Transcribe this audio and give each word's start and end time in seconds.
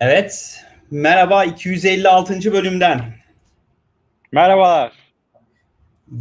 Evet. 0.00 0.64
Merhaba 0.90 1.44
256. 1.44 2.52
bölümden. 2.52 3.00
Merhabalar. 4.32 4.92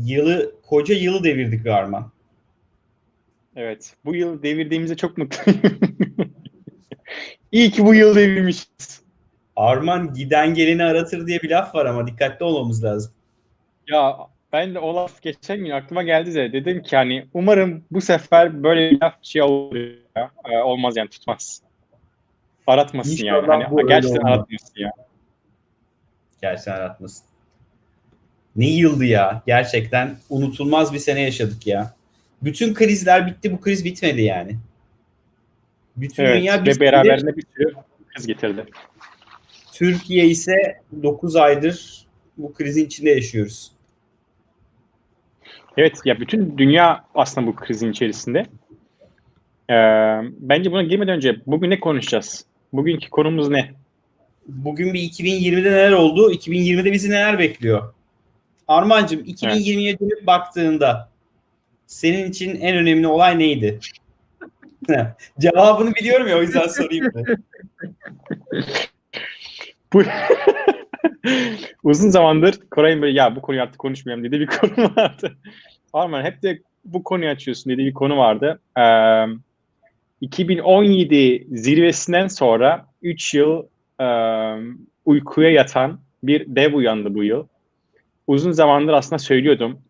Yılı 0.04 0.56
koca 0.62 0.96
yılı 0.96 1.24
devirdik 1.24 1.66
be 1.66 1.74
Arman. 1.74 2.12
Evet. 3.56 3.94
Bu 4.06 4.16
yıl 4.16 4.44
devirdiğimize 4.44 4.98
çok 4.98 5.18
mutluyum. 5.18 5.62
İyi 7.52 7.72
ki 7.72 7.86
bu 7.86 7.94
yıl 7.94 8.16
devirmişiz. 8.16 9.02
Arman 9.56 10.14
giden 10.14 10.54
geleni 10.54 10.84
aratır 10.84 11.28
diye 11.28 11.42
bir 11.42 11.50
laf 11.50 11.76
var 11.76 11.86
ama 11.86 12.08
dikkatli 12.08 12.44
olmamız 12.44 12.84
lazım. 12.84 13.14
Ya 13.88 14.18
ben 14.54 14.76
de 14.76 14.80
o 14.80 14.96
laf 14.96 15.22
geçen 15.22 15.58
gün 15.58 15.70
aklıma 15.70 16.04
geldi 16.04 16.36
de 16.36 16.54
dedim 16.54 16.84
ki 16.84 16.96
hani 16.96 17.28
umarım 17.34 17.84
bu 17.92 18.02
sefer 18.02 18.64
böyle 18.64 18.92
bir 18.92 19.02
laf 19.02 19.16
şey 19.22 19.42
olur 19.42 19.76
ya. 20.16 20.32
Ee, 20.50 20.58
olmaz 20.58 20.98
yani 20.98 21.10
tutmaz. 21.10 21.67
Aratmasın 22.68 23.12
İnşallah 23.12 23.48
yani. 23.48 23.64
Hani 23.64 23.88
gerçekten 23.88 24.20
olmaz. 24.20 24.32
aratmasın 24.40 24.74
ya. 24.76 24.92
Gerçekten 26.42 26.72
aratmasın. 26.74 27.26
Ne 28.56 28.70
yıldı 28.70 29.06
ya. 29.06 29.44
Gerçekten 29.48 30.18
unutulmaz 30.30 30.94
bir 30.94 31.00
sene 31.00 31.22
yaşadık 31.22 31.68
ya. 31.68 31.94
Bütün 32.42 32.74
krizler 32.74 33.28
bitti. 33.28 33.52
Bu 33.52 33.62
kriz 33.62 33.86
bitmedi 33.86 34.22
yani. 34.22 34.58
Bütün 35.98 36.24
Evet. 36.24 36.42
dünya 36.42 36.66
Ve 36.66 36.80
beraberinde 36.80 37.38
bir 37.38 37.44
sürü 37.56 37.74
kız 38.16 38.28
getirdi. 38.28 38.66
Türkiye 39.74 40.28
ise 40.28 40.82
9 41.04 41.36
aydır 41.36 42.06
bu 42.38 42.54
krizin 42.54 42.86
içinde 42.86 43.10
yaşıyoruz. 43.10 43.72
Evet 45.78 45.98
ya 46.06 46.20
bütün 46.20 46.58
dünya 46.58 47.06
aslında 47.16 47.48
bu 47.48 47.56
krizin 47.56 47.92
içerisinde. 47.92 48.40
Ee, 49.70 49.74
bence 50.40 50.72
buna 50.72 50.84
girmeden 50.84 51.16
önce 51.16 51.36
bugün 51.48 51.70
ne 51.70 51.80
konuşacağız? 51.80 52.46
Bugünkü 52.74 53.10
konumuz 53.10 53.50
ne? 53.50 53.72
Bugün 54.48 54.94
bir 54.94 55.00
2020'de 55.00 55.72
neler 55.72 55.92
oldu? 55.92 56.32
2020'de 56.32 56.92
bizi 56.92 57.10
neler 57.10 57.40
bekliyor? 57.40 57.94
Armancığım 58.68 59.20
2020'ye 59.20 60.00
dönüp 60.00 60.28
baktığında 60.28 61.10
senin 61.88 62.30
için 62.32 62.62
en 62.62 62.78
önemli 62.78 63.08
olay 63.08 63.40
neydi? 63.40 63.80
Cevabını 65.40 65.96
biliyorum 65.96 66.28
ya 66.28 66.38
o 66.38 66.42
yüzden 66.42 66.68
sorayım. 66.68 67.12
Bu 69.94 70.04
uzun 71.84 72.10
zamandır 72.10 72.60
Koray'ın 72.72 73.02
böyle 73.02 73.18
ya 73.18 73.36
bu 73.36 73.42
konuyu 73.42 73.62
artık 73.62 73.80
konuşmayalım 73.80 74.24
dediği 74.24 74.40
bir 74.40 74.48
konu 74.48 74.92
vardı. 74.98 75.38
Arman 75.94 76.24
hep 76.24 76.44
de 76.44 76.62
bu 76.86 77.04
konuyu 77.04 77.30
açıyorsun 77.30 77.72
dediği 77.72 77.88
bir 77.88 77.94
konu 77.94 78.18
vardı. 78.18 78.60
Ee, 78.78 78.82
2017 80.22 81.48
zirvesinden 81.52 82.28
sonra 82.28 82.86
3 83.02 83.34
yıl 83.34 83.64
e, 84.02 84.08
uykuya 85.06 85.52
yatan 85.52 86.00
bir 86.24 86.56
dev 86.56 86.74
uyandı 86.74 87.16
bu 87.16 87.24
yıl. 87.24 87.48
Uzun 88.28 88.52
zamandır 88.52 88.94
aslında 88.94 89.20
söylüyordum. 89.20 89.82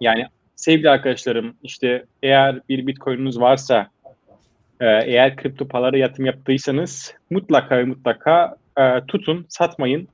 Yani 0.00 0.26
sevgili 0.56 0.90
arkadaşlarım 0.90 1.54
işte 1.62 2.04
eğer 2.22 2.60
bir 2.68 2.86
bitcoin'unuz 2.86 3.40
varsa 3.40 3.90
e, 4.80 4.86
eğer 4.86 5.36
kripto 5.36 5.68
paralara 5.68 5.98
yatırım 5.98 6.26
yaptıysanız 6.26 7.14
mutlaka 7.30 7.86
mutlaka 7.86 8.56
e, 8.78 9.06
tutun, 9.08 9.46
satmayın. 9.48 10.08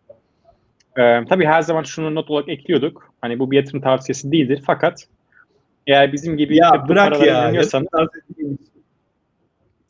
E, 0.98 1.24
tabii 1.28 1.46
her 1.46 1.62
zaman 1.62 1.82
şunu 1.82 2.14
not 2.14 2.30
olarak 2.30 2.48
ekliyorduk. 2.48 3.14
Hani 3.20 3.38
bu 3.38 3.50
bir 3.50 3.56
yatırım 3.56 3.80
tavsiyesi 3.80 4.32
değildir. 4.32 4.62
Fakat 4.66 5.04
eğer 5.86 6.12
bizim 6.12 6.36
gibi 6.36 6.56
ya 6.56 6.88
bırak 6.88 7.26
ya. 7.26 7.26
inanıyorsanız 7.26 7.88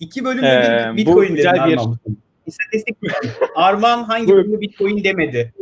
İki 0.01 0.25
bölümde 0.25 0.47
Ee, 0.47 0.97
bir 0.97 1.07
bu 1.07 1.11
Bitcoin 1.11 1.25
dedin 1.25 1.37
güzel 1.37 1.67
bir-. 1.67 1.79
İstatistik 2.47 2.97
Arman 3.55 4.05
hangi 4.05 4.29
Bu- 4.29 4.33
bölümde 4.37 4.61
Bitcoin 4.61 5.05
demedi? 5.05 5.53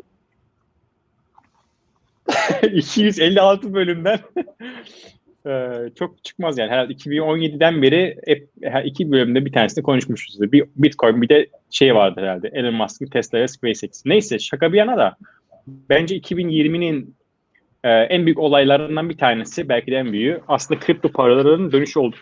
256 2.72 3.74
bölümden 3.74 4.18
e, 5.46 5.68
çok 5.98 6.24
çıkmaz 6.24 6.58
yani. 6.58 6.70
Herhalde 6.70 6.92
2017'den 6.92 7.82
beri 7.82 8.18
hep 8.26 8.48
her 8.62 8.84
iki 8.84 9.12
bölümde 9.12 9.46
bir 9.46 9.52
tanesini 9.52 9.82
konuşmuşuzdur. 9.82 10.52
Bir 10.52 10.64
Bitcoin 10.76 11.22
bir 11.22 11.28
de 11.28 11.46
şey 11.70 11.94
vardı 11.94 12.20
herhalde. 12.20 12.48
Elon 12.52 12.74
Musk'ın 12.74 13.06
Tesla 13.06 13.38
ve 13.38 13.48
SpaceX. 13.48 14.02
Neyse 14.06 14.38
şaka 14.38 14.72
bir 14.72 14.78
yana 14.78 14.96
da 14.96 15.16
bence 15.66 16.16
2020'nin 16.18 17.14
e, 17.84 17.90
en 17.90 18.26
büyük 18.26 18.38
olaylarından 18.38 19.08
bir 19.10 19.18
tanesi 19.18 19.68
belki 19.68 19.90
de 19.90 19.96
en 19.96 20.12
büyüğü 20.12 20.40
aslında 20.48 20.80
kripto 20.80 21.08
paraların 21.12 21.72
dönüşü 21.72 21.98
oldu. 21.98 22.16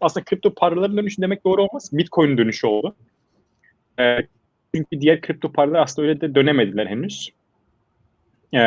Aslında 0.00 0.24
kripto 0.24 0.54
paraların 0.54 0.96
dönüşü 0.96 1.22
demek 1.22 1.44
doğru 1.44 1.62
olmaz. 1.62 1.90
Bitcoin'in 1.92 2.38
dönüşü 2.38 2.66
oldu. 2.66 2.94
E, 4.00 4.18
çünkü 4.74 5.00
diğer 5.00 5.20
kripto 5.20 5.52
paralar 5.52 5.82
aslında 5.82 6.08
öyle 6.08 6.20
de 6.20 6.34
dönemediler 6.34 6.86
henüz. 6.86 7.30
E, 8.54 8.58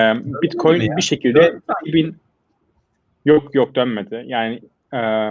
Bitcoin 0.41 0.97
bir 0.97 1.02
şekilde 1.02 1.59
2000 1.81 2.18
yok 3.25 3.56
yok 3.56 3.75
dönmedi. 3.75 4.23
Yani 4.28 4.62
e, 4.94 5.29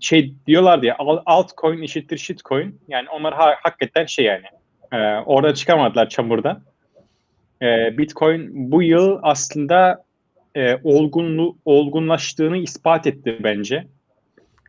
şey 0.00 0.34
diyorlardı 0.46 0.86
ya 0.86 0.96
al- 0.98 1.22
altcoin 1.26 1.82
eşittir 1.82 2.18
shitcoin. 2.18 2.80
Yani 2.88 3.08
onlar 3.08 3.34
ha- 3.34 3.56
hakikaten 3.62 4.06
şey 4.06 4.24
yani. 4.24 4.46
E, 4.92 4.96
orada 5.26 5.54
çıkamadılar 5.54 6.08
çamurda. 6.08 6.62
E, 7.62 7.98
Bitcoin 7.98 8.50
bu 8.72 8.82
yıl 8.82 9.18
aslında 9.22 10.04
e, 10.56 10.78
olgunlu 10.84 11.56
olgunlaştığını 11.64 12.56
ispat 12.56 13.06
etti 13.06 13.38
bence. 13.42 13.86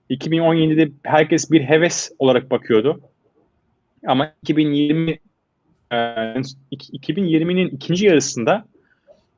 2017'de 0.10 0.92
herkes 1.04 1.52
bir 1.52 1.62
heves 1.62 2.12
olarak 2.20 2.52
bakıyordu. 2.52 3.02
Ama 4.08 4.34
2020 4.42 5.20
e, 5.92 5.96
2020'nin 5.96 7.70
ikinci 7.70 8.06
yarısında 8.06 8.66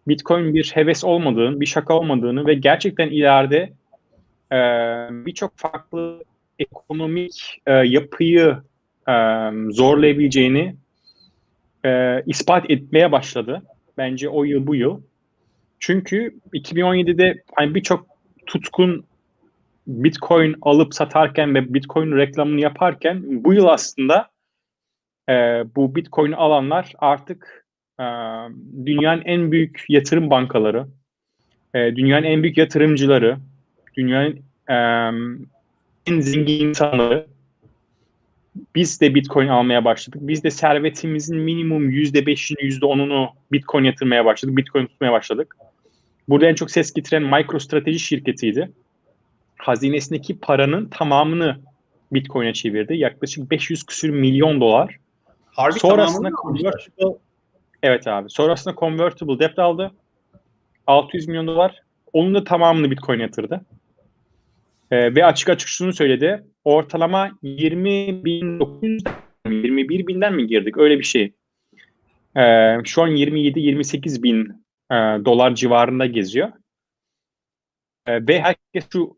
Bitcoin 0.07 0.53
bir 0.53 0.71
heves 0.73 1.03
olmadığını, 1.03 1.61
bir 1.61 1.65
şaka 1.65 1.93
olmadığını 1.93 2.47
ve 2.47 2.53
gerçekten 2.53 3.09
ileride 3.09 3.73
e, 4.51 4.57
birçok 5.25 5.57
farklı 5.57 6.23
ekonomik 6.59 7.61
e, 7.65 7.73
yapıyı 7.73 8.57
e, 9.09 9.13
zorlayabileceğini 9.69 10.75
e, 11.85 12.23
ispat 12.25 12.69
etmeye 12.69 13.11
başladı. 13.11 13.61
Bence 13.97 14.29
o 14.29 14.43
yıl 14.43 14.67
bu 14.67 14.75
yıl. 14.75 15.01
Çünkü 15.79 16.35
2017'de 16.53 17.43
hani 17.55 17.75
birçok 17.75 18.07
tutkun 18.45 19.05
Bitcoin 19.87 20.55
alıp 20.61 20.93
satarken 20.93 21.55
ve 21.55 21.73
Bitcoin 21.73 22.11
reklamını 22.11 22.61
yaparken 22.61 23.23
bu 23.43 23.53
yıl 23.53 23.65
aslında 23.65 24.29
e, 25.29 25.33
bu 25.75 25.95
Bitcoin 25.95 26.31
alanlar 26.31 26.93
artık 26.97 27.65
e, 27.99 28.03
dünyanın 28.85 29.21
en 29.21 29.51
büyük 29.51 29.85
yatırım 29.89 30.29
bankaları, 30.29 30.87
e, 31.73 31.95
dünyanın 31.95 32.23
en 32.23 32.43
büyük 32.43 32.57
yatırımcıları, 32.57 33.37
dünyanın 33.97 34.39
e, 34.69 34.75
en 36.07 36.19
zengin 36.19 36.67
insanları 36.67 37.27
biz 38.75 39.01
de 39.01 39.15
Bitcoin 39.15 39.47
almaya 39.47 39.85
başladık. 39.85 40.21
Biz 40.23 40.43
de 40.43 40.51
servetimizin 40.51 41.37
minimum 41.37 41.89
%5'ini, 41.89 42.59
%10'unu 42.59 43.29
Bitcoin 43.51 43.83
yatırmaya 43.83 44.25
başladık. 44.25 44.57
Bitcoin 44.57 44.85
tutmaya 44.85 45.11
başladık. 45.11 45.55
Burada 46.29 46.45
en 46.45 46.55
çok 46.55 46.71
ses 46.71 46.93
getiren 46.93 47.23
MicroStrateji 47.23 47.99
şirketiydi. 47.99 48.71
Hazinesindeki 49.57 50.39
paranın 50.39 50.89
tamamını 50.89 51.59
Bitcoin'e 52.11 52.53
çevirdi. 52.53 52.97
Yaklaşık 52.97 53.51
500 53.51 53.85
küsür 53.85 54.09
milyon 54.09 54.61
dolar. 54.61 54.97
Harbi 55.51 55.79
Sonrasında 55.79 56.29
convertible 56.41 57.17
evet 57.83 58.07
abi. 58.07 58.29
Sonrasında 58.29 58.75
convertible 58.75 59.39
debt 59.39 59.59
aldı. 59.59 59.91
600 60.87 61.27
milyon 61.27 61.47
dolar. 61.47 61.81
Onun 62.13 62.35
da 62.35 62.43
tamamını 62.43 62.91
Bitcoin 62.91 63.19
yatırdı. 63.19 63.61
Ee, 64.91 65.15
ve 65.15 65.25
açık 65.25 65.49
açık 65.49 65.69
şunu 65.69 65.93
söyledi. 65.93 66.43
Ortalama 66.63 67.31
20 67.41 68.25
bin 68.25 68.59
900 68.59 69.03
21 69.45 70.07
binden 70.07 70.33
mi 70.33 70.47
girdik? 70.47 70.77
Öyle 70.77 70.99
bir 70.99 71.03
şey. 71.03 71.33
Ee, 72.37 72.77
şu 72.83 73.03
an 73.03 73.09
27-28 73.09 74.23
bin 74.23 74.65
e, 74.91 74.95
dolar 75.25 75.55
civarında 75.55 76.05
geziyor. 76.05 76.51
Ee, 78.07 78.27
ve 78.27 78.41
herkes 78.41 78.89
şu 78.93 79.16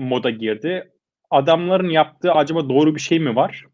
moda 0.00 0.30
girdi. 0.30 0.90
Adamların 1.30 1.88
yaptığı 1.88 2.32
acaba 2.32 2.68
doğru 2.68 2.94
bir 2.94 3.00
şey 3.00 3.18
mi 3.20 3.36
var? 3.36 3.64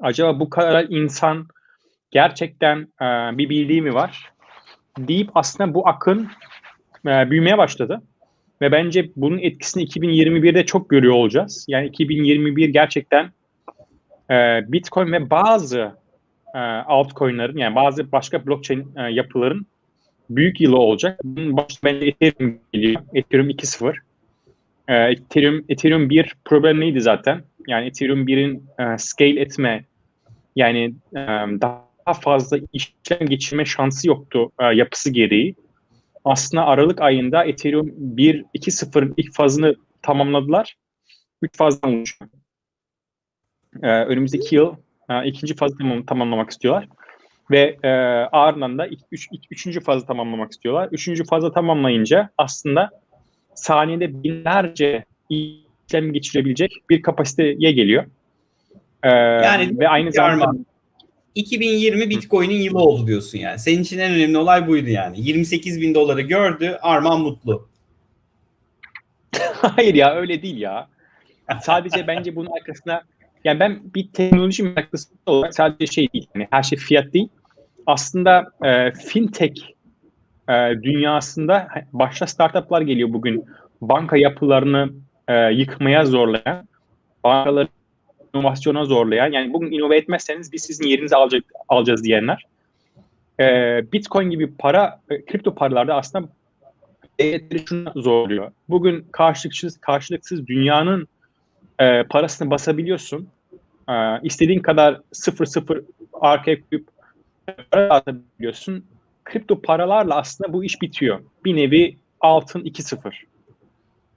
Acaba 0.00 0.40
bu 0.40 0.50
kadar 0.50 0.86
insan 0.88 1.48
gerçekten 2.10 2.78
e, 2.78 3.38
bir 3.38 3.48
bildiği 3.48 3.82
mi 3.82 3.94
var? 3.94 4.32
Deyip 4.98 5.30
aslında 5.34 5.74
bu 5.74 5.88
akın 5.88 6.28
e, 7.06 7.30
büyümeye 7.30 7.58
başladı. 7.58 8.02
Ve 8.62 8.72
bence 8.72 9.10
bunun 9.16 9.38
etkisini 9.38 9.84
2021'de 9.84 10.66
çok 10.66 10.90
görüyor 10.90 11.14
olacağız. 11.14 11.64
Yani 11.68 11.86
2021 11.86 12.68
gerçekten 12.68 13.32
e, 14.30 14.60
Bitcoin 14.72 15.12
ve 15.12 15.30
bazı 15.30 15.92
e, 16.54 16.58
altcoin'lerin 16.58 17.56
yani 17.56 17.74
bazı 17.74 18.12
başka 18.12 18.46
blockchain 18.46 18.92
e, 18.96 19.02
yapıların 19.02 19.66
büyük 20.30 20.60
yılı 20.60 20.78
olacak. 20.78 21.20
Bunun 21.24 21.56
başta 21.56 21.88
bence 21.88 22.06
Ethereum 22.06 22.58
geliyor. 22.72 23.02
Ethereum 23.14 23.50
2.0. 23.50 23.96
E, 24.90 24.94
Ethereum, 24.94 25.64
Ethereum 25.68 26.10
1 26.10 26.34
problem 26.44 26.80
neydi 26.80 27.00
zaten? 27.00 27.42
Yani 27.66 27.86
Ethereum 27.86 28.26
1'in 28.26 28.64
e, 28.78 28.98
scale 28.98 29.40
etme 29.40 29.84
Yani 30.56 30.94
e, 31.12 31.18
daha 31.60 32.14
fazla 32.20 32.58
işlem 32.72 33.26
geçirme 33.28 33.64
şansı 33.64 34.08
yoktu 34.08 34.52
e, 34.60 34.64
yapısı 34.64 35.10
gereği. 35.10 35.54
Aslında 36.24 36.66
Aralık 36.66 37.00
ayında 37.00 37.44
Ethereum 37.44 37.88
1.2.0 38.16 39.14
ilk 39.16 39.34
fazını 39.34 39.76
tamamladılar. 40.02 40.76
3 41.42 41.56
fazdan 41.56 41.94
oluşuyor. 41.94 42.30
E, 43.82 43.88
önümüzdeki 43.88 44.54
yıl 44.54 44.74
e, 45.10 45.26
ikinci 45.26 45.56
fazı 45.56 45.78
tamam, 45.78 46.02
tamamlamak 46.02 46.50
istiyorlar. 46.50 46.88
Ve 47.50 47.78
e, 47.82 47.88
ardından 48.32 48.78
da 48.78 48.88
üç, 48.88 49.00
üç, 49.12 49.26
üçüncü 49.50 49.80
fazı 49.80 50.06
tamamlamak 50.06 50.52
istiyorlar. 50.52 50.88
Üçüncü 50.92 51.24
fazı 51.24 51.52
tamamlayınca 51.52 52.30
aslında 52.38 52.99
saniyede 53.60 54.22
binlerce 54.22 55.04
işlem 55.28 56.12
geçirebilecek 56.12 56.72
bir 56.90 57.02
kapasiteye 57.02 57.72
geliyor. 57.72 58.04
Ee, 59.02 59.08
Yani 59.08 59.78
ve 59.78 59.88
aynı 59.88 60.12
zamanda 60.12 60.44
Arman, 60.44 60.66
2020 61.34 62.10
Bitcoin'in 62.10 62.60
yılı 62.62 62.78
oldu 62.78 63.06
diyorsun 63.06 63.38
yani. 63.38 63.58
Senin 63.58 63.82
için 63.82 63.98
en 63.98 64.14
önemli 64.14 64.38
olay 64.38 64.68
buydu 64.68 64.88
yani. 64.88 65.20
28 65.20 65.80
bin 65.80 65.94
doları 65.94 66.20
gördü, 66.20 66.78
Arman 66.82 67.20
mutlu. 67.20 67.68
hayır 69.54 69.94
ya 69.94 70.14
öyle 70.14 70.42
değil 70.42 70.56
ya. 70.56 70.88
Sadece 71.62 72.06
bence 72.06 72.36
bunun 72.36 72.50
arkasına 72.50 73.02
yani 73.44 73.60
ben 73.60 73.80
bir 73.94 74.08
teknoloji 74.08 74.62
meraklısı 74.62 75.08
olarak 75.26 75.54
sadece 75.54 75.92
şey 75.92 76.12
değil. 76.12 76.26
Yani 76.34 76.48
her 76.50 76.62
şey 76.62 76.78
fiyat 76.78 77.12
değil. 77.12 77.28
Aslında 77.86 78.52
e, 78.64 78.92
fintech 78.92 79.62
e, 80.50 80.82
dünyasında 80.82 81.68
başta 81.92 82.26
startuplar 82.26 82.80
geliyor 82.80 83.12
bugün. 83.12 83.44
Banka 83.80 84.16
yapılarını 84.16 84.90
e, 85.28 85.52
yıkmaya 85.52 86.04
zorlayan, 86.06 86.68
bankaları 87.24 87.68
inovasyona 88.34 88.84
zorlayan, 88.84 89.32
yani 89.32 89.52
bugün 89.52 89.70
inove 89.72 89.96
etmezseniz 89.96 90.52
biz 90.52 90.62
sizin 90.62 90.86
yerinizi 90.86 91.16
alacak, 91.16 91.44
alacağız 91.68 92.04
diyenler. 92.04 92.46
E, 93.40 93.44
Bitcoin 93.92 94.30
gibi 94.30 94.56
para, 94.56 95.00
e, 95.10 95.24
kripto 95.24 95.54
paralarda 95.54 95.94
aslında 95.94 96.28
devletleri 97.20 97.64
şunu 97.66 97.92
zorluyor. 97.96 98.52
Bugün 98.68 99.06
karşılıksız, 99.12 99.80
karşılıksız 99.80 100.46
dünyanın 100.46 101.08
e, 101.78 102.02
parasını 102.02 102.50
basabiliyorsun. 102.50 103.28
E, 103.88 103.92
istediğin 104.22 104.60
kadar 104.60 105.00
sıfır 105.12 105.46
sıfır 105.46 105.82
arkaya 106.20 106.56
koyup 106.70 106.88
para 107.70 107.90
atabiliyorsun. 107.90 108.84
Kripto 109.30 109.62
paralarla 109.62 110.16
aslında 110.16 110.52
bu 110.52 110.64
iş 110.64 110.82
bitiyor. 110.82 111.20
Bir 111.44 111.56
nevi 111.56 111.96
altın 112.20 112.60
2-0 112.60 113.12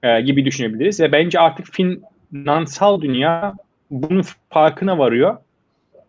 e, 0.03 0.21
gibi 0.21 0.45
düşünebiliriz. 0.45 0.99
Ve 0.99 1.11
bence 1.11 1.39
artık 1.39 1.67
finansal 2.31 3.01
dünya 3.01 3.53
bunun 3.91 4.23
farkına 4.49 4.97
varıyor. 4.97 5.37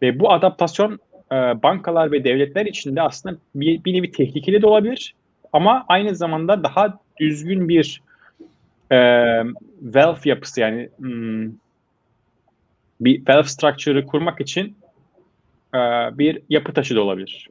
Ve 0.02 0.20
bu 0.20 0.32
adaptasyon 0.32 0.98
e, 1.32 1.34
bankalar 1.34 2.12
ve 2.12 2.24
devletler 2.24 2.66
için 2.66 2.96
de 2.96 3.02
aslında 3.02 3.36
bir, 3.54 3.84
bir 3.84 3.94
nevi 3.94 4.12
tehlikeli 4.12 4.62
de 4.62 4.66
olabilir. 4.66 5.14
Ama 5.52 5.84
aynı 5.88 6.14
zamanda 6.14 6.62
daha 6.62 6.98
düzgün 7.20 7.68
bir 7.68 8.02
e, 8.92 8.98
wealth 9.82 10.26
yapısı 10.26 10.60
yani 10.60 10.88
hmm, 10.98 11.52
bir 13.00 13.16
wealth 13.16 13.46
structure'ı 13.46 14.06
kurmak 14.06 14.40
için 14.40 14.76
e, 15.74 15.78
bir 16.18 16.42
yapı 16.48 16.72
taşı 16.72 16.96
da 16.96 17.02
olabilir. 17.02 17.48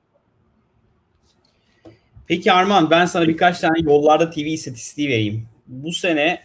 Peki 2.34 2.52
Arman 2.52 2.90
ben 2.90 3.06
sana 3.06 3.28
birkaç 3.28 3.60
tane 3.60 3.80
yollarda 3.80 4.30
TV 4.30 4.40
istatistiği 4.40 5.10
vereyim. 5.10 5.48
Bu 5.68 5.92
sene 5.92 6.40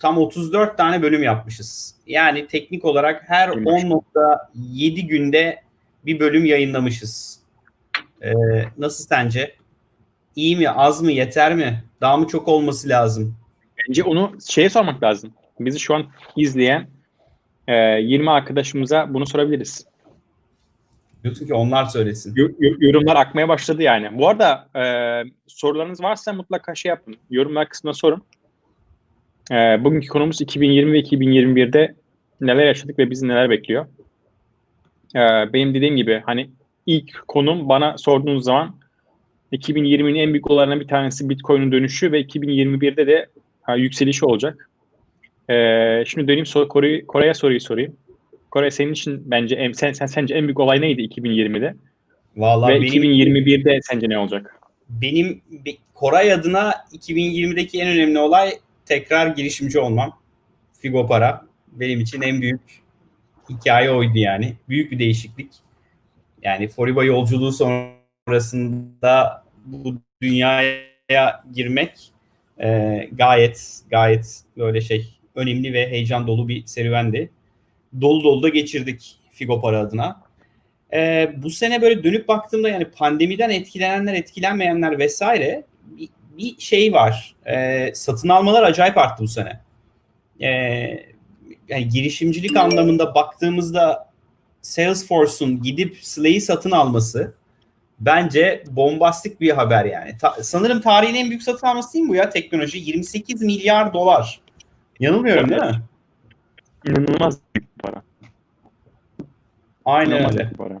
tam 0.00 0.18
34 0.18 0.76
tane 0.76 1.02
bölüm 1.02 1.22
yapmışız. 1.22 1.94
Yani 2.06 2.46
teknik 2.46 2.84
olarak 2.84 3.22
her 3.26 3.48
10.7 3.48 5.00
günde 5.06 5.62
bir 6.06 6.20
bölüm 6.20 6.44
yayınlamışız. 6.44 7.40
Ee, 8.22 8.32
nasıl 8.78 9.04
sence? 9.04 9.54
İyi 10.36 10.56
mi, 10.56 10.70
az 10.70 11.02
mı, 11.02 11.12
yeter 11.12 11.54
mi? 11.54 11.84
Daha 12.00 12.16
mı 12.16 12.28
çok 12.28 12.48
olması 12.48 12.88
lazım? 12.88 13.36
Bence 13.78 14.04
onu 14.04 14.32
şeye 14.46 14.70
sormak 14.70 15.02
lazım. 15.02 15.32
Bizi 15.60 15.80
şu 15.80 15.94
an 15.94 16.06
izleyen 16.36 16.86
e, 17.68 17.74
20 17.74 18.30
arkadaşımıza 18.30 19.14
bunu 19.14 19.26
sorabiliriz. 19.26 19.86
Diyorsun 21.24 21.46
ki 21.46 21.54
onlar 21.54 21.84
söylesin. 21.84 22.34
Yorumlar 22.58 23.16
akmaya 23.16 23.48
başladı 23.48 23.82
yani. 23.82 24.18
Bu 24.18 24.28
arada 24.28 24.68
e, 24.76 24.84
sorularınız 25.46 26.02
varsa 26.02 26.32
mutlaka 26.32 26.74
şey 26.74 26.88
yapın. 26.88 27.16
Yorumlar 27.30 27.68
kısmına 27.68 27.94
sorun. 27.94 28.22
E, 29.50 29.54
bugünkü 29.84 30.08
konumuz 30.08 30.40
2020 30.40 30.92
ve 30.92 31.00
2021'de 31.00 31.94
neler 32.40 32.66
yaşadık 32.66 32.98
ve 32.98 33.10
bizi 33.10 33.28
neler 33.28 33.50
bekliyor. 33.50 33.86
E, 35.14 35.20
benim 35.52 35.74
dediğim 35.74 35.96
gibi 35.96 36.22
hani 36.26 36.50
ilk 36.86 37.28
konum 37.28 37.68
bana 37.68 37.98
sorduğunuz 37.98 38.44
zaman 38.44 38.76
2020'nin 39.52 40.14
en 40.14 40.32
büyük 40.32 40.50
olaylarından 40.50 40.80
bir 40.80 40.88
tanesi 40.88 41.28
Bitcoin'in 41.28 41.72
dönüşü 41.72 42.12
ve 42.12 42.20
2021'de 42.20 43.06
de 43.06 43.26
ha, 43.62 43.76
yükselişi 43.76 44.26
olacak. 44.26 44.70
E, 45.50 46.04
şimdi 46.06 46.28
döneyim 46.28 46.46
sor, 46.46 46.68
Kore'ye 46.68 47.06
Kore 47.06 47.34
soruyu 47.34 47.60
sorayım. 47.60 47.96
Kore 48.54 48.70
senin 48.70 48.92
için 48.92 49.22
bence 49.30 49.54
en, 49.56 49.72
sen, 49.72 49.92
sen 49.92 50.06
sence 50.06 50.34
en 50.34 50.42
büyük 50.44 50.60
olay 50.60 50.80
neydi 50.80 51.02
2020'de? 51.02 51.74
Vallahi 52.36 52.74
Ve 52.74 52.80
benim, 52.80 53.02
2021'de 53.02 53.80
sence 53.82 54.08
ne 54.08 54.18
olacak? 54.18 54.60
Benim 54.88 55.42
Koray 55.94 56.32
adına 56.32 56.74
2020'deki 56.92 57.80
en 57.80 57.88
önemli 57.88 58.18
olay 58.18 58.50
tekrar 58.86 59.26
girişimci 59.26 59.78
olmam. 59.78 60.18
Figo 60.80 61.06
para. 61.06 61.46
Benim 61.72 62.00
için 62.00 62.22
en 62.22 62.42
büyük 62.42 62.60
hikaye 63.50 63.90
oydu 63.90 64.18
yani. 64.18 64.54
Büyük 64.68 64.92
bir 64.92 64.98
değişiklik. 64.98 65.50
Yani 66.42 66.68
Foriba 66.68 67.04
yolculuğu 67.04 67.52
sonrasında 67.52 69.44
bu 69.64 69.94
dünyaya 70.22 71.42
girmek 71.54 72.12
e, 72.62 72.68
gayet 73.12 73.80
gayet 73.90 74.40
böyle 74.56 74.80
şey 74.80 75.18
önemli 75.34 75.72
ve 75.72 75.90
heyecan 75.90 76.26
dolu 76.26 76.48
bir 76.48 76.66
serüvendi. 76.66 77.30
Dolu 78.00 78.24
dolu 78.24 78.42
da 78.42 78.48
geçirdik 78.48 79.18
Figo 79.30 79.60
para 79.60 79.78
adına. 79.78 80.22
Ee, 80.92 81.32
bu 81.36 81.50
sene 81.50 81.82
böyle 81.82 82.04
dönüp 82.04 82.28
baktığımda 82.28 82.68
yani 82.68 82.84
pandemiden 82.84 83.50
etkilenenler, 83.50 84.14
etkilenmeyenler 84.14 84.98
vesaire 84.98 85.64
bir, 85.84 86.08
bir 86.38 86.58
şey 86.58 86.92
var. 86.92 87.34
Ee, 87.46 87.90
satın 87.94 88.28
almalar 88.28 88.62
acayip 88.62 88.98
arttı 88.98 89.22
bu 89.22 89.28
sene. 89.28 89.60
Ee, 90.40 90.48
yani 91.68 91.88
girişimcilik 91.88 92.56
anlamında 92.56 93.14
baktığımızda 93.14 94.10
Salesforce'un 94.62 95.62
gidip 95.62 95.96
Slay'i 96.02 96.40
satın 96.40 96.70
alması 96.70 97.34
bence 98.00 98.64
bombastik 98.70 99.40
bir 99.40 99.50
haber 99.50 99.84
yani. 99.84 100.18
Ta- 100.20 100.36
sanırım 100.42 100.80
tarihin 100.80 101.14
en 101.14 101.28
büyük 101.30 101.42
satın 101.42 101.66
alması 101.66 101.92
değil 101.92 102.04
mi 102.04 102.08
bu 102.08 102.14
ya 102.14 102.30
teknoloji? 102.30 102.78
28 102.78 103.42
milyar 103.42 103.94
dolar. 103.94 104.40
Yanılmıyorum 105.00 105.50
değil 105.50 105.62
mi? 105.62 105.82
İnanılmaz. 106.86 107.43
Aynen 109.84 110.32
öyle. 110.32 110.50
para. 110.58 110.80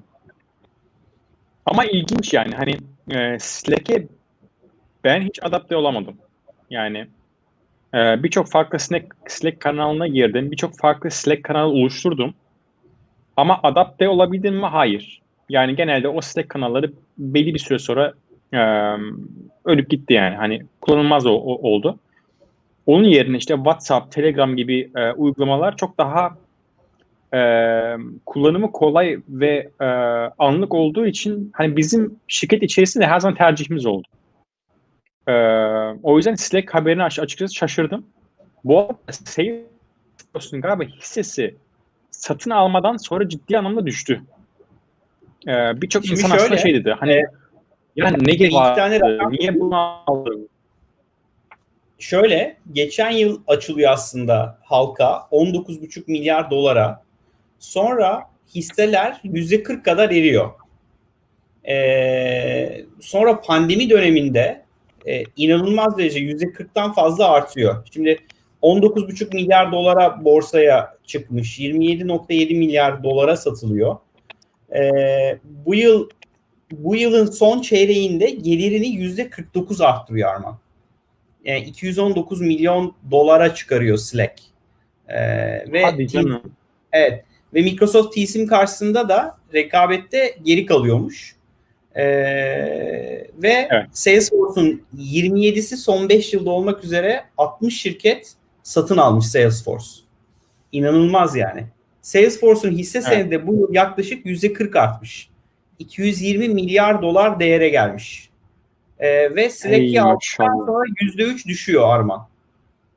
Ama 1.66 1.84
ilginç 1.84 2.34
yani 2.34 2.54
hani 2.54 2.76
e, 3.10 3.38
Slack'e 3.38 4.06
ben 5.04 5.20
hiç 5.20 5.38
adapte 5.42 5.76
olamadım. 5.76 6.14
Yani 6.70 7.06
e, 7.94 8.22
birçok 8.22 8.50
farklı 8.50 8.78
Slack, 8.78 9.16
Slack 9.26 9.60
kanalına 9.60 10.06
girdim. 10.06 10.50
Birçok 10.50 10.78
farklı 10.78 11.10
Slack 11.10 11.44
kanalı 11.44 11.72
oluşturdum. 11.72 12.34
Ama 13.36 13.60
adapte 13.62 14.08
olabildim 14.08 14.54
mi? 14.54 14.66
Hayır. 14.66 15.22
Yani 15.48 15.76
genelde 15.76 16.08
o 16.08 16.20
Slack 16.20 16.48
kanalları 16.48 16.92
belli 17.18 17.54
bir 17.54 17.58
süre 17.58 17.78
sonra 17.78 18.12
e, 18.52 18.58
ölüp 19.64 19.90
gitti 19.90 20.14
yani. 20.14 20.36
Hani 20.36 20.62
kullanılmaz 20.80 21.26
o, 21.26 21.32
o, 21.32 21.70
oldu. 21.70 21.98
Onun 22.86 23.04
yerine 23.04 23.36
işte 23.36 23.54
WhatsApp, 23.54 24.12
Telegram 24.12 24.56
gibi 24.56 24.90
e, 24.96 25.12
uygulamalar 25.12 25.76
çok 25.76 25.98
daha 25.98 26.36
e, 27.34 27.40
kullanımı 28.26 28.72
kolay 28.72 29.18
ve 29.28 29.70
e, 29.80 29.84
anlık 30.38 30.74
olduğu 30.74 31.06
için 31.06 31.50
hani 31.54 31.76
bizim 31.76 32.16
şirket 32.28 32.62
içerisinde 32.62 33.06
her 33.06 33.20
zaman 33.20 33.36
tercihimiz 33.38 33.86
oldu. 33.86 34.08
E, 35.28 35.32
o 36.02 36.16
yüzden 36.16 36.34
Slack 36.34 36.74
haberini 36.74 37.02
aç- 37.02 37.18
açıkçası 37.18 37.54
şaşırdım. 37.54 38.06
Bu 38.64 38.78
arada 38.80 38.94
Salesforce'un 39.10 40.60
galiba 40.62 40.84
hissesi 40.84 41.54
satın 42.10 42.50
almadan 42.50 42.96
sonra 42.96 43.28
ciddi 43.28 43.58
anlamda 43.58 43.86
düştü. 43.86 44.22
E, 45.48 45.82
Birçok 45.82 46.10
insan 46.10 46.30
aslında 46.30 46.48
şöyle, 46.48 46.62
şey 46.62 46.74
dedi. 46.74 46.94
Hani 47.00 47.12
e, 47.12 47.24
yani 47.96 48.16
ne 48.26 48.34
gerek 48.34 48.52
iki 48.52 48.60
var? 48.60 48.76
tane 48.76 48.96
rakam- 48.96 49.32
Niye 49.32 49.60
bunu 49.60 49.76
aldın? 50.06 50.48
Şöyle 51.98 52.56
geçen 52.72 53.10
yıl 53.10 53.40
açılıyor 53.46 53.92
aslında 53.92 54.58
halka 54.62 55.28
19,5 55.30 56.02
milyar 56.10 56.50
dolara. 56.50 57.04
Sonra 57.58 58.22
hisseler 58.54 59.20
%40 59.24 59.82
kadar 59.82 60.10
eriyor. 60.10 60.50
Ee, 61.68 62.84
sonra 63.00 63.40
pandemi 63.40 63.90
döneminde 63.90 64.64
e, 65.06 65.22
inanılmaz 65.36 65.98
derece 65.98 66.20
%40'tan 66.20 66.94
fazla 66.94 67.30
artıyor. 67.30 67.86
Şimdi 67.92 68.18
19,5 68.62 69.34
milyar 69.34 69.72
dolara 69.72 70.24
borsaya 70.24 70.96
çıkmış. 71.06 71.58
27,7 71.58 72.58
milyar 72.58 73.04
dolara 73.04 73.36
satılıyor. 73.36 73.96
Ee, 74.76 75.38
bu 75.44 75.74
yıl 75.74 76.08
bu 76.72 76.96
yılın 76.96 77.26
son 77.26 77.60
çeyreğinde 77.60 78.30
gelirini 78.30 78.88
yüzde 78.88 79.30
49 79.30 79.80
arttırıyor 79.80 80.34
Arman. 80.34 80.58
Yani 81.44 81.64
219 81.64 82.40
milyon 82.40 82.94
dolara 83.10 83.54
çıkarıyor 83.54 83.96
Slack. 83.96 84.40
Ee, 85.08 85.16
ve 85.72 85.82
Hadi 85.82 86.08
canım. 86.08 86.42
Evet. 86.92 87.24
Ve 87.54 87.62
Microsoft 87.62 88.14
Teams'in 88.14 88.46
karşısında 88.46 89.08
da 89.08 89.38
rekabette 89.54 90.36
geri 90.42 90.66
kalıyormuş. 90.66 91.36
Ee, 91.96 92.04
ve 93.42 93.68
Evet. 93.70 93.86
Salesforce'un 93.92 94.82
27'si 94.98 95.76
son 95.76 96.08
5 96.08 96.32
yılda 96.34 96.50
olmak 96.50 96.84
üzere 96.84 97.24
60 97.38 97.80
şirket 97.80 98.32
satın 98.62 98.96
almış 98.96 99.26
Salesforce. 99.26 99.86
İnanılmaz 100.72 101.36
yani. 101.36 101.64
Salesforce'un 102.02 102.72
hisse 102.72 102.98
Evet. 102.98 103.08
senedi 103.08 103.46
bu 103.46 103.54
yıl 103.54 103.74
yaklaşık 103.74 104.26
%40 104.26 104.78
artmış. 104.78 105.28
220 105.78 106.48
milyar 106.48 107.02
dolar 107.02 107.40
değere 107.40 107.68
gelmiş. 107.68 108.30
Ee, 108.98 109.36
ve 109.36 109.50
Slack'i 109.50 110.00
aldıktan 110.00 110.66
sonra 110.66 110.84
%3 111.00 111.46
düşüyor 111.48 111.88
Arman. 111.88 112.28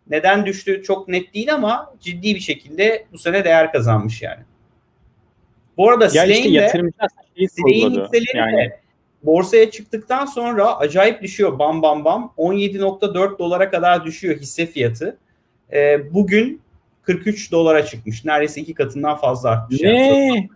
Neden 0.10 0.46
düştü 0.46 0.84
çok 0.84 1.08
net 1.08 1.34
değil 1.34 1.54
ama 1.54 1.94
ciddi 2.00 2.36
bir 2.36 2.40
şekilde 2.40 3.06
bu 3.14 3.18
sene 3.18 3.44
değer 3.44 3.72
kazanmış 3.72 4.22
yani. 4.22 4.42
Bu 5.78 5.90
arada 5.90 6.04
Ya 6.14 6.26
işte 6.26 6.28
de 6.54 7.48
sorguladı. 7.48 8.04
hisseleri 8.04 8.38
Yani 8.38 8.58
de 8.58 8.80
borsaya 9.24 9.72
çıktıktan 9.72 10.26
sonra 10.26 10.78
acayip 10.78 11.22
düşüyor 11.22 11.60
bam 11.60 11.82
bam 11.82 12.06
bam. 12.06 12.34
17.4 12.38 13.40
dolara 13.40 13.70
kadar 13.70 14.06
düşüyor 14.06 14.38
hisse 14.38 14.66
fiyatı. 14.66 15.18
Ee, 15.74 16.14
bugün 16.14 16.62
43 17.02 17.52
dolara 17.52 17.86
çıkmış. 17.86 18.26
Neredeyse 18.26 18.62
iki 18.62 18.74
katından 18.74 19.18
fazla 19.18 19.50
artmış. 19.50 19.82
yani. 19.82 19.96
ne? 19.96 20.50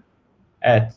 Evet. 0.61 0.93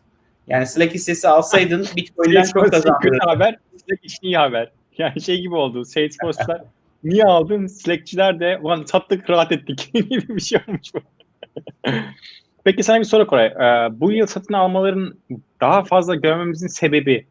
Yani 0.46 0.66
Slack 0.66 0.94
hissesi 0.94 1.28
alsaydın 1.28 1.86
Bitcoin'den 1.96 2.42
çok 2.42 2.64
kötü 2.64 2.70
kazandırırdın. 2.70 3.18
haber, 3.18 3.56
Slack 3.86 4.04
için 4.04 4.18
iyi 4.22 4.36
haber. 4.36 4.70
Yani 4.98 5.20
şey 5.20 5.40
gibi 5.40 5.54
oldu. 5.54 5.84
Salesforce'lar 5.84 6.62
niye 7.04 7.24
aldın? 7.24 7.66
Slack'çiler 7.66 8.40
de 8.40 8.58
ulan 8.62 8.84
sattık 8.84 9.30
rahat 9.30 9.52
ettik 9.52 9.90
gibi 9.94 10.28
bir 10.28 10.40
şey 10.40 10.60
olmuş 10.68 10.94
bu. 10.94 11.00
Peki 12.64 12.82
sana 12.82 12.98
bir 12.98 13.04
soru 13.04 13.26
Koray. 13.26 13.46
Ee, 13.46 14.00
bu 14.00 14.12
yıl 14.12 14.26
satın 14.26 14.54
almaların 14.54 15.14
daha 15.60 15.84
fazla 15.84 16.14
görmemizin 16.14 16.66
sebebi 16.66 17.26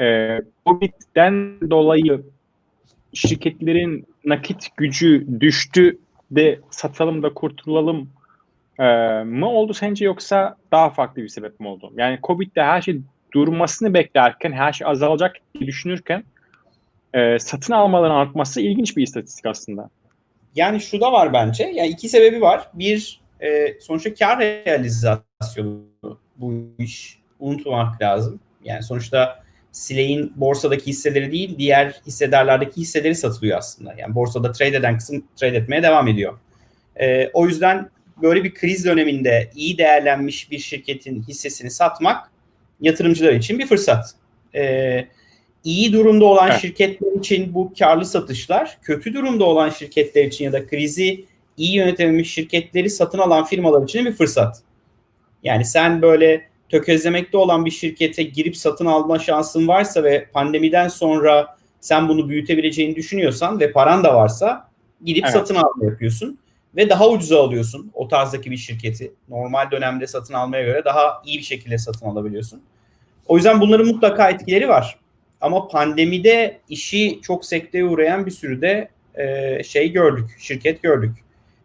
e, 0.00 0.38
Covid'den 0.66 1.60
dolayı 1.70 2.22
şirketlerin 3.14 4.06
nakit 4.24 4.76
gücü 4.76 5.26
düştü 5.40 5.98
de 6.30 6.60
satalım 6.70 7.22
da 7.22 7.34
kurtulalım 7.34 8.10
e, 8.78 8.84
mı 9.24 9.48
oldu 9.48 9.74
sence 9.74 10.04
yoksa 10.04 10.56
daha 10.72 10.90
farklı 10.90 11.22
bir 11.22 11.28
sebep 11.28 11.60
mi 11.60 11.68
oldu? 11.68 11.92
Yani 11.96 12.18
Covid'de 12.22 12.62
her 12.62 12.82
şey 12.82 13.00
durmasını 13.34 13.94
beklerken, 13.94 14.52
her 14.52 14.72
şey 14.72 14.86
azalacak 14.86 15.36
diye 15.54 15.66
düşünürken 15.66 16.24
e, 17.14 17.38
satın 17.38 17.72
almaların 17.72 18.14
artması 18.14 18.60
ilginç 18.60 18.96
bir 18.96 19.02
istatistik 19.02 19.46
aslında. 19.46 19.90
Yani 20.54 20.80
şu 20.80 21.00
da 21.00 21.12
var 21.12 21.32
bence. 21.32 21.64
Yani 21.74 21.88
iki 21.88 22.08
sebebi 22.08 22.40
var. 22.40 22.68
Bir 22.74 23.21
e, 23.42 23.80
sonuçta 23.80 24.14
kar 24.14 24.40
realizasyonu 24.40 25.82
bu 26.36 26.54
iş. 26.78 27.22
Unutmamak 27.38 28.02
lazım. 28.02 28.40
Yani 28.64 28.82
sonuçta 28.82 29.42
Slack'in 29.72 30.32
borsadaki 30.36 30.86
hisseleri 30.86 31.32
değil, 31.32 31.58
diğer 31.58 32.00
hissedarlardaki 32.06 32.80
hisseleri 32.80 33.14
satılıyor 33.14 33.58
aslında. 33.58 33.94
Yani 33.98 34.14
borsada 34.14 34.52
trade 34.52 34.76
eden 34.76 34.98
kısım 34.98 35.24
trade 35.36 35.56
etmeye 35.56 35.82
devam 35.82 36.08
ediyor. 36.08 36.38
E, 37.00 37.30
o 37.32 37.46
yüzden 37.46 37.90
böyle 38.22 38.44
bir 38.44 38.54
kriz 38.54 38.84
döneminde 38.84 39.50
iyi 39.54 39.78
değerlenmiş 39.78 40.50
bir 40.50 40.58
şirketin 40.58 41.22
hissesini 41.22 41.70
satmak 41.70 42.30
yatırımcılar 42.80 43.32
için 43.32 43.58
bir 43.58 43.66
fırsat. 43.66 44.14
E, 44.54 45.04
iyi 45.64 45.92
durumda 45.92 46.24
olan 46.24 46.50
Evet. 46.50 46.60
şirketler 46.60 47.18
için 47.18 47.54
bu 47.54 47.72
karlı 47.78 48.04
satışlar, 48.04 48.78
kötü 48.82 49.14
durumda 49.14 49.44
olan 49.44 49.70
şirketler 49.70 50.24
için 50.24 50.44
ya 50.44 50.52
da 50.52 50.66
krizi 50.66 51.24
iyi 51.56 51.74
yönetememiş 51.74 52.34
şirketleri 52.34 52.90
satın 52.90 53.18
alan 53.18 53.44
firmalar 53.44 53.84
için 53.84 54.06
bir 54.06 54.12
fırsat. 54.12 54.62
Yani 55.42 55.64
sen 55.64 56.02
böyle 56.02 56.48
tökezlemekte 56.68 57.36
olan 57.36 57.64
bir 57.64 57.70
şirkete 57.70 58.22
girip 58.22 58.56
satın 58.56 58.86
alma 58.86 59.18
şansın 59.18 59.68
varsa 59.68 60.04
ve 60.04 60.26
pandemiden 60.32 60.88
sonra 60.88 61.56
sen 61.80 62.08
bunu 62.08 62.28
büyütebileceğini 62.28 62.96
düşünüyorsan 62.96 63.60
ve 63.60 63.72
paran 63.72 64.04
da 64.04 64.14
varsa 64.14 64.68
gidip 65.04 65.24
Evet. 65.24 65.32
satın 65.32 65.54
alma 65.54 65.84
yapıyorsun 65.84 66.38
ve 66.76 66.90
daha 66.90 67.08
ucuza 67.08 67.42
alıyorsun 67.42 67.90
o 67.94 68.08
tarzdaki 68.08 68.50
bir 68.50 68.56
şirketi. 68.56 69.12
Normal 69.28 69.70
dönemde 69.70 70.06
satın 70.06 70.34
almaya 70.34 70.62
göre 70.62 70.84
daha 70.84 71.22
iyi 71.24 71.38
bir 71.38 71.44
şekilde 71.44 71.78
satın 71.78 72.06
alabiliyorsun. 72.06 72.62
O 73.26 73.36
yüzden 73.36 73.60
bunların 73.60 73.86
mutlaka 73.86 74.30
etkileri 74.30 74.68
var. 74.68 74.98
Ama 75.40 75.68
pandemide 75.68 76.60
işi 76.68 77.20
çok 77.22 77.44
sekteye 77.44 77.84
uğrayan 77.84 78.26
bir 78.26 78.30
sürü 78.30 78.60
de 78.60 78.88
e, 79.14 79.62
şey 79.62 79.92
gördük, 79.92 80.30
şirket 80.38 80.82
gördük. 80.82 81.12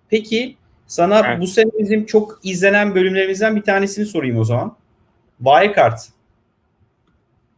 Peki 0.09 0.55
sana 0.87 1.21
Evet. 1.27 1.41
bu 1.41 1.47
sene 1.47 1.69
bizim 1.79 2.05
çok 2.05 2.39
izlenen 2.43 2.95
bölümlerimizden 2.95 3.55
bir 3.55 3.61
tanesini 3.61 4.05
sorayım 4.05 4.37
o 4.37 4.43
zaman. 4.43 4.75
Wirecard. 5.43 5.97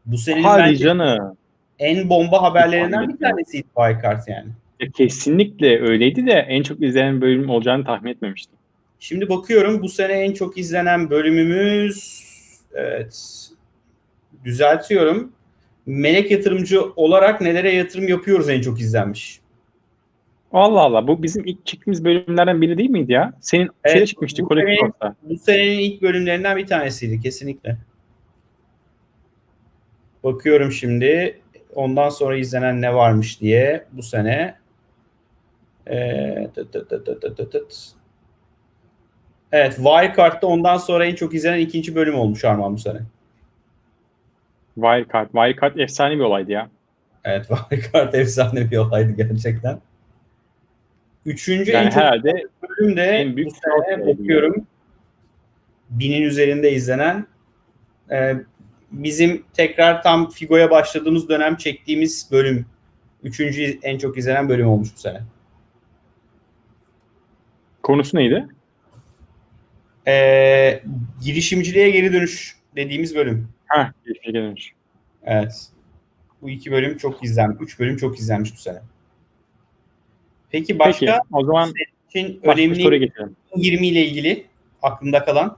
Bu 0.05 0.17
senenin 0.17 0.43
Hadi 0.43 0.61
bence 0.63 0.77
canım. 0.83 1.37
en 1.79 2.09
bomba 2.09 2.41
haberlerinden 2.41 2.91
Tahmin 2.91 3.13
bir 3.13 3.19
tanesiydi 3.19 3.67
Wirecard 3.77 4.27
yani. 4.27 4.49
Ya 4.79 4.87
kesinlikle 4.91 5.81
öyleydi 5.81 6.27
de 6.27 6.31
en 6.31 6.63
çok 6.63 6.83
izlenen 6.83 7.21
bölüm 7.21 7.49
olacağını 7.49 7.85
tahmin 7.85 8.11
etmemiştim. 8.11 8.55
Şimdi 8.99 9.29
bakıyorum 9.29 9.81
bu 9.81 9.89
sene 9.89 10.13
en 10.13 10.33
çok 10.33 10.57
izlenen 10.57 11.09
bölümümüz 11.09 12.23
evet 12.73 13.47
düzeltiyorum. 14.45 15.31
Melek 15.85 16.31
yatırımcı 16.31 16.81
olarak 16.95 17.41
nelere 17.41 17.71
yatırım 17.71 18.07
yapıyoruz 18.07 18.49
en 18.49 18.61
çok 18.61 18.79
izlenmiş. 18.81 19.39
Allah 20.51 20.81
Allah 20.81 21.07
bu 21.07 21.23
bizim 21.23 21.45
ilk 21.45 21.65
çektiğimiz 21.65 22.05
bölümlerden 22.05 22.61
biri 22.61 22.77
değil 22.77 22.89
miydi 22.89 23.11
ya? 23.11 23.33
Senin 23.41 23.69
Evet, 23.83 23.93
şeyde 23.93 24.05
çıkmıştı 24.05 24.43
orta. 24.43 25.15
Bu 25.23 25.37
senenin 25.37 25.79
ilk 25.79 26.01
bölümlerinden 26.01 26.57
bir 26.57 26.67
tanesiydi 26.67 27.21
kesinlikle. 27.21 27.77
Bakıyorum 30.23 30.71
şimdi 30.71 31.39
ondan 31.75 32.09
sonra 32.09 32.37
izlenen 32.37 32.81
ne 32.81 32.95
varmış 32.95 33.41
diye 33.41 33.85
bu 33.91 34.03
sene. 34.03 34.55
Ee, 35.87 36.49
tıt 36.55 36.73
tıt 36.73 36.89
tıt 36.89 37.05
tıt 37.05 37.37
tıt 37.37 37.51
tıt. 37.51 37.73
Evet 39.51 39.75
Wirecard'da 39.75 40.47
ondan 40.47 40.77
sonra 40.77 41.05
en 41.05 41.15
çok 41.15 41.33
izlenen 41.33 41.59
ikinci 41.59 41.95
bölüm 41.95 42.15
olmuş 42.15 42.45
Arman 42.45 42.73
bu 42.73 42.77
sene. 42.77 42.99
Wirecard. 44.75 45.25
Wirecard 45.31 45.77
efsane 45.77 46.15
bir 46.15 46.23
olaydı 46.23 46.51
ya. 46.51 46.69
Evet 47.23 47.47
Wirecard 47.69 48.13
efsane 48.13 48.71
bir 48.71 48.77
olaydı 48.77 49.11
gerçekten. 49.11 49.79
Üçüncü 51.29 51.71
Yani 51.71 51.85
en 51.85 51.89
çok 51.89 52.01
herhalde 52.01 52.47
bölüm 52.69 52.97
de 52.97 53.03
en 53.03 53.35
büyük 53.35 53.49
bu 53.49 53.55
sene 53.55 54.07
bakıyorum 54.07 54.67
binin 55.89 56.21
üzerinde 56.21 56.71
izlenen 56.71 57.27
e, 58.11 58.35
bizim 58.91 59.43
tekrar 59.53 60.03
tam 60.03 60.29
Figo'ya 60.29 60.71
başladığımız 60.71 61.29
dönem 61.29 61.55
çektiğimiz 61.55 62.29
bölüm 62.31 62.65
üçüncü 63.23 63.79
en 63.83 63.97
çok 63.97 64.17
izlenen 64.17 64.49
bölüm 64.49 64.67
olmuş 64.67 64.89
bu 64.95 64.99
sene. 64.99 65.21
konusu 67.83 68.17
neydi? 68.17 68.47
E, 70.07 70.83
girişimciliğe 71.23 71.89
geri 71.89 72.13
dönüş 72.13 72.57
dediğimiz 72.75 73.15
bölüm. 73.15 73.49
Ha, 73.65 73.93
geçmişe 74.05 74.31
gelmiş. 74.31 74.73
Evet. 75.23 75.67
Bu 76.41 76.49
iki 76.49 76.71
bölüm 76.71 76.97
çok 76.97 77.23
izlenmiş. 77.23 77.57
Üç 77.61 77.79
bölüm 77.79 77.97
çok 77.97 78.19
izlenmiş 78.19 78.53
bu 78.53 78.57
sene. 78.57 78.79
Peki 80.51 80.79
başka 80.79 81.05
Peki 81.05 81.19
o 81.31 81.45
zaman 81.45 81.73
için 82.09 82.41
başka 82.45 82.61
önemli 82.61 82.83
soruya 82.83 82.99
geçelim. 82.99 83.35
20 83.55 83.87
ile 83.87 84.05
ilgili 84.05 84.45
aklında 84.81 85.25
kalan? 85.25 85.57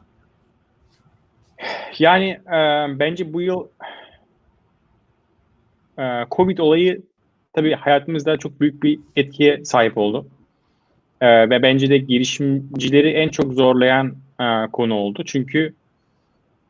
Yani 1.99 2.29
e, 2.47 2.59
bence 2.99 3.33
bu 3.33 3.41
yıl 3.41 3.67
e, 5.99 6.03
Covid 6.31 6.57
olayı 6.57 7.01
tabii 7.53 7.73
hayatımızda 7.73 8.37
çok 8.37 8.61
büyük 8.61 8.83
bir 8.83 8.99
etkiye 9.15 9.65
sahip 9.65 9.97
oldu. 9.97 10.27
E, 11.21 11.49
ve 11.49 11.61
bence 11.61 11.89
de 11.89 11.97
girişimcileri 11.97 13.09
en 13.09 13.29
çok 13.29 13.53
zorlayan 13.53 14.15
e, 14.39 14.67
konu 14.71 14.93
oldu. 14.93 15.23
Çünkü 15.25 15.73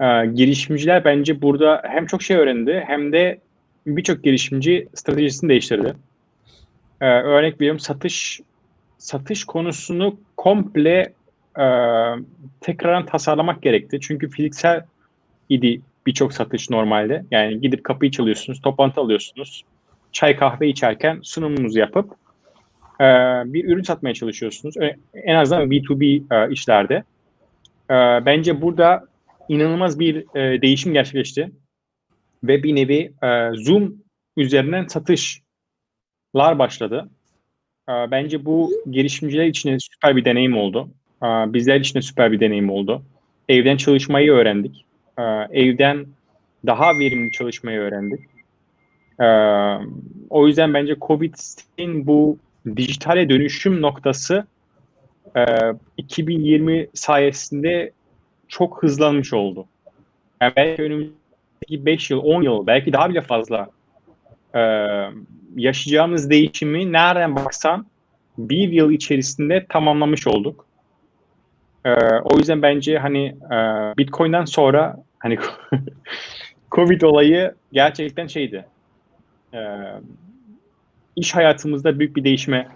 e, 0.01 0.25
girişimciler 0.25 1.05
bence 1.05 1.41
burada 1.41 1.81
hem 1.85 2.05
çok 2.05 2.23
şey 2.23 2.37
öğrendi 2.37 2.83
hem 2.87 3.11
de 3.11 3.39
birçok 3.87 4.23
girişimci 4.23 4.87
stratejisini 4.93 5.49
değiştirdi. 5.49 5.93
E, 7.01 7.05
örnek 7.05 7.61
veriyorum 7.61 7.79
satış 7.79 8.41
satış 8.97 9.43
konusunu 9.43 10.19
komple 10.37 11.13
e, 11.59 11.65
tekrardan 12.61 13.05
tasarlamak 13.05 13.61
gerekti. 13.61 13.99
Çünkü 14.01 14.29
fiziksel 14.29 14.85
idi 15.49 15.81
birçok 16.05 16.33
satış 16.33 16.69
normalde. 16.69 17.25
Yani 17.31 17.61
gidip 17.61 17.83
kapıyı 17.83 18.11
çalıyorsunuz, 18.11 18.61
toplantı 18.61 19.01
alıyorsunuz. 19.01 19.63
Çay 20.11 20.35
kahve 20.35 20.67
içerken 20.67 21.19
sunumunuzu 21.23 21.79
yapıp 21.79 22.11
e, 22.99 23.05
bir 23.53 23.65
ürün 23.65 23.83
satmaya 23.83 24.13
çalışıyorsunuz. 24.13 24.75
En 25.13 25.35
azından 25.35 25.71
B2B 25.71 26.23
e, 26.31 26.51
işlerde. 26.51 27.03
E, 27.89 27.95
bence 28.25 28.61
burada 28.61 29.05
inanılmaz 29.49 29.99
bir 29.99 30.35
e, 30.37 30.61
değişim 30.61 30.93
gerçekleşti. 30.93 31.51
Ve 32.43 32.63
bir 32.63 32.75
nevi 32.75 33.13
e, 33.23 33.49
Zoom 33.53 33.95
üzerinden 34.37 34.87
satışlar 36.31 36.59
başladı. 36.59 37.09
E, 37.89 37.93
bence 38.11 38.45
bu 38.45 38.71
girişimciler 38.91 39.45
için 39.45 39.77
süper 39.77 40.15
bir 40.15 40.25
deneyim 40.25 40.57
oldu. 40.57 40.89
E, 41.23 41.27
bizler 41.27 41.79
için 41.79 41.95
de 41.95 42.01
süper 42.01 42.31
bir 42.31 42.39
deneyim 42.39 42.69
oldu. 42.69 43.01
Evden 43.49 43.77
çalışmayı 43.77 44.31
öğrendik. 44.31 44.85
E, 45.17 45.23
evden 45.51 46.05
daha 46.65 46.99
verimli 46.99 47.31
çalışmayı 47.31 47.79
öğrendik. 47.79 48.19
E, 49.19 49.27
o 50.29 50.47
yüzden 50.47 50.73
bence 50.73 50.95
Covid'in 51.01 52.07
bu 52.07 52.37
dijitale 52.75 53.29
dönüşüm 53.29 53.81
noktası 53.81 54.45
e, 55.35 55.45
2020 55.97 56.87
sayesinde 56.93 57.91
çok 58.47 58.83
hızlanmış 58.83 59.33
oldu. 59.33 59.65
Yani 60.41 60.53
belki 60.55 60.83
önümüzdeki 60.83 61.85
5 61.85 62.11
yıl, 62.11 62.19
10 62.23 62.41
yıl, 62.41 62.67
belki 62.67 62.93
daha 62.93 63.09
bile 63.09 63.21
fazla 63.21 63.69
e, 64.55 64.61
yaşayacağımız 65.55 66.29
değişimi 66.29 66.91
nereden 66.93 67.35
baksan 67.35 67.85
bir 68.37 68.69
yıl 68.69 68.91
içerisinde 68.91 69.65
tamamlamış 69.69 70.27
olduk. 70.27 70.65
E, 71.85 71.93
o 72.23 72.37
yüzden 72.37 72.61
bence 72.61 72.97
hani 72.97 73.25
e, 73.27 73.57
Bitcoin'den 73.97 74.45
sonra 74.45 74.97
hani 75.19 75.37
Covid 76.71 77.01
olayı 77.01 77.55
gerçekten 77.71 78.27
şeydi. 78.27 78.65
E, 79.53 79.59
iş 81.15 81.35
hayatımızda 81.35 81.99
büyük 81.99 82.15
bir 82.15 82.23
değişime 82.23 82.67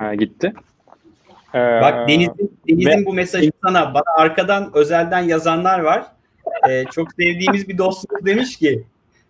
e, 0.00 0.16
gitti. 0.16 0.52
E, 1.54 1.58
Bak 1.58 2.08
Deniz'in, 2.08 2.58
Deniz'in 2.68 3.00
ve- 3.00 3.06
bu 3.06 3.12
mesajı 3.12 3.50
sana 3.64 3.94
bana 3.94 4.16
arkadan 4.16 4.70
özelden 4.74 5.20
yazanlar 5.22 5.78
var. 5.78 6.06
Ee, 6.68 6.84
çok 6.92 7.12
sevdiğimiz 7.12 7.68
bir 7.68 7.78
dostumuz 7.78 8.26
demiş 8.26 8.56
ki 8.56 8.84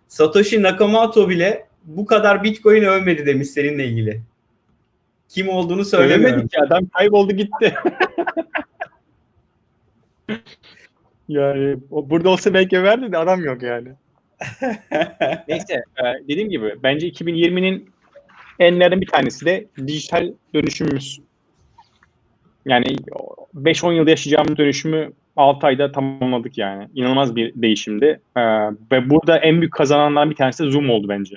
Satoshi 0.07 0.61
Nakamoto 0.63 1.29
bile 1.29 1.67
bu 1.85 2.05
kadar 2.05 2.43
Bitcoin 2.43 2.83
övmedi 2.83 3.25
demiş 3.25 3.47
seninle 3.47 3.85
ilgili. 3.85 4.21
Kim 5.29 5.49
olduğunu. 5.49 5.85
Söylemedik 5.85 6.51
ki 6.51 6.61
adam 6.61 6.85
kayboldu 6.85 7.33
gitti. 7.33 7.73
yani 11.27 11.77
o 11.91 12.09
burada 12.09 12.29
olsa 12.29 12.53
belki 12.53 12.83
verdi 12.83 13.11
de 13.11 13.17
adam 13.17 13.43
yok 13.43 13.63
yani. 13.63 13.89
Neyse 15.47 15.73
e, 15.73 16.03
dediğim 16.27 16.49
gibi 16.49 16.75
bence 16.83 17.09
2020'nin 17.09 17.89
enlerden 18.59 19.01
bir 19.01 19.07
tanesi 19.07 19.45
de 19.45 19.67
dijital 19.87 20.33
dönüşümümüz. 20.53 21.21
Yani 22.65 22.85
5-10 23.55 23.93
yılda 23.93 24.09
yaşayacağımız 24.09 24.57
dönüşümü 24.57 25.11
6 25.35 25.67
ayda 25.67 25.91
tamamladık 25.91 26.57
yani. 26.57 26.87
İnanılmaz 26.95 27.35
bir 27.35 27.53
değişimdi. 27.55 28.19
E, 28.37 28.41
ve 28.91 29.09
burada 29.09 29.37
en 29.37 29.61
büyük 29.61 29.73
kazananlardan 29.73 30.29
bir 30.29 30.35
tanesi 30.35 30.63
de 30.63 30.69
Zoom 30.69 30.89
oldu 30.89 31.09
bence. 31.09 31.35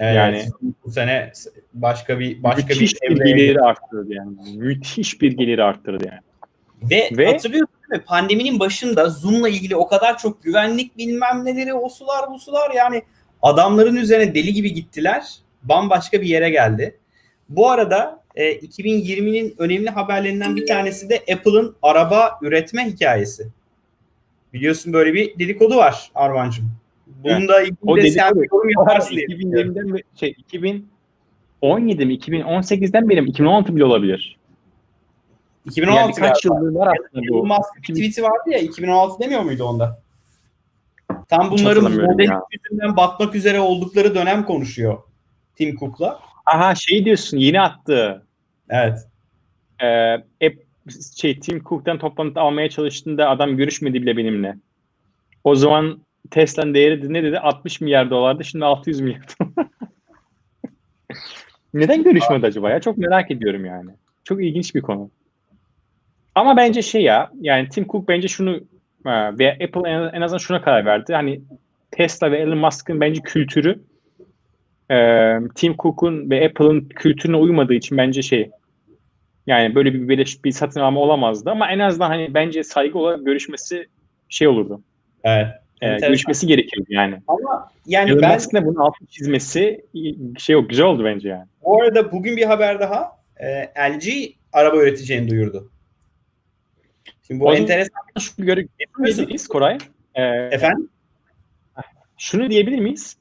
Evet, 0.00 0.16
Yani- 0.16 0.44
bu 0.84 0.90
sene 0.90 1.32
başka 1.74 2.20
bir 2.20 2.42
başka 2.42 2.66
Müthiş 2.68 2.94
bir 3.02 3.10
bir 3.10 3.24
geliri 3.24 3.60
arttırdı 3.60 4.14
yani. 4.14 4.36
Müthiş 4.56 5.20
bir 5.20 5.32
geliri 5.32 5.64
arttırdı 5.64 6.04
yani. 6.08 6.20
Ve, 6.90 7.10
Ve- 7.18 7.26
hatırlıyorsun 7.26 7.74
değil 7.90 8.00
mi? 8.00 8.04
Pandeminin 8.06 8.60
başında 8.60 9.08
Zoom'la 9.08 9.48
ilgili 9.48 9.76
o 9.76 9.88
kadar 9.88 10.18
çok 10.18 10.42
güvenlik 10.42 10.98
bilmem 10.98 11.44
neleri, 11.44 11.74
o 11.74 11.88
sular 11.88 12.30
bu 12.30 12.38
sular 12.38 12.70
yani 12.70 13.02
adamların 13.42 13.96
üzerine 13.96 14.34
deli 14.34 14.52
gibi 14.52 14.74
gittiler. 14.74 15.24
Bambaşka 15.62 16.20
bir 16.20 16.26
yere 16.26 16.50
geldi. 16.50 16.98
Bu 17.48 17.70
arada 17.70 18.22
e, 18.34 18.52
2020'nin 18.52 19.54
önemli 19.58 19.90
haberlerinden 19.90 20.56
bir 20.56 20.66
tanesi 20.66 21.08
de 21.10 21.16
Apple'ın 21.32 21.76
araba 21.82 22.38
üretme 22.42 22.86
hikayesi. 22.86 23.48
Biliyorsun 24.52 24.92
böyle 24.92 25.14
bir 25.14 25.38
dedikodu 25.38 25.76
var 25.76 26.10
Armancığım. 26.14 26.79
Bunun 27.24 27.48
da 27.48 27.62
ilgili 27.62 27.76
O 27.86 27.96
de 27.96 28.10
sen 28.10 28.32
yorum 28.52 28.70
yaparsın 28.70 29.16
diye 29.16 29.28
düşünüyorum. 29.28 29.72
2020'den 29.72 29.86
mi 29.86 30.00
şey 30.14 30.30
2017 30.38 32.06
mi 32.06 32.14
2018'den 32.14 33.08
beri 33.08 33.22
mi 33.22 33.28
2016 33.28 33.76
bile 33.76 33.84
olabilir. 33.84 34.36
2016 35.64 36.00
yani 36.00 36.14
galiba. 36.14 36.38
yıldır 36.44 36.78
var 36.78 36.88
aslında 36.88 37.28
bu. 37.28 37.46
Musk'ın 37.46 37.82
bir 37.88 37.94
tweet'i 37.94 38.22
vardı 38.22 38.50
ya 38.50 38.58
2016 38.58 39.22
demiyor 39.22 39.42
muydu 39.42 39.64
onda? 39.64 40.02
Tam 41.28 41.50
bunların 41.50 41.92
model 41.92 42.28
yüzünden 42.52 42.96
batmak 42.96 43.34
üzere 43.34 43.60
oldukları 43.60 44.14
dönem 44.14 44.44
konuşuyor 44.44 44.98
Tim 45.54 45.76
Cook'la. 45.76 46.20
Aha 46.46 46.74
şey 46.74 47.04
diyorsun 47.04 47.36
yeni 47.36 47.60
attı. 47.60 48.26
Evet. 48.68 48.98
Ee, 49.82 50.16
şey 51.16 51.40
Tim 51.40 51.64
Cook'tan 51.64 51.98
toplantı 51.98 52.40
almaya 52.40 52.70
çalıştığında 52.70 53.28
adam 53.28 53.56
görüşmedi 53.56 54.02
bile 54.02 54.16
benimle. 54.16 54.56
O 55.44 55.54
zaman 55.54 56.00
Tesla'nın 56.30 56.74
değeri 56.74 57.12
ne 57.12 57.22
dedi? 57.22 57.38
60 57.38 57.80
milyar 57.80 58.10
dolardı. 58.10 58.44
Şimdi 58.44 58.64
600 58.64 59.00
milyar 59.00 59.22
dolar. 59.40 59.66
Neden 61.74 62.02
görüşmedi 62.02 62.46
acaba 62.46 62.70
ya? 62.70 62.80
Çok 62.80 62.98
merak 62.98 63.30
ediyorum 63.30 63.64
yani. 63.64 63.90
Çok 64.24 64.44
ilginç 64.44 64.74
bir 64.74 64.80
konu. 64.80 65.10
Ama 66.34 66.56
bence 66.56 66.82
şey 66.82 67.02
ya 67.02 67.30
yani 67.40 67.68
Tim 67.68 67.86
Cook 67.86 68.08
bence 68.08 68.28
şunu 68.28 68.56
e, 69.06 69.38
ve 69.38 69.52
Apple 69.52 69.90
en, 70.12 70.20
azından 70.20 70.38
şuna 70.38 70.62
karar 70.62 70.84
verdi. 70.86 71.14
Hani 71.14 71.40
Tesla 71.90 72.32
ve 72.32 72.38
Elon 72.38 72.58
Musk'ın 72.58 73.00
bence 73.00 73.20
kültürü 73.20 73.80
e, 74.90 75.36
Tim 75.54 75.76
Cook'un 75.76 76.30
ve 76.30 76.46
Apple'ın 76.46 76.88
kültürüne 76.88 77.36
uymadığı 77.36 77.74
için 77.74 77.98
bence 77.98 78.22
şey 78.22 78.50
yani 79.46 79.74
böyle 79.74 79.94
bir 79.94 80.08
bir, 80.08 80.38
bir 80.44 80.52
satın 80.52 80.80
alma 80.80 81.00
olamazdı 81.00 81.50
ama 81.50 81.70
en 81.70 81.78
azından 81.78 82.08
hani 82.08 82.34
bence 82.34 82.64
saygı 82.64 82.98
olarak 82.98 83.26
görüşmesi 83.26 83.88
şey 84.28 84.48
olurdu. 84.48 84.82
Evet. 85.24 85.46
E, 85.80 85.86
Enteresan. 85.86 86.08
görüşmesi 86.08 86.46
gerekiyordu 86.46 86.88
yani. 86.92 87.18
Ama 87.28 87.70
yani 87.86 88.10
Elon 88.10 88.22
ben 88.22 88.34
Musk'ın 88.34 88.66
bunu 88.66 88.84
altını 88.84 89.08
çizmesi 89.08 89.84
şey 90.38 90.52
yok 90.52 90.70
güzel 90.70 90.86
oldu 90.86 91.04
bence 91.04 91.28
yani. 91.28 91.46
bu 91.64 91.82
arada 91.82 92.12
bugün 92.12 92.36
bir 92.36 92.44
haber 92.44 92.80
daha 92.80 93.20
e, 93.36 93.62
LG 93.90 94.04
araba 94.52 94.76
üreteceğini 94.76 95.30
duyurdu. 95.30 95.70
Şimdi 97.26 97.40
bu 97.40 97.44
O 97.44 97.54
enteresan. 97.54 98.02
Şunu 98.18 98.46
görebilir 98.46 99.26
miyiz 99.26 99.48
Koray? 99.48 99.78
E, 100.14 100.22
Efendim? 100.24 100.88
şunu 102.18 102.50
diyebilir 102.50 102.78
miyiz? 102.78 103.16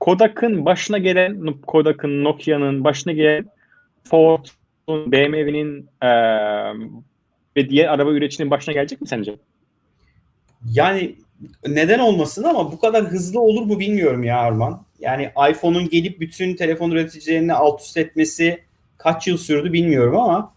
Kodak'ın 0.00 0.64
başına 0.64 0.98
gelen 0.98 1.52
Kodak'ın, 1.66 2.24
Nokia'nın 2.24 2.84
başına 2.84 3.12
gelen 3.12 3.44
Ford'un, 4.04 5.12
BMW'nin 5.12 5.88
e, 6.02 6.08
ve 7.56 7.70
diğer 7.70 7.88
araba 7.88 8.10
üreticinin 8.10 8.50
başına 8.50 8.74
gelecek 8.74 9.00
mi 9.00 9.08
sence? 9.08 9.36
Yani 10.72 11.14
neden 11.66 11.98
olmasın 11.98 12.44
ama 12.44 12.72
bu 12.72 12.78
kadar 12.78 13.04
hızlı 13.04 13.40
olur 13.40 13.62
mu 13.62 13.78
bilmiyorum 13.80 14.24
ya 14.24 14.38
Arman. 14.38 14.82
Yani 15.00 15.30
iPhone'un 15.50 15.88
gelip 15.88 16.20
bütün 16.20 16.56
telefon 16.56 16.90
üreticilerini 16.90 17.54
alt 17.54 17.80
üst 17.80 17.96
etmesi 17.96 18.62
kaç 18.98 19.26
yıl 19.26 19.36
sürdü 19.36 19.72
bilmiyorum 19.72 20.16
ama 20.20 20.54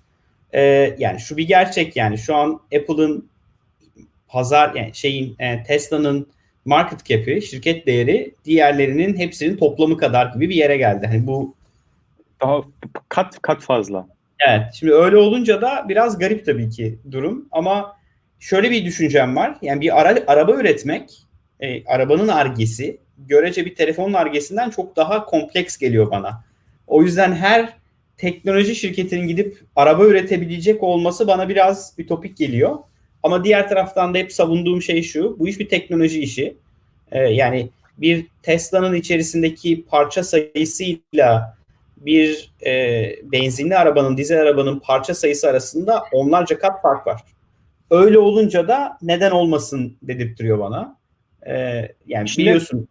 e, 0.54 0.62
yani 0.98 1.20
şu 1.20 1.38
bir 1.38 1.48
gerçek 1.48 1.96
yani 1.96 2.18
şu 2.18 2.36
an 2.36 2.60
Apple'ın 2.76 3.30
pazar 4.28 4.76
yani 4.76 4.90
şeyin 4.94 5.36
e, 5.40 5.64
Tesla'nın 5.64 6.28
market 6.66 7.06
cap'i, 7.06 7.42
şirket 7.42 7.88
değeri 7.88 8.36
diğerlerinin 8.46 9.18
hepsinin 9.18 9.58
toplamı 9.58 9.98
kadar 9.98 10.34
gibi 10.34 10.50
bir 10.50 10.56
yere 10.56 10.78
geldi. 10.78 11.08
Hani 11.08 11.28
bu 11.28 11.56
Daha 12.42 12.62
kat 13.10 13.42
kat 13.42 13.62
fazla. 13.62 14.08
Evet. 14.48 14.74
Şimdi 14.74 14.94
öyle 14.94 15.18
olunca 15.18 15.62
da 15.62 15.86
biraz 15.90 16.20
garip 16.20 16.46
tabii 16.46 16.70
ki 16.70 17.00
durum 17.12 17.48
ama 17.52 17.98
şöyle 18.42 18.72
bir 18.72 18.86
düşüncem 18.86 19.36
var. 19.36 19.58
Yani 19.62 19.82
bir 19.82 20.02
ara, 20.02 20.24
araba 20.28 20.52
üretmek, 20.54 21.20
e, 21.60 21.86
arabanın 21.86 22.28
argesi 22.28 22.98
görece 23.18 23.66
bir 23.66 23.76
telefonun 23.76 24.14
argesinden 24.14 24.70
çok 24.70 24.96
daha 24.96 25.26
kompleks 25.26 25.78
geliyor 25.78 26.12
bana. 26.12 26.44
O 26.88 27.04
yüzden 27.04 27.34
her 27.34 27.74
teknoloji 28.18 28.76
şirketinin 28.76 29.28
gidip 29.28 29.64
araba 29.76 30.06
üretebilecek 30.06 30.84
olması 30.84 31.28
bana 31.28 31.50
biraz 31.50 31.94
ütopik 31.98 32.38
geliyor. 32.38 32.78
Ama 33.24 33.44
diğer 33.44 33.70
taraftan 33.70 34.14
da 34.14 34.18
hep 34.18 34.32
savunduğum 34.34 34.82
şey 34.82 35.04
şu. 35.04 35.40
Bu 35.40 35.48
iş 35.48 35.60
bir 35.60 35.70
teknoloji 35.70 36.22
işi. 36.22 36.58
E, 37.12 37.20
yani 37.20 37.70
bir 37.98 38.28
Tesla'nın 38.44 38.96
içerisindeki 38.96 39.86
parça 39.86 40.24
sayısıyla 40.24 41.58
bir 41.98 42.52
e, 42.66 43.06
benzinli 43.24 43.78
arabanın, 43.78 44.18
dizel 44.18 44.42
arabanın 44.42 44.80
parça 44.80 45.14
sayısı 45.14 45.50
arasında 45.50 46.04
onlarca 46.12 46.60
kat 46.60 46.82
fark 46.82 47.08
var. 47.08 47.22
Öyle 47.92 48.20
olunca 48.20 48.68
da 48.68 48.98
neden 49.02 49.32
olmasın 49.32 49.98
dedirtiyor 50.02 50.60
bana. 50.60 50.98
E, 51.48 51.54
yani 52.08 52.30
Şimdi- 52.30 52.46
biliyorsun 52.46 52.88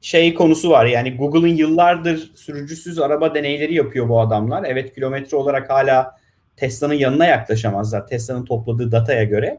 şey 0.00 0.34
konusu 0.34 0.70
var 0.70 0.86
yani 0.86 1.16
Google'ın 1.16 1.54
yıllardır 1.56 2.32
sürücüsüz 2.34 2.98
araba 2.98 3.34
deneyleri 3.34 3.74
yapıyor 3.74 4.08
bu 4.08 4.20
adamlar. 4.20 4.64
Evet 4.68 4.94
kilometre 4.94 5.36
olarak 5.36 5.70
hala 5.70 6.16
Tesla'nın 6.56 6.94
yanına 6.94 7.26
yaklaşamazlar 7.26 8.06
Tesla'nın 8.06 8.44
topladığı 8.44 8.92
dataya 8.92 9.24
göre. 9.24 9.58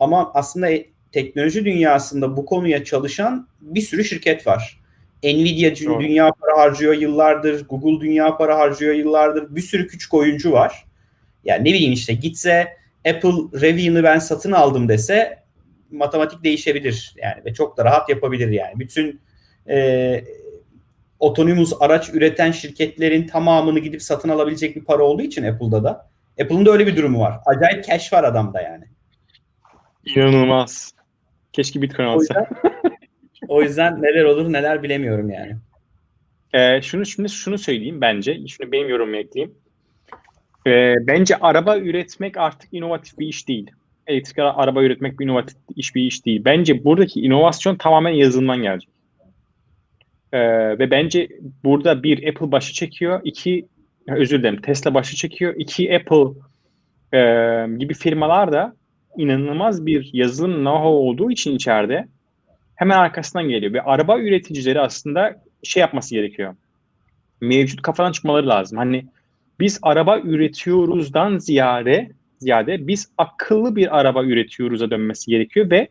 Ama 0.00 0.30
aslında 0.34 0.70
e- 0.70 0.86
teknoloji 1.12 1.64
dünyasında 1.64 2.36
bu 2.36 2.44
konuya 2.46 2.84
çalışan 2.84 3.48
bir 3.60 3.80
sürü 3.80 4.04
şirket 4.04 4.46
var. 4.46 4.80
Nvidia 5.24 5.70
Doğru. 5.86 6.00
dünya 6.00 6.32
para 6.40 6.58
harcıyor 6.58 6.94
yıllardır, 6.94 7.68
Google 7.68 8.00
dünya 8.06 8.36
para 8.36 8.58
harcıyor 8.58 8.94
yıllardır. 8.94 9.56
Bir 9.56 9.60
sürü 9.60 9.86
küçük 9.86 10.14
oyuncu 10.14 10.52
var. 10.52 10.84
Yani 11.44 11.60
ne 11.60 11.72
bileyim 11.74 11.92
işte 11.92 12.12
gitse 12.14 12.77
Apple 13.10 13.60
Rivian'ı 13.60 14.02
ben 14.02 14.18
satın 14.18 14.52
aldım 14.52 14.88
dese 14.88 15.38
matematik 15.90 16.44
değişebilir 16.44 17.14
yani 17.22 17.44
ve 17.44 17.54
çok 17.54 17.76
da 17.76 17.84
rahat 17.84 18.08
yapabilir 18.08 18.48
yani. 18.48 18.72
Bütün 18.78 19.20
e, 19.68 20.24
otonomus 21.18 21.72
araç 21.80 22.08
üreten 22.08 22.50
şirketlerin 22.50 23.26
tamamını 23.26 23.78
gidip 23.78 24.02
satın 24.02 24.28
alabilecek 24.28 24.76
bir 24.76 24.84
para 24.84 25.02
olduğu 25.02 25.22
için 25.22 25.44
Apple'da 25.44 25.84
da. 25.84 26.10
Apple'ın 26.42 26.66
da 26.66 26.70
öyle 26.70 26.86
bir 26.86 26.96
durumu 26.96 27.20
var. 27.20 27.40
Acayip 27.46 27.84
cash 27.84 28.12
var 28.12 28.24
adamda 28.24 28.60
yani. 28.60 28.84
İnanılmaz. 30.04 30.92
Keşke 31.52 31.82
Bitcoin 31.82 32.06
O 32.06 32.10
alsa. 32.10 32.20
yüzden, 32.20 32.46
o 33.48 33.62
yüzden 33.62 34.02
neler 34.02 34.24
olur 34.24 34.52
neler 34.52 34.82
bilemiyorum 34.82 35.30
yani. 35.30 35.56
Ee, 36.52 36.82
şunu 36.82 37.06
şimdi 37.06 37.28
şunu 37.28 37.58
söyleyeyim 37.58 38.00
bence. 38.00 38.46
Şunu 38.46 38.72
benim 38.72 38.88
yorumumu 38.88 39.16
ekleyeyim. 39.16 39.54
Ee, 40.68 40.94
bence 41.06 41.36
araba 41.36 41.78
üretmek 41.78 42.36
artık 42.36 42.68
inovatif 42.72 43.18
bir 43.18 43.26
iş 43.26 43.48
değil. 43.48 43.70
Elektrikli 44.06 44.42
ara- 44.42 44.56
araba 44.56 44.82
üretmek 44.82 45.20
bir 45.20 45.24
inovatif 45.24 45.56
iş 45.76 45.94
bir 45.94 46.02
iş 46.02 46.26
değil. 46.26 46.42
Bence 46.44 46.84
buradaki 46.84 47.20
inovasyon 47.20 47.76
tamamen 47.76 48.10
yazılımdan 48.10 48.62
gelecek. 48.62 48.90
Ee, 50.32 50.38
ve 50.78 50.90
bence 50.90 51.28
burada 51.64 52.02
bir 52.02 52.28
Apple 52.28 52.52
başı 52.52 52.72
çekiyor, 52.72 53.20
iki 53.24 53.66
özür 54.08 54.38
dilerim 54.38 54.60
Tesla 54.60 54.94
başı 54.94 55.16
çekiyor, 55.16 55.54
iki 55.58 55.96
Apple 55.96 56.40
e, 57.12 57.20
gibi 57.78 57.94
firmalar 57.94 58.52
da 58.52 58.76
inanılmaz 59.16 59.86
bir 59.86 60.10
yazılım 60.12 60.52
know-how 60.52 60.86
olduğu 60.86 61.30
için 61.30 61.54
içeride 61.54 62.08
hemen 62.74 62.98
arkasından 62.98 63.48
geliyor. 63.48 63.72
Ve 63.72 63.82
araba 63.82 64.18
üreticileri 64.18 64.80
aslında 64.80 65.42
şey 65.62 65.80
yapması 65.80 66.14
gerekiyor. 66.14 66.54
Mevcut 67.40 67.82
kafadan 67.82 68.12
çıkmaları 68.12 68.48
lazım. 68.48 68.78
Hani 68.78 69.06
biz 69.60 69.78
araba 69.82 70.18
üretiyoruzdan 70.18 71.38
ziyade 71.38 72.10
ziyade 72.38 72.86
biz 72.86 73.08
akıllı 73.18 73.76
bir 73.76 73.98
araba 73.98 74.24
üretiyoruz'a 74.24 74.90
dönmesi 74.90 75.30
gerekiyor 75.30 75.70
ve 75.70 75.88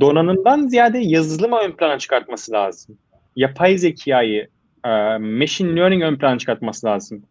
donanımdan 0.00 0.66
ziyade 0.66 0.98
yazılıma 0.98 1.62
ön 1.62 1.72
plana 1.72 1.98
çıkartması 1.98 2.52
lazım. 2.52 2.98
Yapay 3.36 3.78
zekayı, 3.78 4.48
e, 4.84 5.18
machine 5.18 5.76
learning 5.76 6.02
ön 6.02 6.16
plana 6.16 6.38
çıkartması 6.38 6.86
lazım. 6.86 7.22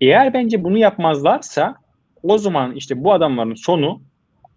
Eğer 0.00 0.34
bence 0.34 0.64
bunu 0.64 0.78
yapmazlarsa 0.78 1.74
o 2.22 2.38
zaman 2.38 2.74
işte 2.74 3.04
bu 3.04 3.12
adamların 3.12 3.54
sonu 3.54 4.02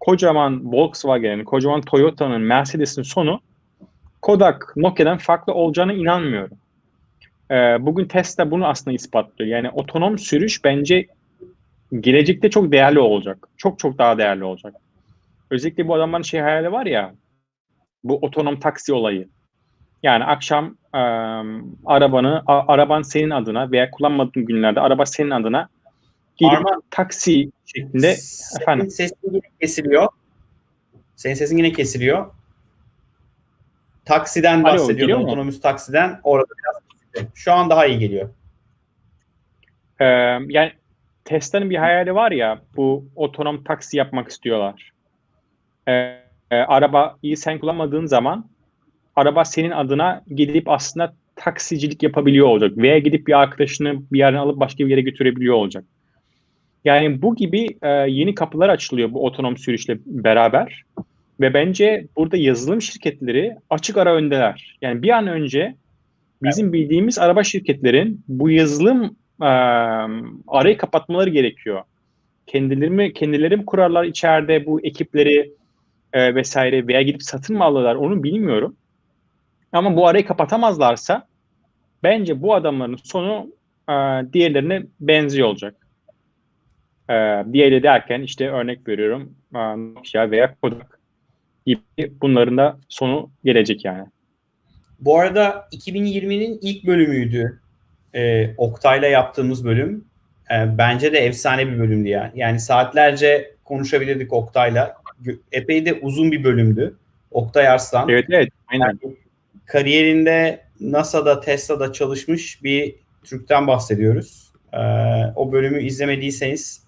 kocaman 0.00 0.72
Volkswagen'in, 0.72 1.44
kocaman 1.44 1.80
Toyota'nın, 1.80 2.42
Mercedes'in 2.42 3.02
sonu 3.02 3.40
Kodak, 4.22 4.72
Nokia'dan 4.76 5.18
farklı 5.18 5.54
olacağına 5.54 5.92
inanmıyorum. 5.92 6.58
Ee, 7.50 7.54
bugün 7.80 8.04
Tesla 8.04 8.50
bunu 8.50 8.66
aslında 8.66 8.94
ispatlıyor. 8.94 9.50
Yani 9.50 9.70
otonom 9.70 10.18
sürüş 10.18 10.64
bence 10.64 11.06
gelecekte 12.00 12.50
çok 12.50 12.72
değerli 12.72 12.98
olacak. 13.00 13.48
Çok 13.56 13.78
çok 13.78 13.98
daha 13.98 14.18
değerli 14.18 14.44
olacak. 14.44 14.74
Özellikle 15.50 15.88
bu 15.88 15.94
adamların 15.94 16.22
şey 16.22 16.40
hayali 16.40 16.72
var 16.72 16.86
ya, 16.86 17.14
bu 18.04 18.18
otonom 18.22 18.60
taksi 18.60 18.92
olayı. 18.92 19.28
Yani 20.02 20.24
akşam 20.24 20.76
e, 20.94 20.98
arabanı, 21.86 22.42
a- 22.46 22.72
araban 22.72 23.02
senin 23.02 23.30
adına 23.30 23.70
veya 23.70 23.90
kullanmadığın 23.90 24.44
günlerde 24.46 24.80
araba 24.80 25.06
senin 25.06 25.30
adına 25.30 25.68
gidip 26.36 26.52
Arman- 26.58 26.82
taksi 26.90 27.50
şeklinde 27.66 28.14
Senin 28.14 28.62
efendim. 28.62 28.90
sesin 28.90 29.16
yine 29.22 29.40
kesiliyor. 29.60 30.08
Senin 31.16 31.34
sesin 31.34 31.56
yine 31.56 31.72
kesiliyor. 31.72 32.26
Taksiden 34.04 34.64
Alo, 34.64 34.88
mu? 35.18 35.24
Otonomüs 35.24 35.60
taksiden. 35.60 36.20
Orada 36.24 36.46
biraz. 36.64 36.83
Şu 37.34 37.52
an 37.52 37.70
daha 37.70 37.86
iyi 37.86 37.98
geliyor. 37.98 38.30
Ee, 40.00 40.04
yani 40.48 40.72
Tesla'nın 41.24 41.70
bir 41.70 41.76
hayali 41.76 42.14
var 42.14 42.32
ya 42.32 42.60
bu 42.76 43.04
otonom 43.16 43.64
taksi 43.64 43.96
yapmak 43.96 44.28
istiyorlar. 44.28 44.92
Ee, 45.88 45.92
e, 46.50 46.56
arabayı 46.56 47.36
sen 47.36 47.58
kullanmadığın 47.58 48.06
zaman 48.06 48.46
araba 49.16 49.44
senin 49.44 49.70
adına 49.70 50.22
gidip 50.34 50.68
aslında 50.68 51.14
taksicilik 51.36 52.02
yapabiliyor 52.02 52.46
olacak 52.46 52.76
veya 52.76 52.98
gidip 52.98 53.26
bir 53.26 53.40
arkadaşını 53.40 54.02
bir 54.12 54.18
yerden 54.18 54.38
alıp 54.38 54.60
başka 54.60 54.84
bir 54.84 54.90
yere 54.90 55.00
götürebiliyor 55.00 55.54
olacak. 55.54 55.84
Yani 56.84 57.22
bu 57.22 57.36
gibi 57.36 57.66
e, 57.82 57.88
yeni 57.88 58.34
kapılar 58.34 58.68
açılıyor 58.68 59.12
bu 59.12 59.26
otonom 59.26 59.56
sürüşle 59.56 59.98
beraber 60.06 60.82
ve 61.40 61.54
bence 61.54 62.06
burada 62.16 62.36
yazılım 62.36 62.82
şirketleri 62.82 63.56
açık 63.70 63.96
ara 63.96 64.14
öndeler. 64.14 64.78
Yani 64.82 65.02
bir 65.02 65.10
an 65.10 65.26
önce 65.26 65.74
bizim 66.42 66.72
bildiğimiz 66.72 67.18
araba 67.18 67.44
şirketlerin 67.44 68.24
bu 68.28 68.50
yazılım 68.50 69.16
e, 69.42 69.46
arayı 70.48 70.76
kapatmaları 70.76 71.30
gerekiyor. 71.30 71.82
Kendileri 72.46 72.90
mi, 72.90 73.12
kendileri 73.12 73.56
mi 73.56 73.66
kurarlar 73.66 74.04
içeride 74.04 74.66
bu 74.66 74.80
ekipleri 74.80 75.52
e, 76.12 76.34
vesaire 76.34 76.86
veya 76.86 77.02
gidip 77.02 77.22
satın 77.22 77.56
mı 77.56 77.64
alırlar 77.64 77.94
onu 77.94 78.22
bilmiyorum. 78.22 78.76
Ama 79.72 79.96
bu 79.96 80.08
arayı 80.08 80.26
kapatamazlarsa 80.26 81.26
bence 82.02 82.42
bu 82.42 82.54
adamların 82.54 82.96
sonu 82.96 83.52
e, 83.88 83.92
diğerlerine 84.32 84.82
benziyor 85.00 85.48
olacak. 85.48 85.86
E, 87.10 87.14
diğeri 87.52 87.82
derken 87.82 88.22
işte 88.22 88.50
örnek 88.50 88.88
veriyorum 88.88 89.34
Nokia 89.94 90.30
veya 90.30 90.54
Kodak 90.62 91.00
gibi 91.66 92.12
bunların 92.22 92.56
da 92.56 92.78
sonu 92.88 93.30
gelecek 93.44 93.84
yani. 93.84 94.06
Bu 95.04 95.18
arada 95.18 95.68
2020'nin 95.72 96.58
ilk 96.62 96.86
bölümüydü. 96.86 97.60
Ee, 98.14 98.54
Oktay'la 98.56 99.08
yaptığımız 99.08 99.64
bölüm. 99.64 100.04
Ee, 100.50 100.78
bence 100.78 101.12
de 101.12 101.18
efsane 101.18 101.66
bir 101.66 101.78
bölümdü 101.78 102.08
ya. 102.08 102.32
Yani 102.34 102.60
saatlerce 102.60 103.54
konuşabilirdik 103.64 104.32
Oktay'la. 104.32 104.96
Epey 105.52 105.86
de 105.86 105.94
uzun 105.94 106.32
bir 106.32 106.44
bölümdü. 106.44 106.96
Oktay 107.30 107.68
Arslan. 107.68 108.08
Evet 108.08 108.24
evet 108.30 108.48
aynen. 108.66 108.98
kariyerinde 109.66 110.60
NASA'da, 110.80 111.40
Tesla'da 111.40 111.92
çalışmış 111.92 112.62
bir 112.62 112.94
Türk'ten 113.24 113.66
bahsediyoruz. 113.66 114.52
Ee, 114.72 114.78
o 115.36 115.52
bölümü 115.52 115.82
izlemediyseniz 115.82 116.82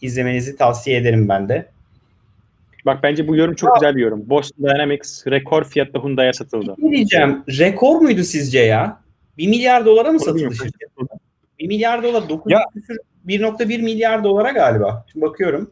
izlemenizi 0.00 0.56
tavsiye 0.56 0.96
ederim 0.96 1.28
ben 1.28 1.48
de. 1.48 1.66
Bak 2.86 3.02
bence 3.02 3.28
bu 3.28 3.36
yorum 3.36 3.54
çok 3.54 3.74
güzel 3.74 3.96
bir 3.96 4.02
yorum. 4.02 4.30
Boston 4.30 4.64
Dynamics 4.64 5.26
rekor 5.26 5.64
fiyatla 5.64 6.04
Hyundai'ye 6.04 6.32
satıldı. 6.32 6.74
Ne 6.78 6.90
diyeceğim? 6.90 7.44
Rekor 7.48 8.00
muydu 8.00 8.22
sizce 8.22 8.58
ya? 8.58 9.00
1 9.38 9.48
milyar 9.48 9.84
dolara 9.86 10.12
mı 10.12 10.20
satıldı 10.20 10.54
şirket? 10.54 10.90
1 11.58 11.68
milyar 11.68 12.02
dolar, 12.02 12.28
9 12.28 12.52
Ya- 12.52 12.64
küsür, 12.74 12.98
1.1 13.26 13.82
milyar 13.82 14.24
dolara 14.24 14.50
galiba. 14.50 15.04
Şimdi 15.12 15.26
bakıyorum. 15.26 15.70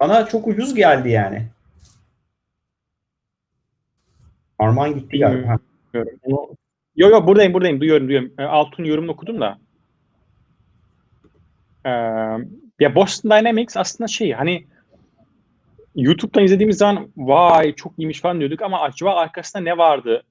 Bana 0.00 0.26
çok 0.26 0.46
ucuz 0.46 0.74
geldi 0.74 1.10
yani. 1.10 1.46
Arman 4.58 4.94
gitti 4.94 5.18
galiba. 5.18 5.48
Ha. 5.48 5.56
Bilmiyorum. 5.94 6.18
Onu... 6.22 6.56
Yo 6.96 7.08
yo 7.08 7.26
buradayım 7.26 7.52
buradayım 7.54 7.80
duyuyorum 7.80 8.08
duyuyorum. 8.08 8.32
E, 8.38 8.42
Altun 8.42 8.84
yorumunu 8.84 9.10
okudum 9.12 9.40
da. 9.40 9.58
Ya 12.80 12.94
Boston 12.94 13.30
Dynamics 13.30 13.76
aslında 13.76 14.08
şey 14.08 14.32
hani 14.32 14.64
YouTube'dan 15.96 16.44
izlediğimiz 16.44 16.76
zaman 16.76 17.08
vay 17.16 17.74
çok 17.74 17.98
iyiymiş 17.98 18.20
falan 18.20 18.40
diyorduk 18.40 18.62
ama 18.62 18.80
acaba 18.80 19.14
arkasında 19.14 19.62
ne 19.62 19.78
vardı? 19.78 20.22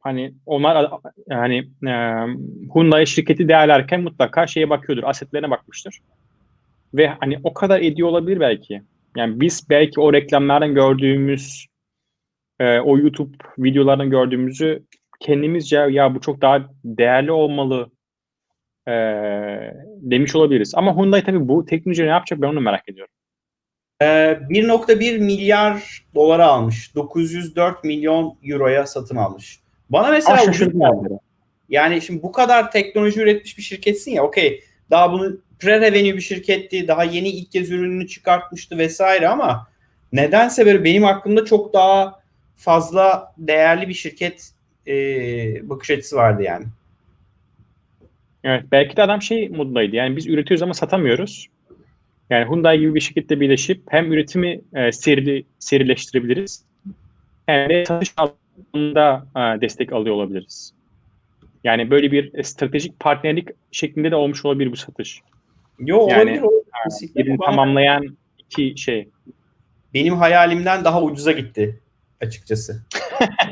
Hani 0.00 0.34
onlar 0.46 0.90
yani 1.30 1.56
e, 1.86 1.92
Hyundai 2.74 3.06
şirketi 3.06 3.48
değerlerken 3.48 4.00
mutlaka 4.00 4.46
şeye 4.46 4.70
bakıyordur, 4.70 5.02
asetlerine 5.02 5.50
bakmıştır. 5.50 6.00
Ve 6.94 7.08
hani 7.08 7.38
o 7.44 7.54
kadar 7.54 7.80
ediyor 7.80 8.08
olabilir 8.08 8.40
belki. 8.40 8.82
Yani 9.16 9.40
biz 9.40 9.70
belki 9.70 10.00
o 10.00 10.12
reklamlardan 10.12 10.74
gördüğümüz 10.74 11.66
e, 12.60 12.78
o 12.80 12.98
YouTube 12.98 13.36
videolardan 13.58 14.10
gördüğümüzü 14.10 14.82
kendimizce 15.20 15.76
ya 15.76 16.14
bu 16.14 16.20
çok 16.20 16.40
daha 16.40 16.70
değerli 16.84 17.32
olmalı 17.32 17.90
e, 18.88 18.92
demiş 20.00 20.36
olabiliriz. 20.36 20.72
Ama 20.74 20.96
Hyundai 20.96 21.24
tabii 21.24 21.48
bu 21.48 21.66
teknoloji 21.66 22.02
ne 22.02 22.06
yapacak 22.06 22.42
ben 22.42 22.48
onu 22.48 22.60
merak 22.60 22.88
ediyorum. 22.88 23.14
Ee, 24.02 24.04
1.1 24.04 25.18
milyar 25.18 26.04
dolara 26.14 26.46
almış. 26.46 26.94
904 26.94 27.84
milyon 27.84 28.38
euroya 28.44 28.86
satın 28.86 29.16
almış. 29.16 29.60
Bana 29.90 30.10
mesela 30.10 30.44
ucuz. 30.48 30.68
Yani 31.68 32.02
şimdi 32.02 32.22
bu 32.22 32.32
kadar 32.32 32.70
teknoloji 32.70 33.20
üretmiş 33.20 33.58
bir 33.58 33.62
şirketsin 33.62 34.10
ya 34.10 34.22
okey. 34.22 34.64
Daha 34.90 35.12
bunu 35.12 35.36
pre-revenue 35.60 36.16
bir 36.16 36.20
şirketti. 36.20 36.88
Daha 36.88 37.04
yeni 37.04 37.28
ilk 37.28 37.52
kez 37.52 37.70
ürününü 37.70 38.08
çıkartmıştı 38.08 38.78
vesaire 38.78 39.28
ama 39.28 39.68
nedense 40.12 40.66
böyle 40.66 40.84
benim 40.84 41.04
aklımda 41.04 41.44
çok 41.44 41.74
daha 41.74 42.20
fazla 42.56 43.34
değerli 43.38 43.88
bir 43.88 43.94
şirket 43.94 44.50
e, 44.86 44.94
bakış 45.68 45.90
açısı 45.90 46.16
vardı 46.16 46.42
yani. 46.42 46.64
Evet, 48.48 48.64
belki 48.72 48.96
de 48.96 49.02
adam 49.02 49.22
şey 49.22 49.48
modundaydı. 49.48 49.96
Yani 49.96 50.16
biz 50.16 50.26
üretiyoruz 50.26 50.62
ama 50.62 50.74
satamıyoruz. 50.74 51.46
Yani 52.30 52.44
Hyundai 52.48 52.78
gibi 52.78 52.94
bir 52.94 53.00
şirkette 53.00 53.40
birleşip 53.40 53.82
hem 53.88 54.12
üretimi 54.12 54.60
e, 54.74 54.92
serili, 54.92 55.44
serileştirebiliriz 55.58 56.64
hem 57.46 57.68
de 57.68 57.84
satış 57.84 58.14
anlamında 58.16 59.26
e, 59.36 59.60
destek 59.60 59.92
alıyor 59.92 60.14
olabiliriz. 60.14 60.72
Yani 61.64 61.90
böyle 61.90 62.12
bir 62.12 62.42
stratejik 62.42 63.00
partnerlik 63.00 63.48
şeklinde 63.72 64.10
de 64.10 64.16
olmuş 64.16 64.44
olabilir 64.44 64.72
bu 64.72 64.76
satış. 64.76 65.20
Yo 65.78 66.08
Yani, 66.10 66.22
olabilir. 66.22 66.40
olabilir. 66.42 67.14
Birini 67.16 67.38
Bana- 67.38 67.46
tamamlayan 67.50 68.16
iki 68.38 68.74
şey. 68.76 69.08
benim 69.94 70.14
hayalimden 70.16 70.84
daha 70.84 71.02
ucuza 71.02 71.32
gitti 71.32 71.80
açıkçası. 72.20 72.82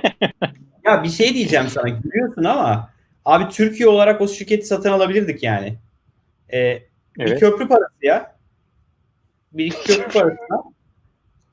ya 0.85 1.03
bir 1.03 1.09
şey 1.09 1.35
diyeceğim 1.35 1.67
sana 1.69 1.89
gülüyorsun 1.89 2.45
ama 2.45 2.96
abi 3.27 3.49
Türkiye 3.53 3.89
olarak 3.89 4.21
o 4.21 4.29
şirketi 4.29 4.67
satın 4.67 4.91
alabilirdik 4.91 5.43
yani. 5.43 5.79
Ee, 6.53 6.83
Bir 7.19 7.27
Evet. 7.27 7.41
köprü 7.41 7.69
parası 7.69 7.95
ya. 8.03 8.37
Bir 9.53 9.67
iki 9.67 9.85
köprü 9.85 10.12
parası. 10.12 10.37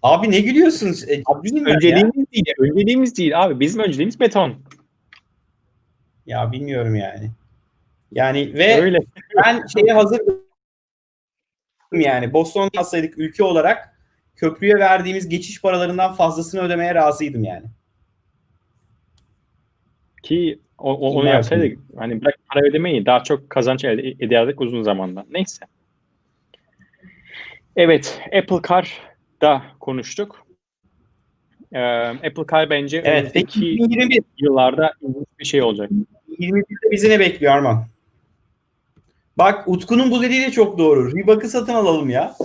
Abi 0.03 0.31
ne 0.31 0.39
gülüyorsunuz? 0.39 1.09
E, 1.09 1.15
ciddiyim 1.15 1.65
ben 1.65 1.69
ya. 1.69 1.75
Önceliğimiz 1.75 2.31
değil. 2.31 2.45
Önceliğimiz 2.59 3.17
değil 3.17 3.43
abi. 3.43 3.59
Bizim 3.59 3.81
önceliğimiz 3.81 4.19
beton. 4.19 4.55
Ya 6.25 6.51
bilmiyorum 6.51 6.95
yani. 6.95 7.31
Yani 8.11 8.53
ve 8.53 8.81
Öyle. 8.81 8.99
ben 9.45 9.65
şeye 9.67 9.93
hazırdım 9.93 10.43
yani. 11.91 12.33
Boston 12.33 12.69
alsaydık 12.77 13.17
ülke 13.17 13.43
olarak 13.43 13.99
köprüye 14.35 14.75
verdiğimiz 14.75 15.29
geçiş 15.29 15.61
paralarından 15.61 16.13
fazlasını 16.13 16.61
ödemeye 16.61 16.95
razıydım 16.95 17.43
yani. 17.43 17.65
Ki 20.23 20.59
o, 20.83 20.93
o, 20.93 21.13
onu 21.13 21.27
yapsaydık 21.27 21.79
hani 21.97 22.21
bırak 22.21 22.35
para 22.53 22.65
ödemeyi 22.65 23.05
daha 23.05 23.23
çok 23.23 23.49
kazanç 23.49 23.83
elde 23.85 24.25
ederdik 24.25 24.61
uzun 24.61 24.83
zamanda. 24.83 25.25
Neyse. 25.31 25.65
Evet. 27.75 28.21
Apple 28.25 28.69
Car'da 28.69 29.61
konuştuk. 29.79 30.45
Ee, 31.71 31.79
Apple 32.07 32.43
Car 32.51 32.69
bence 32.69 32.97
Evet. 32.97 33.07
Önümüzdeki 33.07 33.73
2021. 33.73 34.23
yıllarda 34.37 34.93
bir 35.39 35.45
şey 35.45 35.61
olacak. 35.61 35.89
21'de 36.39 36.91
bizi 36.91 37.09
ne 37.09 37.19
bekliyor 37.19 37.53
Arman? 37.53 37.85
Bak 39.37 39.67
Utku'nun 39.67 40.11
bu 40.11 40.21
dediği 40.21 40.41
de 40.41 40.51
çok 40.51 40.77
doğru. 40.77 41.17
Reebok'ı 41.17 41.47
satın 41.47 41.73
alalım 41.73 42.09
ya. 42.09 42.35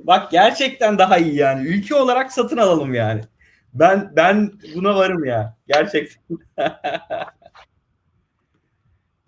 Bak 0.00 0.30
gerçekten 0.30 0.98
daha 0.98 1.18
iyi 1.18 1.34
yani. 1.34 1.68
Ülke 1.68 1.94
olarak 1.94 2.32
satın 2.32 2.56
alalım 2.56 2.94
yani. 2.94 3.20
Ben 3.74 4.12
ben 4.16 4.52
buna 4.74 4.96
varım 4.96 5.24
ya. 5.24 5.56
Gerçekten. 5.68 6.38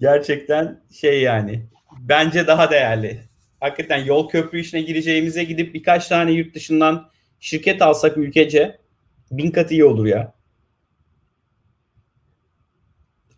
gerçekten 0.00 0.80
şey 0.92 1.20
yani. 1.22 1.62
Bence 2.00 2.46
daha 2.46 2.70
değerli. 2.70 3.20
Hakikaten 3.60 4.04
yol 4.04 4.28
köprü 4.28 4.60
işine 4.60 4.80
gireceğimize 4.80 5.44
gidip 5.44 5.74
birkaç 5.74 6.08
tane 6.08 6.32
yurt 6.32 6.54
dışından 6.54 7.10
şirket 7.40 7.82
alsak 7.82 8.16
ülkece 8.16 8.78
bin 9.30 9.50
kat 9.50 9.72
iyi 9.72 9.84
olur 9.84 10.06
ya. 10.06 10.34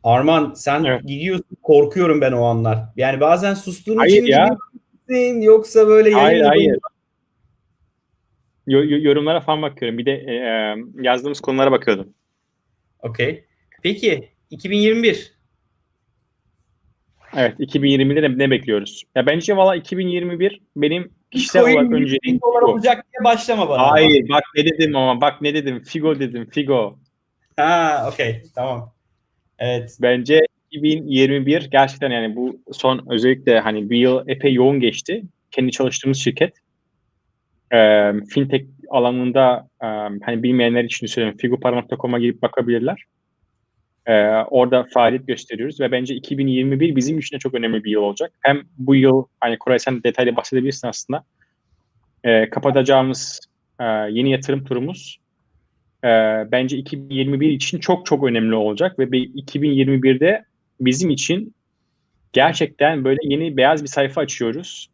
Arman 0.05 0.55
sen 0.55 0.85
Evet. 0.85 1.03
gidiyorsun 1.07 1.57
korkuyorum 1.63 2.21
ben 2.21 2.33
o 2.33 2.45
anlar. 2.45 2.79
Yani 2.97 3.21
bazen 3.21 3.55
sustuğun 3.55 3.97
Hayır 3.97 4.13
için 4.13 4.27
ya. 4.27 4.57
gidiyorsun 5.09 5.41
yoksa 5.41 5.87
böyle 5.87 6.13
Hayır, 6.13 6.41
hayır. 6.45 6.79
yorumlara 8.67 9.41
falan 9.41 9.63
bakıyorum. 9.63 9.99
Bir 9.99 10.07
de 10.07 10.13
e, 10.13 10.35
e, 10.35 10.77
yazdığımız 11.03 11.41
konulara 11.41 11.73
bakıyordum. 11.73 12.15
Okey. 13.03 13.45
Peki 13.83 14.29
2021 14.51 15.32
Evet. 17.37 17.61
2020'de 17.61 18.23
ne, 18.23 18.39
ne 18.39 18.51
bekliyoruz? 18.51 19.03
Ya 19.15 19.27
bence 19.27 19.57
valla 19.57 19.77
2021 19.77 20.61
benim 20.77 21.11
kişisel 21.31 21.61
Bitcoin 21.61 21.75
olarak 21.77 21.91
100 21.91 22.01
önceliğim 22.01 22.41
dolar 22.41 22.61
Figo. 22.61 22.73
olacak 22.73 23.07
diye 23.13 23.25
başlama 23.25 23.69
bana. 23.69 23.91
Hayır 23.91 24.29
bak 24.29 24.43
ne 24.57 24.65
dedim 24.65 24.97
ama 24.97 25.21
bak 25.21 25.43
ne 25.43 25.55
dedim. 25.55 25.83
Figo 25.83 26.21
dedim. 26.21 26.49
Figo. 26.51 26.99
Ha 27.57 28.09
okey 28.13 28.43
tamam. 28.55 28.93
Evet. 29.59 29.99
Bence 30.03 30.47
2021 30.71 31.71
gerçekten 31.71 32.11
yani 32.11 32.37
bu 32.37 32.61
son 32.73 33.07
özellikle 33.11 33.61
hani 33.61 33.91
bir 33.91 33.97
yıl 33.97 34.29
epey 34.29 34.55
yoğun 34.55 34.81
geçti. 34.81 35.23
Kendi 35.51 35.71
çalıştığımız 35.71 36.19
şirket. 36.19 36.55
Ee, 37.75 38.13
fintech 38.31 38.65
alanında 38.91 39.69
e, 39.83 39.87
hani 40.25 40.43
bilmeyenler 40.43 40.85
için 40.85 41.07
söylüyorum. 41.07 41.39
Figopara.com'a 41.39 42.19
girip 42.19 42.43
bakabilirler. 42.43 43.05
Ee, 44.07 44.13
orada 44.51 44.87
faaliyet 44.95 45.27
gösteriyoruz 45.27 45.81
ve 45.81 45.93
bence 45.93 46.15
2021 46.15 46.97
bizim 46.97 47.19
için 47.19 47.37
de 47.37 47.39
çok 47.39 47.55
önemli 47.55 47.85
bir 47.85 47.91
yıl 47.91 48.03
olacak. 48.03 48.33
Hem 48.41 48.63
bu 48.79 48.95
yıl 48.95 49.25
hani 49.41 49.59
Koray 49.59 49.79
sen 49.79 50.03
detaylı 50.03 50.37
bahsedebilirsin 50.37 50.89
aslında. 50.89 51.25
Ee, 52.25 52.51
kapatacağımız 52.51 53.41
e, 53.81 53.85
yeni 53.85 54.31
yatırım 54.31 54.65
turumuz 54.65 55.23
e, 56.05 56.09
bence 56.53 56.77
2021 56.77 57.49
için 57.49 57.79
çok 57.79 58.07
çok 58.07 58.25
önemli 58.25 58.55
olacak 58.55 58.99
ve 58.99 59.13
bir 59.13 59.31
2021'de 59.35 60.45
bizim 60.81 61.11
için 61.11 61.55
gerçekten 62.33 63.05
böyle 63.05 63.19
yeni 63.23 63.57
beyaz 63.57 63.83
bir 63.83 63.89
sayfa 63.89 64.21
açıyoruz. 64.21 64.91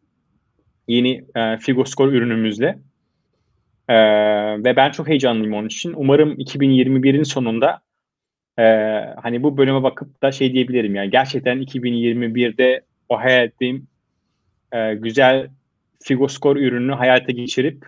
Yeni 0.87 1.25
e, 1.35 1.57
Figoscore 1.57 2.17
ürünümüzle. 2.17 2.79
E, 3.87 3.95
ve 4.63 4.75
ben 4.75 4.91
çok 4.91 5.07
heyecanlıyım 5.07 5.53
onun 5.53 5.67
için. 5.67 5.93
Umarım 5.95 6.33
2021'in 6.33 7.23
sonunda 7.23 7.81
e, 8.59 8.63
hani 9.21 9.43
bu 9.43 9.57
bölüme 9.57 9.83
bakıp 9.83 10.23
da 10.23 10.31
şey 10.31 10.53
diyebilirim 10.53 10.95
yani 10.95 11.09
gerçekten 11.09 11.61
2021'de 11.61 12.81
o 13.09 13.19
hayal 13.19 13.43
ettiğim 13.43 13.87
e, 14.71 14.93
güzel 14.93 15.49
Figoscore 16.03 16.59
ürününü 16.59 16.93
hayata 16.93 17.31
geçirip 17.31 17.85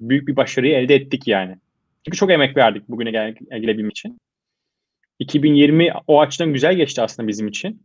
büyük 0.00 0.28
bir 0.28 0.36
başarıyı 0.36 0.74
elde 0.74 0.94
ettik 0.94 1.28
yani. 1.28 1.56
Çünkü 2.04 2.18
çok 2.18 2.30
emek 2.30 2.56
verdik 2.56 2.88
bugüne 2.88 3.10
gel 3.10 3.34
gelebilmek 3.50 3.92
için. 3.92 4.18
2020 5.18 5.92
o 6.06 6.20
açıdan 6.20 6.52
güzel 6.52 6.74
geçti 6.74 7.02
aslında 7.02 7.28
bizim 7.28 7.48
için. 7.48 7.82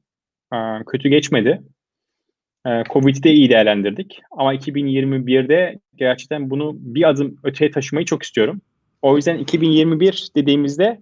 Ee, 0.53 0.57
kötü 0.87 1.09
geçmedi. 1.09 1.61
Ee, 2.67 2.83
Covid'i 2.89 3.23
de 3.23 3.31
iyi 3.31 3.49
değerlendirdik. 3.49 4.21
Ama 4.31 4.55
2021'de 4.55 5.79
gerçekten 5.95 6.49
bunu 6.49 6.75
bir 6.75 7.09
adım 7.09 7.37
öteye 7.43 7.71
taşımayı 7.71 8.05
çok 8.05 8.23
istiyorum. 8.23 8.61
O 9.01 9.15
yüzden 9.15 9.37
2021 9.37 10.29
dediğimizde 10.35 11.01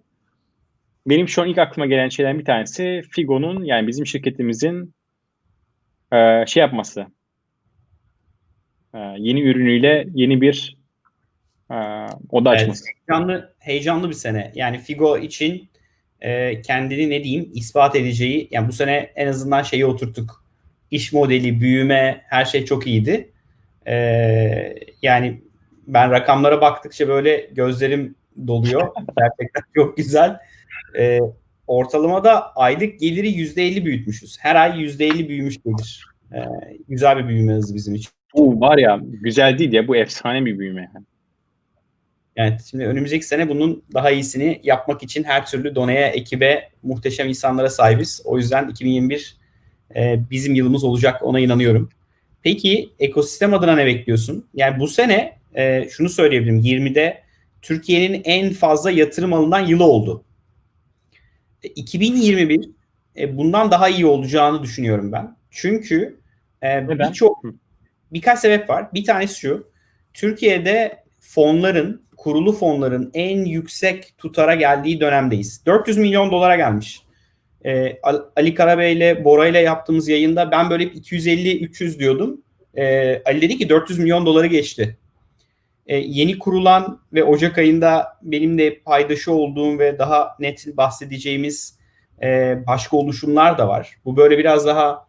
benim 1.05 1.27
şu 1.27 1.41
an 1.41 1.47
ilk 1.47 1.57
aklıma 1.57 1.85
gelen 1.85 2.09
şeylerden 2.09 2.39
bir 2.39 2.45
tanesi 2.45 3.01
Figo'nun 3.11 3.63
yani 3.63 3.87
bizim 3.87 4.05
şirketimizin 4.05 4.93
e, 6.13 6.45
şey 6.47 6.61
yapması. 6.61 7.07
E, 8.93 8.99
yeni 9.17 9.41
ürünüyle 9.41 10.07
yeni 10.13 10.41
bir 10.41 10.77
e, 11.71 11.75
oda 12.29 12.51
Evet. 12.51 12.61
açması. 12.61 12.85
Heyecanlı, 12.85 13.53
heyecanlı 13.59 14.09
bir 14.09 14.13
sene. 14.13 14.51
Yani 14.55 14.79
Figo 14.79 15.17
için 15.17 15.69
e, 16.21 16.61
kendini 16.61 17.09
ne 17.09 17.23
diyeyim 17.23 17.51
ispat 17.53 17.95
edeceği 17.95 18.47
yani 18.51 18.67
bu 18.67 18.71
sene 18.71 19.11
en 19.15 19.27
azından 19.27 19.63
şeyi 19.63 19.85
oturttuk. 19.85 20.45
İş 20.91 21.13
modeli, 21.13 21.61
büyüme 21.61 22.21
her 22.29 22.45
şey 22.45 22.65
çok 22.65 22.87
iyiydi. 22.87 23.31
E, 23.87 23.95
yani 25.01 25.41
ben 25.87 26.11
rakamlara 26.11 26.61
baktıkça 26.61 27.07
böyle 27.07 27.49
gözlerim 27.51 28.15
doluyor. 28.47 28.81
Gerçekten 29.17 29.63
çok 29.75 29.97
güzel. 29.97 30.39
E, 30.99 31.19
ortalamada 31.67 32.55
aylık 32.55 32.99
geliri 32.99 33.27
%50 33.27 33.85
büyütmüşüz. 33.85 34.37
Her 34.39 34.55
ay 34.55 34.83
%50 34.83 35.27
büyümüş 35.27 35.57
gelir. 35.63 36.05
E, 36.33 36.39
güzel 36.89 37.17
bir 37.17 37.27
büyüme 37.27 37.53
hızı 37.53 37.75
bizim 37.75 37.95
için. 37.95 38.11
Bu 38.35 38.61
var 38.61 38.77
ya 38.77 38.99
güzel 39.03 39.59
değil 39.59 39.73
ya 39.73 39.87
bu 39.87 39.95
efsane 39.95 40.45
bir 40.45 40.59
büyüme. 40.59 40.91
Yani 42.35 42.57
şimdi 42.69 42.85
önümüzdeki 42.85 43.25
sene 43.25 43.49
bunun 43.49 43.83
daha 43.93 44.11
iyisini 44.11 44.59
yapmak 44.63 45.03
için 45.03 45.23
her 45.23 45.45
türlü 45.45 45.75
doneye, 45.75 46.07
ekibe, 46.07 46.69
muhteşem 46.83 47.29
insanlara 47.29 47.69
sahibiz. 47.69 48.21
O 48.25 48.37
yüzden 48.37 48.69
2021 48.69 49.37
e, 49.95 50.19
bizim 50.31 50.55
yılımız 50.55 50.83
olacak 50.83 51.23
ona 51.23 51.39
inanıyorum. 51.39 51.89
Peki 52.43 52.89
ekosistem 52.99 53.53
adına 53.53 53.75
ne 53.75 53.85
bekliyorsun? 53.85 54.45
Yani 54.53 54.79
bu 54.79 54.87
sene 54.87 55.37
e, 55.55 55.89
şunu 55.89 56.09
söyleyebilirim. 56.09 56.59
20'de 56.59 57.21
Türkiye'nin 57.61 58.21
en 58.25 58.53
fazla 58.53 58.91
yatırım 58.91 59.33
alınan 59.33 59.65
yılı 59.65 59.83
oldu. 59.83 60.23
E, 61.63 61.67
2021 61.67 62.69
e, 63.17 63.37
bundan 63.37 63.71
daha 63.71 63.89
iyi 63.89 64.05
olacağını 64.05 64.63
düşünüyorum 64.63 65.11
ben. 65.11 65.35
Çünkü 65.51 66.19
e, 66.63 66.89
birçok 66.89 67.43
birkaç 68.11 68.39
sebep 68.39 68.69
var. 68.69 68.93
Bir 68.93 69.05
tanesi 69.05 69.39
şu. 69.39 69.71
Türkiye'de 70.13 71.03
fonların, 71.19 72.01
kurulu 72.17 72.53
fonların 72.53 73.11
en 73.13 73.45
yüksek 73.45 74.17
tutara 74.17 74.55
geldiği 74.55 74.99
dönemdeyiz. 74.99 75.65
400 75.65 75.97
milyon 75.97 76.31
dolara 76.31 76.55
gelmiş. 76.55 77.01
Al- 78.03 78.25
Ali 78.35 78.53
Karabey 78.53 78.93
ile 78.93 79.25
Bora 79.25 79.47
ile 79.47 79.59
yaptığımız 79.59 80.07
yayında 80.07 80.51
ben 80.51 80.69
böyle 80.69 80.83
250-300 80.83 81.99
diyordum. 81.99 82.41
Ee, 82.77 83.21
Ali 83.25 83.41
dedi 83.41 83.57
ki 83.57 83.69
400 83.69 83.99
milyon 83.99 84.25
doları 84.25 84.47
geçti. 84.47 84.97
Ee, 85.91 85.97
yeni 85.97 86.39
kurulan 86.39 87.01
ve 87.13 87.23
Ocak 87.23 87.57
ayında 87.57 88.07
benim 88.21 88.57
de 88.57 88.79
paydaşı 88.79 89.31
olduğum 89.33 89.79
ve 89.79 89.99
daha 89.99 90.35
net 90.39 90.77
bahsedeceğimiz 90.77 91.77
e, 92.23 92.57
başka 92.67 92.97
oluşumlar 92.97 93.57
da 93.57 93.67
var. 93.67 93.95
Bu 94.05 94.17
böyle 94.17 94.37
biraz 94.37 94.65
daha 94.65 95.07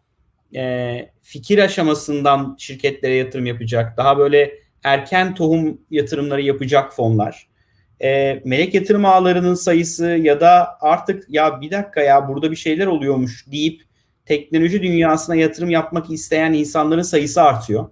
e, 0.55 1.09
fikir 1.21 1.59
aşamasından 1.59 2.55
şirketlere 2.59 3.15
yatırım 3.15 3.45
yapacak. 3.45 3.97
Daha 3.97 4.17
böyle 4.17 4.53
erken 4.83 5.35
tohum 5.35 5.81
yatırımları 5.91 6.41
yapacak 6.41 6.93
fonlar. 6.93 7.47
e, 8.03 8.41
melek 8.45 8.73
yatırım 8.73 9.05
ağlarının 9.05 9.55
sayısı 9.55 10.05
ya 10.05 10.41
da 10.41 10.77
artık 10.81 11.25
ya 11.29 11.61
bir 11.61 11.71
dakika 11.71 12.01
ya 12.01 12.27
burada 12.27 12.51
bir 12.51 12.55
şeyler 12.55 12.87
oluyormuş 12.87 13.45
deyip 13.51 13.81
teknoloji 14.25 14.81
dünyasına 14.81 15.35
yatırım 15.35 15.69
yapmak 15.69 16.11
isteyen 16.11 16.53
insanların 16.53 17.01
sayısı 17.01 17.41
artıyor. 17.41 17.89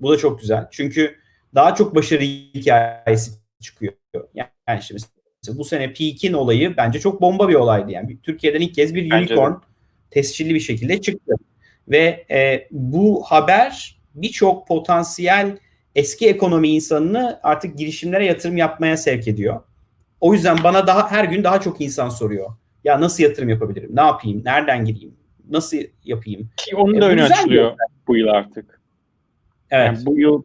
Bu 0.00 0.12
da 0.12 0.16
çok 0.18 0.40
güzel. 0.40 0.68
Çünkü 0.70 1.19
daha 1.54 1.74
çok 1.74 1.94
başarı 1.94 2.22
hikayesi 2.22 3.30
çıkıyor. 3.60 3.92
Yani 4.34 4.80
işte 4.80 4.94
mesela 4.94 5.58
bu 5.58 5.64
sene 5.64 5.92
Peak'in 5.92 6.32
olayı 6.32 6.76
bence 6.76 7.00
çok 7.00 7.20
bomba 7.20 7.48
bir 7.48 7.54
olaydı. 7.54 7.90
Yani 7.90 8.18
Türkiye'den 8.22 8.60
ilk 8.60 8.74
kez 8.74 8.94
bir 8.94 9.10
Bence 9.10 9.34
unicorn 9.34 9.52
tescilli 10.10 10.54
bir 10.54 10.60
şekilde 10.60 11.00
çıktı. 11.00 11.34
Ve 11.88 12.26
e, 12.30 12.68
bu 12.70 13.22
haber 13.22 14.00
birçok 14.14 14.68
potansiyel 14.68 15.58
eski 15.94 16.28
ekonomi 16.28 16.68
insanını 16.68 17.40
artık 17.42 17.78
girişimlere 17.78 18.26
yatırım 18.26 18.56
yapmaya 18.56 18.96
sevk 18.96 19.28
ediyor. 19.28 19.60
O 20.20 20.34
yüzden 20.34 20.56
bana 20.64 20.86
daha 20.86 21.10
her 21.10 21.24
gün 21.24 21.44
daha 21.44 21.60
çok 21.60 21.80
insan 21.80 22.08
soruyor. 22.08 22.50
Ya 22.84 23.00
nasıl 23.00 23.22
yatırım 23.22 23.48
yapabilirim? 23.48 23.90
Ne 23.96 24.00
yapayım? 24.00 24.42
Nereden 24.44 24.84
gireyim? 24.84 25.14
Nasıl 25.50 25.76
yapayım? 26.04 26.50
Ki 26.56 26.76
onun 26.76 26.94
E, 26.94 27.00
da 27.00 27.06
bu 27.06 27.10
önü 27.10 27.22
açılıyor 27.22 27.76
bu 28.06 28.16
yıl 28.16 28.28
artık. 28.28 28.80
Evet. 29.70 29.86
Yani 29.86 30.06
bu 30.06 30.18
yıl 30.18 30.42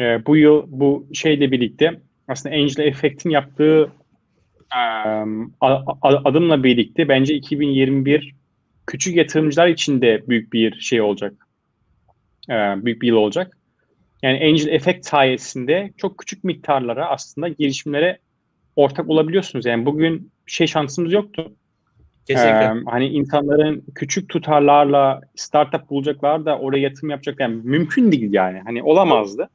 e, 0.00 0.26
bu 0.26 0.36
yıl 0.36 0.64
bu 0.66 1.06
şeyle 1.12 1.50
birlikte 1.52 2.00
aslında 2.28 2.54
Angel 2.54 2.84
Effect'in 2.84 3.30
yaptığı 3.30 3.92
a- 5.60 5.84
adımla 6.00 6.64
birlikte 6.64 7.08
bence 7.08 7.34
2021 7.34 8.34
küçük 8.86 9.16
yatırımcılar 9.16 9.68
için 9.68 10.00
de 10.00 10.28
büyük 10.28 10.52
bir 10.52 10.80
şey 10.80 11.00
olacak. 11.00 11.46
E, 12.50 12.54
büyük 12.84 13.02
bir 13.02 13.08
yıl 13.08 13.16
olacak. 13.16 13.58
Yani 14.22 14.44
Angel 14.44 14.66
Effect 14.66 15.06
sayesinde 15.06 15.92
çok 15.96 16.18
küçük 16.18 16.44
miktarlara 16.44 17.08
aslında 17.08 17.48
girişimlere 17.48 18.18
ortak 18.76 19.10
olabiliyorsunuz. 19.10 19.66
Yani 19.66 19.86
bugün 19.86 20.30
şey 20.46 20.66
şansımız 20.66 21.12
yoktu. 21.12 21.52
Kesinlikle. 22.26 22.64
Ee, 22.64 22.82
hani 22.86 23.08
insanların 23.08 23.84
küçük 23.94 24.28
tutarlarla 24.28 25.20
startup 25.36 25.90
bulacaklar 25.90 26.44
da 26.44 26.58
oraya 26.58 26.78
yatırım 26.78 27.10
yapacak 27.10 27.40
yani 27.40 27.60
mümkün 27.64 28.12
değil 28.12 28.32
yani. 28.32 28.60
Hani 28.64 28.82
olamazdı. 28.82 29.48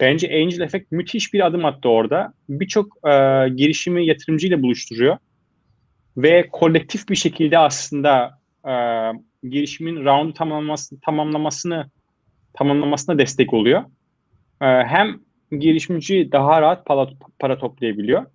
Bence 0.00 0.42
Angel 0.42 0.60
Effect 0.60 0.92
müthiş 0.92 1.34
bir 1.34 1.46
adım 1.46 1.64
attı 1.64 1.88
orada. 1.88 2.32
Birçok 2.48 2.86
e, 2.86 3.10
girişimi 3.48 4.06
yatırımcıyla 4.06 4.62
buluşturuyor. 4.62 5.16
Ve 6.16 6.48
kolektif 6.52 7.08
bir 7.08 7.16
şekilde 7.16 7.58
aslında 7.58 8.38
e, 8.68 8.72
girişimin 9.48 10.04
roundu 10.04 10.34
tamamlaması, 10.34 11.00
tamamlamasını 11.00 11.90
tamamlamasına 12.54 13.18
destek 13.18 13.54
oluyor. 13.54 13.84
E, 14.60 14.66
hem 14.66 15.20
girişimci 15.58 16.32
daha 16.32 16.62
rahat 16.62 16.86
para, 16.86 17.08
para 17.38 17.58
toplayabiliyor. 17.58 18.26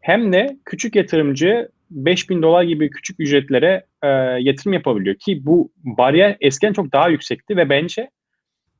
Hem 0.00 0.32
de 0.32 0.58
küçük 0.64 0.96
yatırımcı 0.96 1.68
5000 1.90 2.42
dolar 2.42 2.62
gibi 2.62 2.90
küçük 2.90 3.20
ücretlere 3.20 3.86
e, 4.02 4.08
yatırım 4.40 4.72
yapabiliyor 4.72 5.16
ki 5.16 5.46
bu 5.46 5.72
bariyer 5.84 6.36
eskiden 6.40 6.72
çok 6.72 6.92
daha 6.92 7.08
yüksekti 7.08 7.56
ve 7.56 7.68
bence 7.68 8.10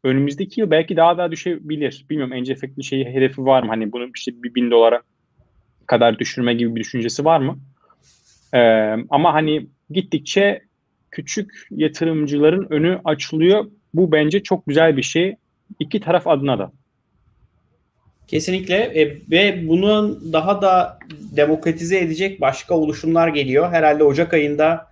önümüzdeki 0.05 0.61
yıl 0.61 0.71
belki 0.71 0.97
daha 0.97 1.19
da 1.19 1.31
düşebilir. 1.31 2.07
Bilmiyorum 2.11 2.33
Angel 2.33 2.53
Effect'in 2.53 2.83
şeyi 2.83 3.05
hedefi 3.05 3.45
var 3.45 3.63
mı? 3.63 3.69
Hani 3.69 3.93
bunu 3.93 4.11
işte 4.17 4.33
bir 4.43 4.55
bin 4.55 4.71
dolara 4.71 5.03
kadar 5.87 6.19
düşürme 6.19 6.55
gibi 6.55 6.75
bir 6.75 6.81
düşüncesi 6.81 7.25
var 7.25 7.41
mı? 7.41 7.59
E, 8.55 8.59
ama 9.11 9.35
hani 9.35 9.67
gittikçe 9.91 10.63
küçük 11.11 11.67
yatırımcıların 11.71 12.67
önü 12.71 13.01
açılıyor. 13.05 13.71
Bu 13.95 14.13
bence 14.13 14.43
çok 14.43 14.67
güzel 14.67 14.97
bir 14.97 15.03
şey. 15.03 15.37
İki 15.79 16.01
taraf 16.01 16.27
adına 16.27 16.59
da. 16.59 16.73
Kesinlikle 18.27 18.75
E, 18.75 19.21
ve 19.31 19.69
bunun 19.69 20.33
daha 20.33 20.63
da 20.63 20.99
demokratize 21.37 21.99
edecek 21.99 22.41
başka 22.41 22.75
oluşumlar 22.75 23.29
geliyor. 23.29 23.73
Herhalde 23.73 24.05
Ocak 24.05 24.35
ayında 24.35 24.87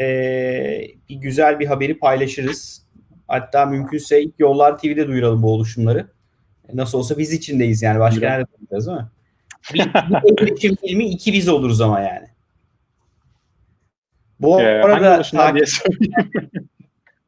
e, 0.00 0.86
güzel 1.10 1.60
bir 1.60 1.66
haberi 1.66 1.98
paylaşırız. 1.98 2.81
Hatta 3.32 3.66
mümkünse 3.66 4.22
ilk 4.22 4.34
Yollar 4.38 4.78
TV'de 4.78 5.08
duyuralım 5.08 5.42
bu 5.42 5.52
oluşumları. 5.52 6.06
E, 6.68 6.76
Nasıl 6.76 6.98
olsa 6.98 7.18
biz 7.18 7.32
içindeyiz 7.32 7.82
yani. 7.82 8.00
Başka 8.00 8.20
nerede 8.20 8.46
duyuracağız 8.58 8.86
değil 8.86 8.98
mi? 8.98 9.08
Bir, 9.74 10.38
bir 10.38 10.48
erişim 10.48 10.76
filmi 10.76 11.04
iki 11.04 11.32
biz 11.32 11.48
oluruz 11.48 11.80
ama 11.80 12.00
yani. 12.00 12.26
Bu 14.40 14.60
Ee, 14.60 14.82
arada 14.82 15.22
takip 15.22 15.68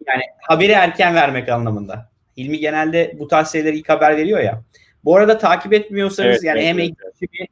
yani 0.07 0.23
haberi 0.41 0.73
erken 0.73 1.15
vermek 1.15 1.49
anlamında. 1.49 2.11
Hilmi 2.37 2.59
genelde 2.59 3.17
bu 3.19 3.29
tarz 3.29 3.53
şeyleri 3.53 3.79
ilk 3.79 3.89
haber 3.89 4.17
veriyor 4.17 4.41
ya. 4.41 4.63
Bu 5.05 5.17
arada 5.17 5.39
takip 5.39 5.73
etmiyorsanız 5.73 6.31
Evet, 6.31 6.45
yani 6.45 6.59
evet, 6.59 6.69
hem 6.69 6.79
evet, 6.81 6.95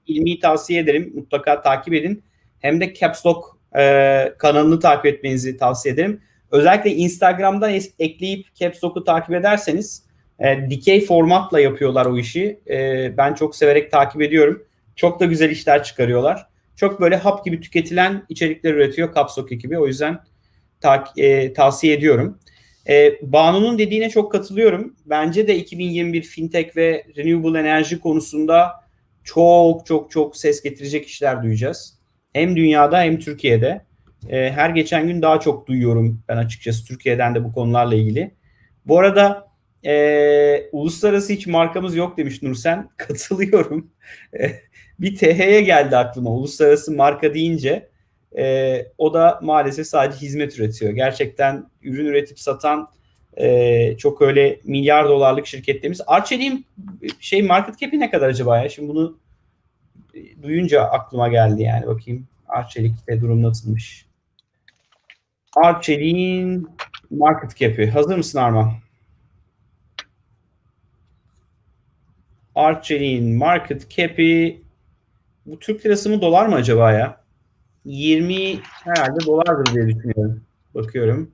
Hilmi'yi 0.08 0.40
tavsiye 0.40 0.80
ederim. 0.80 1.12
Mutlaka 1.14 1.62
takip 1.62 1.94
edin. 1.94 2.24
Hem 2.60 2.80
de 2.80 2.94
Caps 2.94 3.26
Lock 3.26 3.44
e, 3.78 4.34
kanalını 4.38 4.80
takip 4.80 5.06
etmenizi 5.06 5.56
tavsiye 5.56 5.94
ederim. 5.94 6.20
Özellikle 6.52 6.90
Instagram'dan 6.90 7.70
es- 7.70 7.92
ekleyip 7.98 8.54
Caps 8.54 8.84
Lock'u 8.84 9.04
takip 9.04 9.34
ederseniz 9.34 10.02
e, 10.38 10.70
dikey 10.70 11.06
formatla 11.06 11.60
yapıyorlar 11.60 12.06
o 12.06 12.18
işi. 12.18 12.60
E, 12.70 13.10
ben 13.16 13.34
çok 13.34 13.56
severek 13.56 13.90
takip 13.90 14.22
ediyorum. 14.22 14.62
Çok 14.96 15.20
da 15.20 15.24
güzel 15.24 15.50
işler 15.50 15.82
çıkarıyorlar. 15.84 16.46
Çok 16.76 17.00
böyle 17.00 17.16
hap 17.16 17.44
gibi 17.44 17.60
tüketilen 17.60 18.22
içerikler 18.28 18.74
üretiyor 18.74 19.14
Caps 19.14 19.38
ekibi. 19.50 19.78
O 19.78 19.86
yüzden 19.86 20.18
ta- 20.80 21.04
e, 21.16 21.52
tavsiye 21.52 21.94
ediyorum. 21.94 22.38
E, 22.88 23.12
Banu'nun 23.22 23.78
dediğine 23.78 24.10
çok 24.10 24.32
katılıyorum. 24.32 24.96
Bence 25.06 25.48
de 25.48 25.56
2021 25.56 26.22
fintech 26.22 26.76
ve 26.76 27.04
renewable 27.16 27.60
enerji 27.60 28.00
konusunda 28.00 28.72
çok 29.24 29.86
çok 29.86 30.10
çok 30.10 30.36
ses 30.36 30.62
getirecek 30.62 31.06
işler 31.06 31.42
duyacağız. 31.42 31.98
Hem 32.32 32.56
dünyada 32.56 33.00
hem 33.02 33.18
Türkiye'de. 33.18 33.84
E, 34.28 34.52
her 34.52 34.70
geçen 34.70 35.06
gün 35.06 35.22
daha 35.22 35.40
çok 35.40 35.66
duyuyorum 35.66 36.22
ben 36.28 36.37
açıkçası 36.37 36.87
Türkiye'den 36.87 37.35
de 37.35 37.44
bu 37.44 37.52
konularla 37.52 37.94
ilgili. 37.94 38.35
Bu 38.87 38.98
arada 38.98 39.48
e, 39.85 40.68
uluslararası 40.72 41.32
hiç 41.32 41.46
markamız 41.46 41.96
yok 41.96 42.16
demiş 42.16 42.42
Nursen. 42.42 42.88
Katılıyorum. 42.96 43.90
E, 44.40 44.52
bir 45.00 45.16
TH'ye 45.16 45.62
geldi 45.62 45.96
aklıma 45.96 46.30
uluslararası 46.30 46.92
marka 46.92 47.35
deyince. 47.35 47.88
E, 48.38 48.87
o 48.98 49.14
da 49.14 49.38
maalesef 49.42 49.87
sadece 49.87 50.20
hizmet 50.20 50.58
üretiyor. 50.58 50.92
Gerçekten 50.92 51.66
ürün 51.82 52.06
üretip 52.06 52.40
satan 52.40 52.88
e, 53.37 53.96
çok 53.96 54.22
öyle 54.22 54.61
milyar 54.64 55.08
dolarlık 55.08 55.46
şirketlerimiz. 55.46 56.00
Arçelik'in 56.06 56.66
şey 57.20 57.42
market 57.42 57.78
cap'i 57.78 58.00
ne 58.00 58.11
kadar 58.11 58.28
acaba 58.28 58.58
ya? 58.58 58.68
Şimdi 58.68 58.88
bunu 58.88 59.18
e, 60.14 60.42
duyunca 60.42 60.82
aklıma 60.82 61.28
geldi 61.28 61.62
yani. 61.62 61.87
Bakayım 61.87 62.26
Arçelik'te 62.48 63.20
durum 63.20 63.42
nasılmış. 63.42 64.12
Arçelik'in 65.56 66.68
market 67.10 67.56
cap'i. 67.56 67.90
Hazır 67.90 68.16
mısın 68.16 68.38
Arman? 68.38 68.72
Arçelik'in 72.54 73.36
market 73.36 73.90
cap'i 73.90 74.62
bu 75.46 75.58
Türk 75.58 75.86
lirası 75.86 76.10
mı 76.10 76.20
dolar 76.20 76.46
mı 76.46 76.54
acaba 76.54 76.92
ya? 76.92 77.22
20 77.84 78.60
herhalde 78.62 79.26
dolardır 79.26 79.74
diye 79.74 79.86
düşünüyorum. 79.86 80.44
Bakıyorum. 80.74 81.30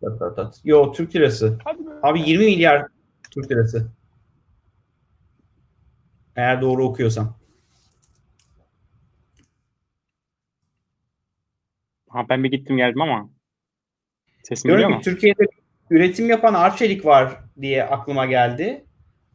Tat, 0.00 0.18
tat, 0.18 0.36
tat. 0.36 0.60
Yo 0.64 0.92
Türk 0.92 1.16
lirası. 1.16 1.58
Abi 2.02 2.20
20 2.20 2.44
milyar 2.44 2.86
Türk 3.30 3.50
lirası. 3.50 3.92
Eğer 6.36 6.62
doğru 6.62 6.84
okuyorsam. 6.84 7.37
Ha, 12.08 12.26
ben 12.28 12.44
bir 12.44 12.50
gittim 12.50 12.76
geldim 12.76 13.00
ama 13.00 13.30
sesim 14.42 14.70
geliyor 14.70 14.88
mu? 14.88 14.98
ki 14.98 15.04
Türkiye'de 15.04 15.44
üretim 15.90 16.28
yapan 16.30 16.54
Arçelik 16.54 17.04
var 17.04 17.36
diye 17.60 17.84
aklıma 17.84 18.26
geldi. 18.26 18.84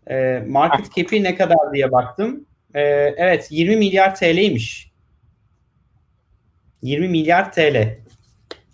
Ee, 0.10 0.44
market 0.48 0.96
cap'i 0.96 1.24
ne 1.24 1.36
kadar 1.36 1.74
diye 1.74 1.92
baktım. 1.92 2.46
Ee, 2.76 2.82
evet 3.18 3.48
20 3.52 3.76
milyar 3.76 4.16
TL'ymiş. 4.16 4.92
20 6.82 7.08
milyar 7.08 7.52
TL. 7.52 7.98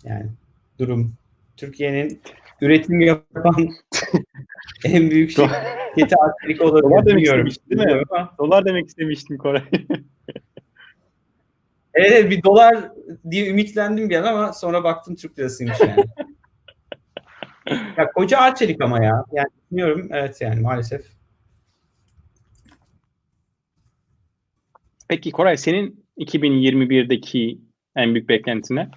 Yani 0.04 0.26
durum. 0.78 1.14
Türkiye'nin 1.56 2.22
üretim 2.60 3.00
yapan 3.00 3.68
en 4.84 5.10
büyük 5.10 5.30
şirketi 5.30 6.16
Arçelik 6.16 6.60
Dolar 6.60 6.82
olabilir. 6.82 7.10
demek 7.10 7.26
istemiştin, 7.26 7.78
değil 7.78 7.96
mi? 7.96 8.02
Dolar 8.38 8.64
demek 8.64 8.86
istemiştim 8.88 9.38
Koray. 9.38 9.62
Evet 11.94 12.30
bir 12.30 12.42
dolar 12.42 12.90
diye 13.30 13.50
ümitlendim 13.50 14.10
bir 14.10 14.16
an 14.16 14.24
ama 14.24 14.52
sonra 14.52 14.84
baktım 14.84 15.16
Türk 15.16 15.38
lirasıymış 15.38 15.80
yani. 15.80 16.04
ya 17.96 18.10
koca 18.14 18.38
Arçelik 18.38 18.82
ama 18.82 19.04
ya. 19.04 19.24
Yani 19.32 19.48
bilmiyorum 19.70 20.08
evet 20.12 20.40
yani 20.40 20.60
maalesef. 20.60 21.06
Peki 25.08 25.30
Koray 25.30 25.56
senin 25.56 26.06
2021'deki 26.18 27.58
en 27.96 28.14
büyük 28.14 28.28
beklentine? 28.28 28.88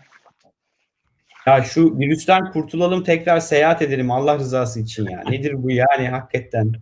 Ya 1.46 1.64
şu 1.64 2.00
virüsten 2.00 2.52
kurtulalım 2.52 3.04
tekrar 3.04 3.40
seyahat 3.40 3.82
edelim 3.82 4.12
Allah 4.12 4.40
rızası 4.40 4.80
için 4.80 5.10
ya. 5.10 5.24
Nedir 5.30 5.64
bu 5.64 5.72
yani 5.72 6.08
hakikaten? 6.08 6.74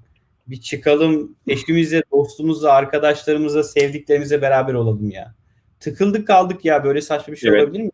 Bir 0.48 0.62
çıkalım 0.62 1.36
eşimizle, 1.48 2.04
dostumuzla, 2.12 2.72
arkadaşlarımızla, 2.72 3.64
sevdiklerimizle 3.64 4.42
beraber 4.42 4.74
olalım 4.74 5.10
ya. 5.10 5.36
Tıkıldık 5.82 6.28
kaldık 6.28 6.66
ya 6.66 6.84
böyle 6.84 7.02
saçma 7.02 7.34
bir 7.34 7.38
şey 7.38 7.50
Evet. 7.50 7.64
olabilir 7.64 7.84
mi? 7.84 7.90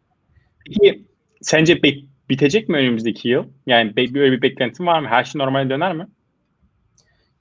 Peki 0.66 1.06
sence 1.42 1.74
bek- 1.74 2.06
bitecek 2.30 2.70
mi 2.70 2.78
önümüzdeki 2.78 3.30
yıl? 3.30 3.46
Yani 3.68 3.96
be- 3.96 4.14
böyle 4.14 4.32
bir 4.32 4.42
beklentin 4.42 4.86
var 4.86 5.00
mı? 5.00 5.08
Her 5.08 5.24
şey 5.24 5.40
normale 5.40 5.70
döner 5.70 5.94
mi? 5.94 6.08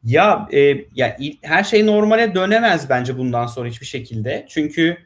Ya 0.03 0.49
e, 0.53 0.59
ya 0.95 1.17
her 1.43 1.65
şey 1.65 1.87
normale 1.87 2.35
dönemez 2.35 2.91
bence 2.91 3.19
bundan 3.19 3.47
sonra 3.47 3.69
hiçbir 3.69 3.87
şekilde. 3.87 4.47
Çünkü 4.49 4.97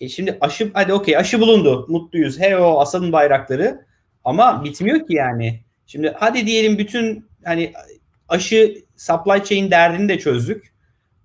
e, 0.00 0.08
şimdi 0.08 0.38
aşı 0.40 0.70
hadi 0.74 0.92
okey 0.92 1.16
aşı 1.16 1.40
bulundu. 1.40 1.86
Mutluyuz. 1.88 2.40
Hey 2.40 2.54
o 2.54 2.78
asalın 2.80 3.12
bayrakları. 3.12 3.86
Ama 4.24 4.64
bitmiyor 4.64 4.98
ki 5.06 5.14
yani. 5.14 5.60
Şimdi 5.86 6.14
hadi 6.16 6.46
diyelim 6.46 6.78
bütün 6.78 7.26
hani 7.44 7.72
aşı 8.28 8.74
supply 8.96 9.44
chain 9.44 9.70
derdini 9.70 10.08
de 10.08 10.18
çözdük. 10.18 10.71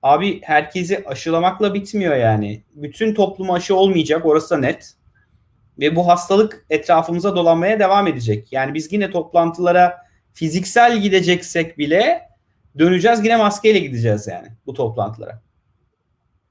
Abi 0.07 0.41
herkesi 0.41 1.03
aşılamakla 1.05 1.73
bitmiyor 1.73 2.15
yani. 2.15 2.63
Bütün 2.75 3.13
topluma 3.13 3.53
aşı 3.53 3.75
olmayacak 3.75 4.25
orası 4.25 4.55
da 4.55 4.57
net. 4.59 4.93
Ve 5.79 5.95
bu 5.95 6.07
hastalık 6.07 6.65
etrafımıza 6.69 7.35
dolanmaya 7.35 7.79
devam 7.79 8.07
edecek. 8.07 8.53
Yani 8.53 8.73
biz 8.73 8.93
yine 8.93 9.11
toplantılara 9.11 9.97
fiziksel 10.33 11.01
gideceksek 11.01 11.77
bile 11.77 12.21
döneceğiz 12.79 13.23
yine 13.23 13.37
maskeyle 13.37 13.79
gideceğiz 13.79 14.27
yani 14.27 14.47
bu 14.65 14.73
toplantılara. 14.73 15.41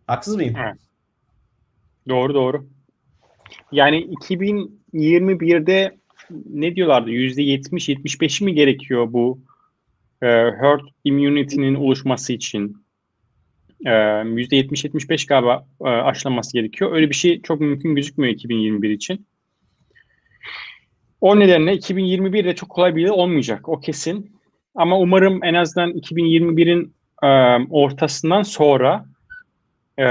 Haksız 0.06 0.36
mıyım? 0.36 0.54
Evet. 0.66 0.80
Doğru 2.08 2.34
doğru. 2.34 2.66
Yani 3.72 4.06
2021'de 4.06 5.96
ne 6.50 6.76
diyorlardı? 6.76 7.10
%70-75 7.10 8.44
mi 8.44 8.54
gerekiyor 8.54 9.12
bu 9.12 9.38
e, 10.22 10.26
herd 10.60 10.80
immunity'nin 11.04 11.74
oluşması 11.74 12.32
için? 12.32 12.85
E, 13.84 13.90
%70-75 13.90 15.28
galiba 15.28 15.66
e, 15.80 15.88
aşılanması 15.88 16.52
gerekiyor. 16.52 16.92
Öyle 16.92 17.10
bir 17.10 17.14
şey 17.14 17.42
çok 17.42 17.60
mümkün 17.60 17.94
gözükmüyor 17.94 18.34
2021 18.34 18.90
için. 18.90 19.26
O 21.20 21.40
nedenle 21.40 21.74
2021'de 21.74 22.54
çok 22.54 22.68
kolay 22.68 22.96
bir 22.96 23.02
yıl 23.02 23.12
olmayacak. 23.12 23.68
O 23.68 23.80
kesin. 23.80 24.36
Ama 24.74 24.98
umarım 24.98 25.44
en 25.44 25.54
azından 25.54 25.90
2021'in 25.90 26.94
e, 27.22 27.28
ortasından 27.70 28.42
sonra 28.42 29.06
e, 29.98 30.06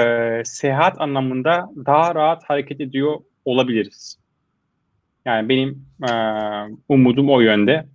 seyahat 0.45 1.01
anlamında 1.01 1.70
daha 1.86 2.16
rahat 2.16 2.43
hareket 2.43 2.82
ediyor 2.82 3.20
olabiliriz. 3.45 4.18
Yani 5.26 5.49
benim 5.49 5.86
e, 6.09 6.11
umudum 6.89 7.30
o 7.30 7.39
yönde. 7.39 7.86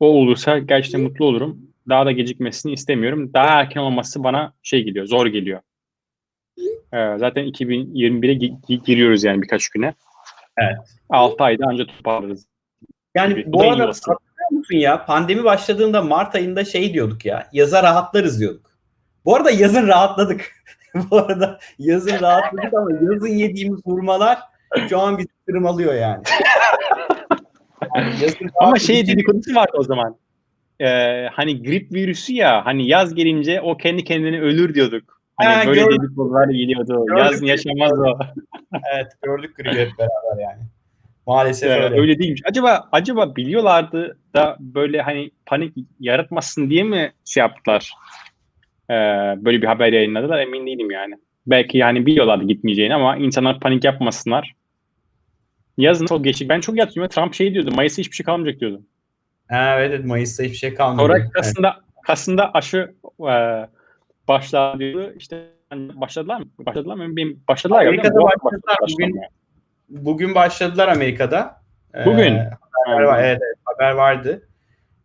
O 0.00 0.06
olursa 0.06 0.58
gerçekten 0.58 1.00
mutlu 1.00 1.24
olurum. 1.24 1.71
Daha 1.88 2.06
da 2.06 2.12
gecikmesini 2.12 2.72
istemiyorum. 2.72 3.30
Daha 3.34 3.46
erken 3.46 3.80
olması 3.80 4.24
bana 4.24 4.52
şey 4.62 4.82
geliyor, 4.82 5.06
zor 5.06 5.26
geliyor. 5.26 5.60
E, 6.92 7.18
zaten 7.18 7.44
2021'e 7.44 8.32
gi- 8.32 8.60
gi- 8.68 8.84
giriyoruz 8.84 9.24
yani 9.24 9.42
birkaç 9.42 9.68
güne. 9.68 9.94
Evet. 10.58 10.76
6 11.10 11.44
ayda 11.44 11.64
ancak 11.68 11.88
toparlarız. 11.88 12.46
Yani 13.14 13.34
gibi. 13.34 13.52
Bu 13.52 13.62
arada 13.62 13.86
hatırlıyor 13.86 14.50
musun 14.50 14.76
ya 14.76 15.04
pandemi 15.04 15.44
başladığında 15.44 16.02
Mart 16.02 16.34
ayında 16.34 16.64
şey 16.64 16.94
diyorduk 16.94 17.24
ya 17.24 17.48
yaza 17.52 17.82
rahatlarız 17.82 18.40
diyorduk. 18.40 18.70
Bu 19.24 19.36
arada 19.36 19.50
yazın 19.50 19.88
rahatladık. 19.88 20.52
bu 21.10 21.16
arada 21.18 21.58
yazın 21.78 22.20
rahatladık 22.20 22.74
ama 22.74 22.90
yazın 22.92 23.28
yediğimiz 23.28 23.80
hurmalar 23.84 24.38
şu 24.88 24.98
an 25.00 25.18
bizi 25.18 25.28
tırmalıyor 25.46 25.94
yani. 25.94 26.22
Yani 27.96 28.12
yazın 28.22 28.50
Ama 28.60 28.78
şey 28.78 29.06
dedikodusu 29.06 29.54
vardı 29.54 29.72
o 29.74 29.82
zaman. 29.82 30.16
Ee, 30.82 31.28
hani 31.32 31.62
grip 31.62 31.92
virüsü 31.92 32.32
ya 32.32 32.66
hani 32.66 32.88
yaz 32.88 33.14
gelince 33.14 33.60
o 33.60 33.76
kendi 33.76 34.04
kendine 34.04 34.40
ölür 34.40 34.74
diyorduk. 34.74 35.20
Hani 35.36 35.54
Ha, 35.54 35.66
böyle 35.66 35.80
gördüm. 35.80 35.98
dedikodular 36.02 36.48
geliyordu. 36.48 37.06
Gördüm. 37.06 37.24
Yazın 37.24 37.46
yaşamaz 37.46 37.92
o. 37.98 38.18
Evet 38.94 39.06
gördük 39.22 39.56
gribi 39.56 39.68
hep 39.76 39.90
beraber 39.98 40.42
yani. 40.42 40.62
Maalesef 41.26 41.70
Ee, 41.70 41.82
öyle. 41.82 42.00
öyle 42.00 42.18
değilmiş. 42.18 42.40
Acaba 42.44 42.88
acaba 42.92 43.36
biliyorlardı 43.36 44.18
da 44.34 44.56
böyle 44.60 45.02
hani 45.02 45.30
panik 45.46 45.74
yaratmasın 46.00 46.70
diye 46.70 46.82
mi 46.82 47.12
şey 47.24 47.40
yaptılar? 47.40 47.92
Ee, 48.90 48.94
böyle 49.44 49.62
bir 49.62 49.66
haber 49.66 49.92
yayınladılar 49.92 50.38
emin 50.38 50.66
değilim 50.66 50.90
yani. 50.90 51.14
Belki 51.46 51.78
yani 51.78 52.06
biliyorlardı 52.06 52.44
gitmeyeceğini 52.44 52.94
ama 52.94 53.16
insanlar 53.16 53.60
panik 53.60 53.84
yapmasınlar. 53.84 54.54
Yazın 55.78 56.06
çok 56.06 56.24
geçik. 56.24 56.48
Ben 56.48 56.60
çok 56.60 56.80
hatırlıyorum. 56.80 57.10
Trump 57.10 57.34
şey 57.34 57.54
diyordu. 57.54 57.70
Mayıs'ta 57.74 58.00
hiçbir 58.00 58.16
şey 58.16 58.26
kalmayacak 58.26 58.60
diyordu. 58.60 58.82
Ha, 59.48 59.76
evet, 59.80 60.04
Mayıs'ta 60.04 60.42
hiçbir 60.42 60.56
şey 60.56 60.74
kalmadı. 60.74 61.02
Sonra 61.06 61.18
Evet. 61.18 61.30
Kasım'da, 61.32 61.76
Kasım'da 62.06 62.50
aşı 62.52 62.94
e, 63.20 63.66
diyordu. 64.78 65.12
İşte 65.16 65.46
başladılar 65.72 66.40
mı? 66.40 66.46
Başladılar 66.58 66.94
mı? 66.94 67.16
Benim 67.16 67.42
başladılar. 67.48 67.86
Amerika'da 67.86 68.20
arada 68.24 68.44
başladılar. 68.44 68.76
Bugün- 68.92 69.20
Bugün 69.88 70.34
başladılar 70.34 70.88
Amerika'da. 70.88 71.62
Ee, 71.94 72.06
Bugün? 72.06 72.38
haber 72.86 73.02
var, 73.02 73.18
evet, 73.24 73.38
evet, 73.42 73.56
haber 73.64 73.90
vardı. 73.92 74.48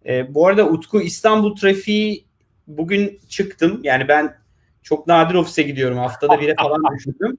Ee, 0.06 0.34
bu 0.36 0.48
arada 0.48 0.66
Utku 0.66 1.02
İstanbul 1.02 1.56
trafiği 1.56 2.26
bugün 2.68 3.20
çıktım. 3.30 3.80
Yani 3.84 4.08
ben 4.08 4.36
çok 4.84 5.08
nadir 5.08 5.36
ofise 5.36 5.64
gidiyorum. 5.64 5.98
Haftada 5.98 6.42
bire 6.42 6.56
falan 6.56 6.82
düşürdüm. 6.98 7.38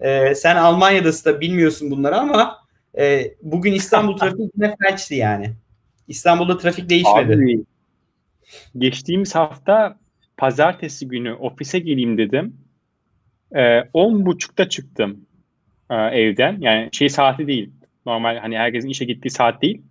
Ee, 0.00 0.34
sen 0.34 0.56
Almanya'dasın 0.56 1.30
da 1.30 1.40
bilmiyorsun 1.40 1.90
bunları 1.90 2.16
ama 2.16 2.58
e, 2.98 3.22
bugün 3.42 3.72
İstanbul 3.72 4.16
trafiği 4.18 4.50
yine 4.56 4.76
felçti 4.82 5.14
yani. 5.14 5.52
İstanbul'da 6.10 6.58
trafik 6.58 6.90
değişmedi. 6.90 7.34
Abi, 7.34 7.64
geçtiğimiz 8.78 9.34
hafta 9.34 9.98
pazartesi 10.36 11.08
günü 11.08 11.32
ofise 11.32 11.78
geleyim 11.78 12.18
dedim. 12.18 12.56
Ee, 13.56 13.80
on 13.92 14.26
buçukta 14.26 14.68
çıktım 14.68 15.26
e, 15.90 15.94
evden. 15.94 16.56
Yani 16.60 16.88
şey 16.92 17.08
saati 17.08 17.46
değil. 17.46 17.70
Normal 18.06 18.36
hani 18.36 18.58
herkesin 18.58 18.88
işe 18.88 19.04
gittiği 19.04 19.30
saat 19.30 19.62
değil. 19.62 19.82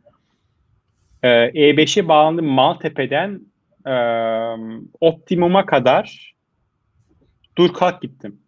Ee, 1.24 1.30
E5'e 1.30 2.08
bağlandım 2.08 2.46
Maltepe'den 2.46 3.42
e, 3.86 3.94
Optimum'a 5.00 5.66
kadar 5.66 6.36
dur 7.58 7.74
kalk 7.74 8.02
gittim. 8.02 8.40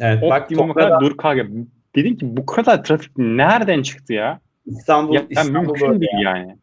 Evet, 0.00 0.22
Optimum'a 0.22 0.74
kadar 0.74 1.00
dur 1.00 1.16
kalk. 1.16 1.46
Dedim 1.94 2.16
ki 2.16 2.36
bu 2.36 2.46
kadar 2.46 2.84
trafik 2.84 3.18
nereden 3.18 3.82
çıktı 3.82 4.12
ya? 4.12 4.40
İstanbul, 4.66 5.14
Ya, 5.14 5.26
İstanbul 5.30 5.72
mümkün 5.72 6.00
değil 6.00 6.22
yani. 6.24 6.56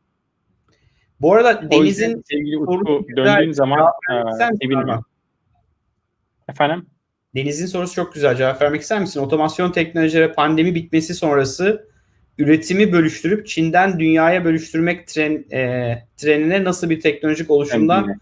Bu 1.22 1.34
arada 1.34 1.72
Deniz'in 1.72 2.24
sevgili 2.26 2.58
Utku 2.58 3.06
döndüğün 3.18 3.52
zaman 3.52 3.80
e, 3.80 4.46
sevinirim. 4.62 5.00
Efendim? 6.50 6.86
Deniz'in 7.36 7.66
sorusu 7.66 7.94
çok 7.96 8.14
güzel. 8.14 8.36
Cevap 8.36 8.62
vermek 8.62 8.82
ister 8.82 9.00
misin? 9.02 9.20
Otomasyon 9.20 9.72
teknolojileri 9.72 10.34
pandemi 10.34 10.76
bitmesi 10.76 11.14
sonrası 11.16 11.88
üretimi 12.38 12.92
bölüştürüp 12.92 13.48
Çin'den 13.48 14.00
dünyaya 14.00 14.46
bölüştürmek 14.46 15.08
tren, 15.08 15.46
e, 15.52 15.94
trenine 16.18 16.64
nasıl 16.64 16.90
bir 16.90 17.02
teknolojik 17.02 17.52
oluşumda 17.52 17.96
Kendine. 17.96 18.16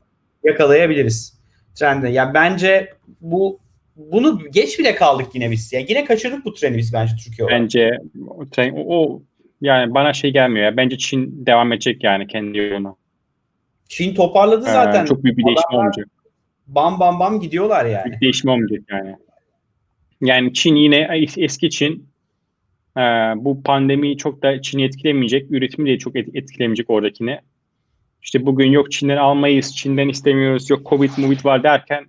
yakalayabiliriz? 0.44 1.40
Trende. 1.76 2.10
Ya 2.10 2.34
bence 2.34 2.94
bu 3.22 3.60
bunu 3.96 4.42
geç 4.52 4.80
bile 4.80 4.96
kaldık 4.96 5.28
yine 5.34 5.52
biz. 5.52 5.74
Ya 5.74 5.80
yine 5.80 6.06
kaçırdık 6.06 6.46
bu 6.46 6.54
treni 6.54 6.78
biz 6.78 6.94
bence 6.94 7.14
Türkiye 7.24 7.46
olarak. 7.46 7.62
Bence 7.62 7.92
o, 8.28 8.44
tren- 8.44 8.74
o- 8.76 9.04
o 9.04 9.22
yani 9.62 9.94
bana 9.94 10.14
şey 10.14 10.34
gelmiyor 10.34 10.66
ya. 10.66 10.78
Bence 10.78 10.98
Çin 10.98 11.46
devam 11.46 11.72
edecek 11.74 12.04
yani 12.04 12.28
kendi 12.28 12.58
yoluna. 12.58 12.96
Çin 13.90 14.16
toparladı 14.16 14.66
Ee, 14.68 14.72
zaten. 14.72 15.06
çok 15.06 15.24
büyük 15.24 15.38
bir 15.38 15.46
değişim 15.46 15.70
olmayacak. 15.74 16.08
Bam 16.68 17.00
bam 17.00 17.20
bam 17.20 17.40
gidiyorlar 17.40 17.86
yani. 17.86 18.06
Büyük 18.06 18.22
değişim 18.22 18.50
olmayacak 18.50 18.82
yani. 18.92 19.16
Yani 20.22 20.54
Çin 20.54 20.76
yine 20.76 20.96
es- 20.98 21.44
eski 21.44 21.70
Çin 21.70 22.10
e, 22.98 23.02
bu 23.36 23.64
pandemiyi 23.64 24.18
çok 24.18 24.44
da 24.44 24.62
Çin'i 24.62 24.84
etkilemeyecek. 24.84 25.52
Üretimi 25.52 25.90
de 25.90 25.98
çok 25.98 26.16
et- 26.16 26.36
etkilemeyecek 26.36 26.90
oradakini. 26.90 27.40
İşte 28.22 28.46
bugün 28.46 28.72
yok 28.72 28.92
Çin'den 28.92 29.18
almayız, 29.18 29.76
Çin'den 29.76 30.10
istemiyoruz, 30.10 30.70
yok 30.70 30.90
Covid, 30.90 31.10
Covid 31.10 31.46
var 31.46 31.64
derken 31.64 32.06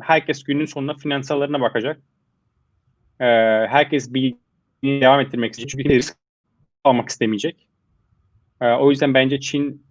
herkes 0.00 0.42
günün 0.42 0.66
sonunda 0.66 0.94
finansallarına 0.94 1.60
bakacak. 1.60 2.00
Ee, 3.20 3.24
herkes 3.68 4.14
bilgiyi 4.14 4.36
devam 4.84 5.20
ettirmek 5.20 5.50
isteyecek. 5.52 5.70
Çünkü 5.70 5.88
risk 5.96 6.16
almak 6.84 7.08
istemeyecek. 7.08 7.68
Ee, 8.60 8.66
o 8.72 8.90
yüzden 8.90 9.14
bence 9.14 9.40
Çin 9.40 9.82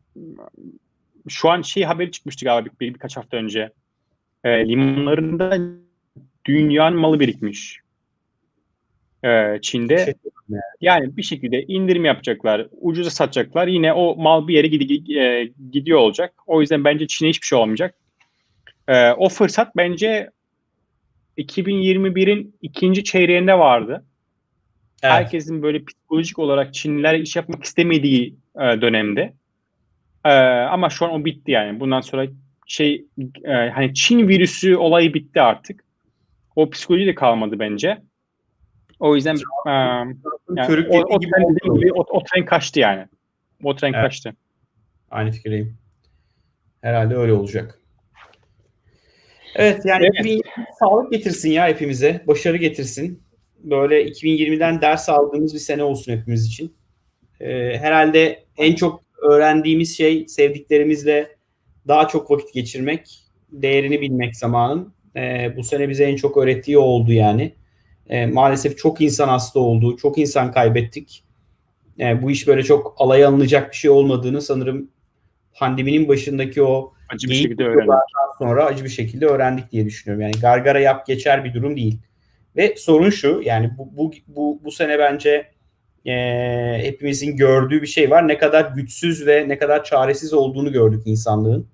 şu 1.29 1.49
an 1.49 1.61
şey 1.61 1.83
haberi 1.83 2.11
çıkmıştı 2.11 2.45
galiba 2.45 2.65
bir, 2.65 2.79
bir- 2.79 2.93
birkaç 2.93 3.17
hafta 3.17 3.37
önce. 3.37 3.71
Ee, 4.43 4.67
limanlarında 4.67 5.57
dünyanın 6.45 6.97
malı 6.99 7.19
birikmiş. 7.19 7.79
Ee, 9.25 9.59
Çin'de. 9.61 9.97
Şey- 10.05 10.13
Yani 10.81 11.17
bir 11.17 11.23
şekilde 11.23 11.63
indirim 11.63 12.05
yapacaklar, 12.05 12.67
ucuza 12.81 13.09
satacaklar. 13.09 13.67
Yine 13.67 13.93
o 13.93 14.15
mal 14.15 14.47
bir 14.47 14.53
yere 14.53 14.67
e, 15.21 15.51
gidiyor 15.71 15.99
olacak. 15.99 16.33
O 16.47 16.61
yüzden 16.61 16.83
bence 16.83 17.07
Çin'e 17.07 17.29
hiçbir 17.29 17.45
şey 17.47 17.57
olmayacak. 17.59 17.95
Ee, 18.87 19.11
o 19.11 19.29
fırsat 19.29 19.75
bence 19.75 20.29
2021'in 21.37 22.55
ikinci 22.61 23.03
çeyreğinde 23.03 23.59
vardı. 23.59 24.05
Evet. 25.03 25.13
Herkesin 25.13 25.61
böyle 25.61 25.85
psikolojik 25.85 26.39
olarak 26.39 26.73
Çinliler 26.73 27.15
iş 27.15 27.35
yapmak 27.35 27.63
istemediği 27.63 28.35
e, 28.55 28.81
dönemde. 28.81 29.33
E, 30.25 30.31
ama 30.69 30.89
şu 30.89 31.05
an 31.05 31.11
o 31.11 31.25
bitti 31.25 31.51
yani. 31.51 31.79
Bundan 31.79 32.01
sonra 32.01 32.27
şey 32.67 33.05
e, 33.43 33.51
hani 33.53 33.93
Çin 33.93 34.27
virüsü 34.27 34.75
olayı 34.75 35.13
bitti 35.13 35.41
artık. 35.41 35.83
O 36.55 36.69
psikoloji 36.69 37.05
de 37.05 37.15
kalmadı 37.15 37.59
bence. 37.59 38.01
O 38.99 39.15
yüzden 39.15 39.35
e, 39.67 39.69
yani 39.69 40.15
o, 40.89 40.99
o, 40.99 41.19
tren, 41.19 41.75
gibi 41.75 41.93
o, 41.93 42.05
o 42.09 42.23
tren 42.23 42.45
kaçtı 42.45 42.79
yani. 42.79 43.07
O 43.63 43.75
tren 43.75 43.93
Evet. 43.93 44.03
kaçtı. 44.03 44.33
Aynı 45.11 45.31
fikirdeyim. 45.31 45.77
Herhalde 46.81 47.15
öyle 47.15 47.33
olacak. 47.33 47.79
Evet 49.55 49.81
yani 49.85 50.05
Evet. 50.05 50.19
2020 50.19 50.43
sağlık 50.79 51.11
getirsin 51.11 51.51
ya 51.51 51.67
hepimize. 51.67 52.23
Başarı 52.27 52.57
getirsin. 52.57 53.23
Böyle 53.63 54.05
2020'den 54.07 54.81
ders 54.81 55.09
aldığımız 55.09 55.53
bir 55.53 55.59
sene 55.59 55.83
olsun 55.83 56.11
hepimiz 56.11 56.45
için. 56.45 56.73
Ee, 57.39 57.77
herhalde 57.77 58.43
en 58.57 58.75
çok 58.75 59.03
öğrendiğimiz 59.21 59.97
şey 59.97 60.27
sevdiklerimizle 60.27 61.35
daha 61.87 62.07
çok 62.07 62.31
vakit 62.31 62.53
geçirmek, 62.53 63.19
değerini 63.51 64.01
bilmek 64.01 64.35
zamanın. 64.35 64.93
Ee, 65.15 65.53
bu 65.57 65.63
sene 65.63 65.89
bize 65.89 66.03
en 66.03 66.15
çok 66.15 66.37
öğrettiği 66.37 66.77
oldu 66.77 67.11
yani. 67.11 67.53
Ee, 68.09 68.25
maalesef 68.25 68.77
çok 68.77 69.01
insan 69.01 69.27
hasta 69.27 69.59
oldu, 69.59 69.97
çok 69.97 70.17
insan 70.17 70.51
kaybettik. 70.51 71.23
Ee, 71.99 72.21
bu 72.21 72.31
iş 72.31 72.47
böyle 72.47 72.63
çok 72.63 72.95
alaya 72.97 73.27
alınacak 73.27 73.71
bir 73.71 73.75
şey 73.75 73.91
olmadığını 73.91 74.41
sanırım 74.41 74.89
pandeminin 75.53 76.07
başındaki 76.07 76.63
o 76.63 76.93
Acı 77.09 77.29
bir 77.29 77.33
şekilde 77.33 77.63
öğrendik. 77.63 77.93
sonra 78.39 78.65
acı 78.65 78.83
bir 78.83 78.89
şekilde 78.89 79.25
öğrendik 79.25 79.71
diye 79.71 79.85
düşünüyorum. 79.85 80.21
Yani 80.21 80.41
gargara 80.41 80.79
yap 80.79 81.07
geçer 81.07 81.43
bir 81.43 81.53
durum 81.53 81.75
değil. 81.75 81.99
Ve 82.55 82.75
sorun 82.77 83.09
şu 83.09 83.41
yani 83.45 83.71
bu 83.77 83.97
bu 83.97 84.11
bu, 84.27 84.61
bu 84.63 84.71
sene 84.71 84.99
bence 84.99 85.51
eee, 86.05 86.79
hepimizin 86.83 87.37
gördüğü 87.37 87.81
bir 87.81 87.87
şey 87.87 88.09
var. 88.11 88.27
Ne 88.27 88.37
kadar 88.37 88.71
güçsüz 88.75 89.27
ve 89.27 89.49
ne 89.49 89.57
kadar 89.57 89.83
çaresiz 89.83 90.33
olduğunu 90.33 90.71
gördük 90.71 91.01
insanlığın. 91.05 91.67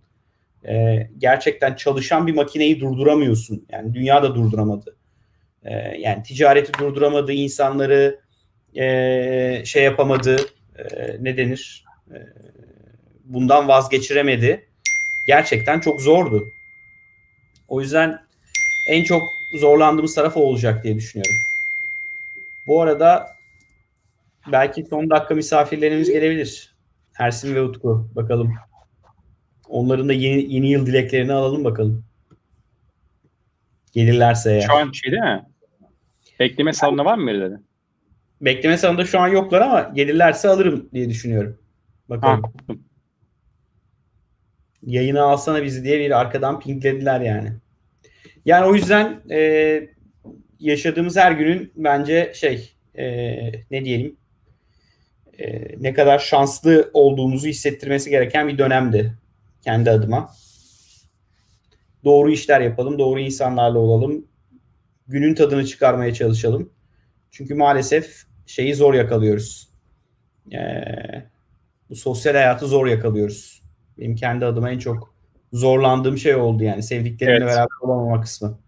Eee, 0.66 1.12
gerçekten 1.18 1.76
çalışan 1.76 2.28
bir 2.28 2.36
makineyi 2.36 2.80
durduramıyorsun. 2.80 3.66
Yani 3.72 3.94
dünya 3.94 4.24
da 4.24 4.36
durduramadı. 4.36 4.96
Eee, 5.66 5.98
yani 6.00 6.24
ticareti 6.24 6.72
durduramadı, 6.80 7.32
insanları 7.34 8.20
eee, 8.74 9.62
şey 9.66 9.84
yapamadı. 9.84 10.38
eee, 10.80 11.18
ne 11.22 11.38
denir? 11.38 11.86
Eee, 12.14 12.28
bundan 13.26 13.68
vazgeçiremedi 13.68 14.66
gerçekten 15.28 15.80
çok 15.80 16.02
zordu. 16.02 16.48
O 17.68 17.82
yüzden 17.82 18.20
en 18.90 19.04
çok 19.04 19.24
zorlandığımız 19.54 20.16
taraf 20.16 20.38
o 20.38 20.40
olacak 20.40 20.84
diye 20.84 20.96
düşünüyorum. 20.96 21.36
Bu 22.68 22.82
arada 22.82 23.36
belki 24.52 24.86
son 24.86 25.10
dakika 25.10 25.36
misafirlerimiz 25.36 26.10
gelebilir. 26.10 26.76
Ersin 27.20 27.56
ve 27.56 27.62
Utku. 27.62 28.08
Bakalım. 28.16 28.54
Onların 29.70 30.10
da 30.10 30.14
yeni, 30.14 30.54
yeni 30.54 30.72
yıl 30.72 30.86
dileklerini 30.86 31.34
alalım 31.34 31.64
bakalım. 31.64 32.04
Gelirlerse 33.94 34.52
eğer. 34.52 34.62
Şu 34.62 34.74
an 34.74 34.92
şey 34.92 35.12
değil 35.12 35.24
mi? 35.24 35.46
Bekleme 36.40 36.74
salonunda 36.74 37.06
var 37.06 37.18
mı 37.18 37.28
birileri? 37.28 37.56
Bekleme 38.42 38.78
salonunda 38.78 39.06
şu 39.06 39.20
an 39.20 39.28
yoklar 39.28 39.62
ama 39.62 39.92
gelirlerse 39.96 40.50
alırım 40.50 40.90
diye 40.94 41.10
düşünüyorum. 41.10 41.58
Bakalım. 42.10 42.44
Ha, 42.44 42.74
yayına 44.84 45.24
alsana 45.24 45.64
bizi 45.64 45.84
diye 45.84 46.00
bir 46.00 46.20
arkadan 46.20 46.60
pinklediler 46.60 47.22
yani. 47.22 47.54
Yani 48.50 48.66
o 48.66 48.76
yüzden 48.76 49.22
e, 49.32 49.90
yaşadığımız 50.60 51.18
her 51.18 51.32
günün 51.32 51.72
bence 51.76 52.32
şey 52.36 52.74
e, 52.96 53.06
ne 53.72 53.86
diyelim 53.86 54.18
e, 55.40 55.62
ne 55.80 55.94
kadar 55.94 56.20
şanslı 56.20 56.92
olduğumuzu 56.94 57.48
hissettirmesi 57.48 58.10
gereken 58.10 58.48
bir 58.48 58.58
dönemdi 58.58 59.14
kendi 59.62 59.92
adıma. 59.92 60.32
Doğru 62.04 62.32
işler 62.32 62.62
yapalım, 62.62 63.00
doğru 63.00 63.20
insanlarla 63.20 63.80
olalım. 63.80 64.28
Günün 65.08 65.36
tadını 65.36 65.66
çıkarmaya 65.66 66.14
çalışalım. 66.14 66.74
Çünkü 67.32 67.56
maalesef 67.56 68.24
şeyi 68.46 68.76
zor 68.76 68.94
yakalıyoruz. 68.94 69.70
E, 70.54 70.60
bu 71.90 71.96
sosyal 71.96 72.34
hayatı 72.34 72.68
zor 72.68 72.88
yakalıyoruz. 72.88 73.64
Benim 73.98 74.16
kendi 74.16 74.46
adıma 74.46 74.72
en 74.72 74.80
çok 74.80 75.19
zorlandığım 75.54 76.18
şey 76.18 76.36
oldu 76.36 76.64
yani 76.64 76.84
sevdiklerimle 76.84 77.36
Evet. 77.38 77.48
beraber 77.48 77.68
olamama 77.82 78.22
kısmı. 78.22 78.60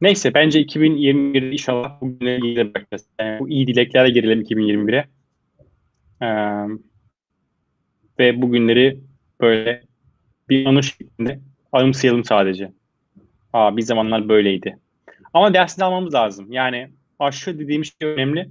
Neyse 0.00 0.34
bence 0.34 0.62
2021'de 0.62 1.50
inşallah 1.52 2.00
bu 2.00 2.18
günleri 2.18 2.40
geride 2.40 2.74
bırakacağız. 2.74 3.06
Yani 3.20 3.40
bu 3.40 3.48
iyi 3.48 3.66
dileklerle 3.66 4.10
girelim 4.10 4.40
2021'e. 4.40 5.08
Ee, 6.20 6.26
ve 8.18 8.42
bu 8.42 8.52
günleri 8.52 9.00
böyle 9.40 9.82
bir 10.48 10.66
anı 10.66 10.82
şeklinde 10.82 11.40
anımsayalım 11.72 12.24
sadece. 12.24 12.72
Aa 13.52 13.76
bir 13.76 13.82
zamanlar 13.82 14.28
böyleydi. 14.28 14.78
Ama 15.34 15.54
dersini 15.54 15.84
almamız 15.84 16.14
lazım. 16.14 16.52
Yani 16.52 16.90
aşı 17.18 17.58
dediğimiz 17.58 17.92
şey 18.00 18.08
önemli. 18.08 18.50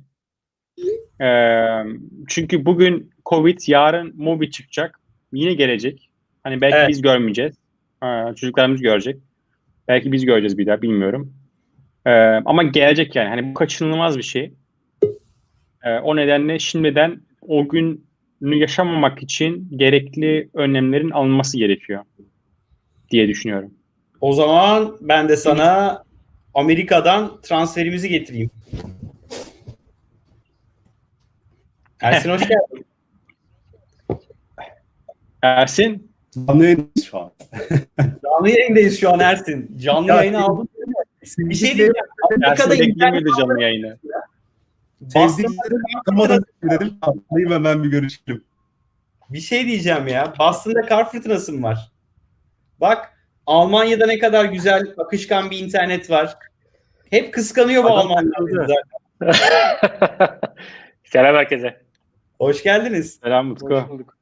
Ee, 1.24 1.84
çünkü 2.28 2.66
bugün 2.66 3.12
Covid, 3.26 3.60
yarın 3.68 4.14
Mobi 4.18 4.52
çıkacak. 4.52 5.00
Yine 5.34 5.54
gelecek. 5.54 6.10
Hani 6.44 6.62
belki 6.62 6.78
Evet. 6.78 6.90
biz 6.90 7.02
görmeyeceğiz. 7.02 7.56
Ee, 8.04 8.36
çocuklarımız 8.36 8.82
görecek. 8.82 9.18
Belki 9.88 10.12
biz 10.12 10.26
göreceğiz 10.26 10.58
bir 10.58 10.66
daha 10.66 10.82
bilmiyorum. 10.82 11.34
Ee, 12.06 12.12
ama 12.46 12.64
gelecek 12.64 13.16
yani. 13.16 13.30
Hani 13.30 13.50
bu 13.50 13.54
kaçınılmaz 13.54 14.18
bir 14.18 14.24
şey. 14.24 14.54
Ee, 15.84 15.90
o 15.90 16.16
nedenle 16.16 16.60
şimdiden 16.60 17.22
o 17.42 17.68
günü 17.68 18.56
yaşamamak 18.56 19.24
için 19.24 19.70
gerekli 19.76 20.50
önlemlerin 20.54 21.10
alınması 21.10 21.58
gerekiyor 21.58 22.04
diye 23.12 23.28
düşünüyorum. 23.28 23.74
O 24.22 24.34
zaman 24.34 24.98
ben 25.02 25.30
de 25.30 25.36
sana 25.36 26.04
Amerika'dan 26.54 27.42
transferimizi 27.42 28.10
getireyim. 28.10 28.50
Ersin 32.04 32.30
hoş 32.30 32.42
geldin. 32.48 32.86
Ersin, 35.42 36.12
Canlı 36.48 36.64
yayındayız 36.64 37.06
şu 37.06 37.20
an. 37.20 37.32
Canlı 38.24 38.50
yayındayız 38.50 39.00
şu 39.00 39.14
an 39.14 39.20
Ersin. 39.20 39.78
Canlı 39.78 40.08
Ya, 40.08 40.16
yayını 40.16 40.44
aldım. 40.44 40.68
Bir 41.38 41.56
şey 41.56 41.68
diyeceğim. 41.68 41.94
Amerika'da 42.26 42.74
Ersin 42.74 42.84
internet 42.84 42.96
beklemiyordu 42.96 43.40
canlı 43.40 43.62
yayını. 43.62 43.98
Sevdiklerim 45.10 45.82
aklıma 46.00 46.30
dedim. 46.30 46.98
Atlayayım 47.02 47.52
hemen 47.54 47.84
bir 47.84 47.90
görüşelim. 47.90 48.44
bir 49.30 49.40
şey 49.40 49.68
diyeceğim 49.68 50.08
ya. 50.08 50.34
Boston'da 50.40 50.82
kar 50.82 51.12
fırtınası 51.12 51.54
mı 51.54 51.64
var? 51.64 51.92
Bak 52.82 53.14
Almanya'da 53.46 54.06
ne 54.06 54.20
kadar 54.20 54.46
güzel 54.46 54.94
akışkan 54.98 55.52
bir 55.52 55.60
internet 55.60 56.10
var. 56.10 56.38
Hep 57.10 57.34
kıskanıyor 57.34 57.84
bu 57.84 57.88
Almanlar. 57.88 58.42
Selam 61.04 61.36
herkese. 61.36 61.83
Hoş 62.40 62.64
geldiniz. 62.64 63.20
Selam 63.24 63.52
Utku. 63.52 63.76
Hoş 63.76 63.90
bulduk. 63.90 64.18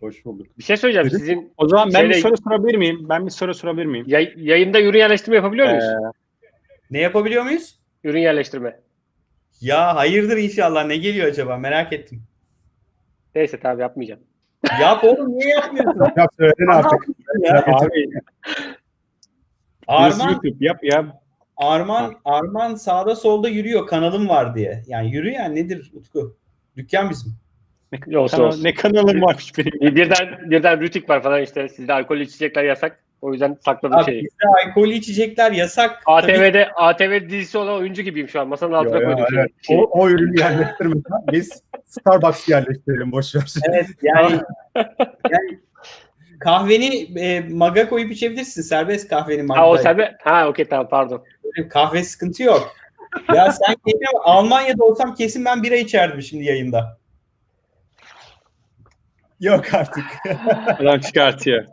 Hoş 0.00 0.24
bulduk. 0.24 0.46
Bir 0.58 0.62
şey 0.64 0.76
söyleyeceğim. 0.76 1.06
Dedim. 1.08 1.18
Sizin 1.18 1.52
O 1.56 1.68
zaman 1.68 1.90
ben 1.94 2.08
bir 2.08 2.14
Şeyle- 2.14 2.22
soru 2.28 2.34
sorabilir 2.44 2.76
miyim? 2.78 3.06
Ben 3.08 3.26
bir 3.26 3.30
soru 3.30 3.54
sorabilir 3.54 3.86
miyim? 3.86 4.04
yay- 4.08 4.34
yayında 4.36 4.80
ürün 4.80 4.98
yerleştirme 4.98 5.36
yapabiliyor 5.36 5.68
muyuz? 5.68 5.84
Ee, 5.84 6.12
Ne 6.90 6.98
yapabiliyor 7.00 7.42
muyuz? 7.44 7.78
Ürün 8.04 8.20
yerleştirme. 8.20 8.80
Ya 9.60 9.96
hayırdır 9.96 10.36
inşallah. 10.36 10.86
Ne 10.86 10.96
geliyor 10.96 11.26
acaba? 11.28 11.56
Merak 11.56 11.92
ettim. 11.92 12.22
Neyse 13.34 13.60
tabii 13.60 13.82
yapmayacağım. 13.82 14.20
Yap 14.80 15.04
oğlum 15.04 15.38
niye 15.38 15.48
yapmıyorsun? 15.48 16.00
Ya 16.16 16.26
söyledin 16.36 16.66
artık. 16.66 17.06
ya? 17.42 17.64
abi, 17.66 18.08
Arman, 19.86 20.30
YouTube 20.30 20.64
yap 20.64 20.84
ya. 20.84 21.20
Arman, 21.56 22.14
Arman 22.24 22.74
sağda 22.74 23.16
solda 23.16 23.48
yürüyor 23.48 23.86
kanalım 23.86 24.28
var 24.28 24.54
diye. 24.54 24.82
Yani 24.86 25.12
yürü 25.12 25.30
yani 25.30 25.54
nedir 25.54 25.90
Utku? 25.94 26.36
Dükkan 26.76 27.10
bizim. 27.10 27.32
Ne, 27.92 28.18
Olsun, 28.18 28.36
kanal- 28.36 28.48
olsun. 28.48 28.64
ne 28.64 28.74
kanalım 28.74 29.22
varmış 29.22 29.58
benim. 29.58 29.72
Bir- 29.72 29.96
Birden 29.96 30.50
birden 30.50 30.80
rütik 30.80 31.10
var 31.10 31.22
falan 31.22 31.42
işte. 31.42 31.68
Sizde 31.68 31.92
alkol 31.92 32.16
içecekler 32.16 32.64
yasak. 32.64 32.98
O 33.22 33.32
yüzden 33.32 33.56
sakladım 33.64 33.98
Abi 33.98 34.04
şeyi. 34.04 34.24
bizde 34.24 34.68
alkollü 34.68 34.92
içecekler 34.92 35.52
yasak. 35.52 36.02
Tabii 36.06 36.32
ATV'de 36.32 36.68
ATV 36.76 37.28
dizisi 37.28 37.58
olan 37.58 37.74
oyuncu 37.74 38.02
gibiyim 38.02 38.28
şu 38.28 38.40
an. 38.40 38.48
Masanın 38.48 38.72
altına 38.72 39.04
koydum 39.04 39.24
evet. 39.34 39.50
şeyi. 39.62 39.80
O, 39.80 39.82
o 39.82 40.08
ürünü 40.08 40.40
yerleştirmeden 40.40 41.02
biz 41.32 41.62
Starbucks 41.86 42.48
yerleştirelim 42.48 43.12
boş 43.12 43.34
ver. 43.34 43.54
Evet 43.68 43.86
yani, 44.02 44.40
yani 45.30 45.58
kahveni 46.40 47.20
e, 47.20 47.40
maga 47.40 47.88
koyup 47.88 48.12
içebilirsin. 48.12 48.62
Serbest 48.62 49.08
kahveni 49.08 49.42
magda. 49.42 49.60
Ha 49.62 49.70
o 49.70 49.78
sebe 49.78 50.16
Ha 50.22 50.48
okey 50.48 50.64
tamam 50.64 50.88
pardon. 50.88 51.24
Kahve 51.70 52.04
sıkıntı 52.04 52.42
yok. 52.42 52.76
Ya 53.34 53.52
sen 53.52 53.74
Almanya'da 54.24 54.84
olsam 54.84 55.14
kesin 55.14 55.44
ben 55.44 55.62
bira 55.62 55.76
içerdim 55.76 56.22
şimdi 56.22 56.44
yayında. 56.44 56.98
Yok 59.40 59.74
artık. 59.74 60.04
Adam 60.80 61.00
çıkartıyor. 61.00 61.64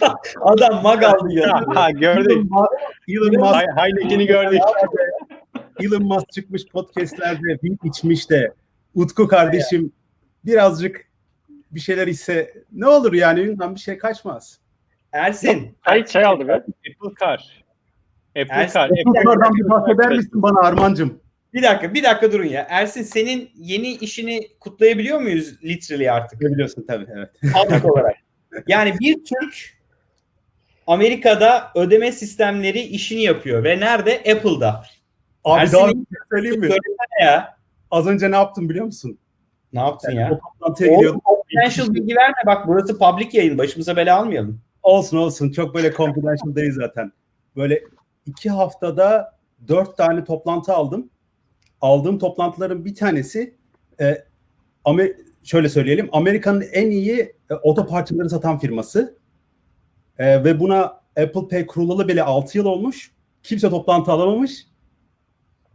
Ya, 0.00 0.14
Adam 0.40 0.82
mag 0.82 1.04
aldı 1.04 1.32
ya. 1.32 1.64
Ha 1.74 1.90
gördük. 1.90 2.46
Elon 3.08 3.40
Musk, 3.40 3.54
Hay- 3.54 3.66
Heineken'i 3.76 4.26
gördük. 4.26 4.60
Elon 5.80 6.02
Musk 6.02 6.32
çıkmış 6.32 6.66
podcastlerde 6.66 7.62
bir 7.62 7.76
içmiş 7.84 8.30
de 8.30 8.54
Utku 8.94 9.28
kardeşim 9.28 9.92
birazcık 10.44 11.04
bir 11.70 11.80
şeyler 11.80 12.06
ise 12.06 12.54
ne 12.72 12.86
olur 12.86 13.12
yani 13.12 13.40
ünlem 13.40 13.74
bir 13.74 13.80
şey 13.80 13.98
kaçmaz. 13.98 14.58
Ersin. 15.12 15.76
Çay, 15.86 16.04
çay 16.06 16.24
aldı 16.24 16.48
be. 16.48 16.52
Apple 16.54 17.14
Car. 17.20 17.64
Apple 18.30 18.54
Ersin- 18.54 18.74
Car. 18.74 18.90
Bu 19.06 19.12
konulardan 19.12 19.54
bir 19.54 19.70
bahseder 19.70 20.16
misin 20.16 20.42
bana 20.42 20.60
Armancım? 20.60 21.20
Bir 21.54 21.62
dakika 21.62 21.94
bir 21.94 22.02
dakika 22.02 22.32
durun 22.32 22.46
ya. 22.46 22.66
Ersin 22.70 23.02
senin 23.02 23.50
yeni 23.54 23.88
işini 23.88 24.48
kutlayabiliyor 24.60 25.20
muyuz 25.20 25.64
literally 25.64 26.10
artık? 26.10 26.40
Biliyorsun 26.40 26.84
tabii 26.88 27.06
evet. 27.16 27.30
Halk 27.54 27.84
olarak. 27.84 28.16
Yani 28.66 28.94
bir 29.00 29.14
Türk 29.14 29.78
Amerika'da 30.86 31.70
ödeme 31.74 32.12
sistemleri 32.12 32.80
işini 32.80 33.22
yapıyor 33.22 33.64
ve 33.64 33.80
nerede? 33.80 34.16
Apple'da. 34.18 34.84
Abi 35.44 35.60
Ersin'in- 35.60 35.72
daha 35.72 35.88
bir 35.88 35.94
şey 35.94 36.26
söyleyeyim 36.30 36.60
mi? 36.60 36.70
Ya. 37.22 37.56
Az 37.90 38.06
önce 38.06 38.30
ne 38.30 38.36
yaptım 38.36 38.68
biliyor 38.68 38.84
musun? 38.84 39.18
Ne 39.72 39.80
yaptın 39.80 40.12
O 40.12 40.20
ya? 40.20 40.40
Oğlum 40.88 41.20
confidential 41.24 41.94
bilgi 41.94 42.16
verme 42.16 42.34
bak 42.46 42.68
burası 42.68 42.98
public 42.98 43.28
yayın. 43.32 43.58
Başımıza 43.58 43.96
bela 43.96 44.16
almayalım. 44.16 44.60
Olsun 44.82 45.16
olsun 45.16 45.52
çok 45.52 45.74
böyle 45.74 45.92
confidential 45.92 46.54
değil 46.54 46.72
zaten. 46.72 47.12
Böyle 47.56 47.82
iki 48.26 48.50
haftada 48.50 49.38
dört 49.68 49.96
tane 49.96 50.24
toplantı 50.24 50.72
aldım. 50.72 51.10
Aldığım 51.82 52.18
toplantıların 52.18 52.84
bir 52.84 52.94
tanesi 52.94 53.54
e, 54.00 54.24
Amer- 54.84 55.16
şöyle 55.42 55.68
söyleyelim 55.68 56.08
Amerika'nın 56.12 56.64
en 56.72 56.90
iyi 56.90 57.20
e, 57.50 57.54
oto 57.54 57.86
parçaları 57.86 58.30
satan 58.30 58.58
firması. 58.58 59.18
E, 60.18 60.44
ve 60.44 60.60
buna 60.60 60.82
Apple 61.16 61.48
Pay 61.50 61.66
kurulalı 61.66 62.08
bile 62.08 62.22
6 62.22 62.58
yıl 62.58 62.64
olmuş. 62.64 63.10
Kimse 63.42 63.70
toplantı 63.70 64.12
alamamış. 64.12 64.66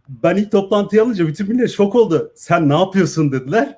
Ben 0.10 0.36
ilk 0.36 0.52
toplantıyı 0.52 1.04
alınca 1.04 1.28
bütün 1.28 1.50
millet 1.50 1.72
şok 1.72 1.96
oldu. 1.96 2.32
Sen 2.36 2.70
ne 2.70 2.74
yapıyorsun 2.80 3.32
dediler. 3.32 3.78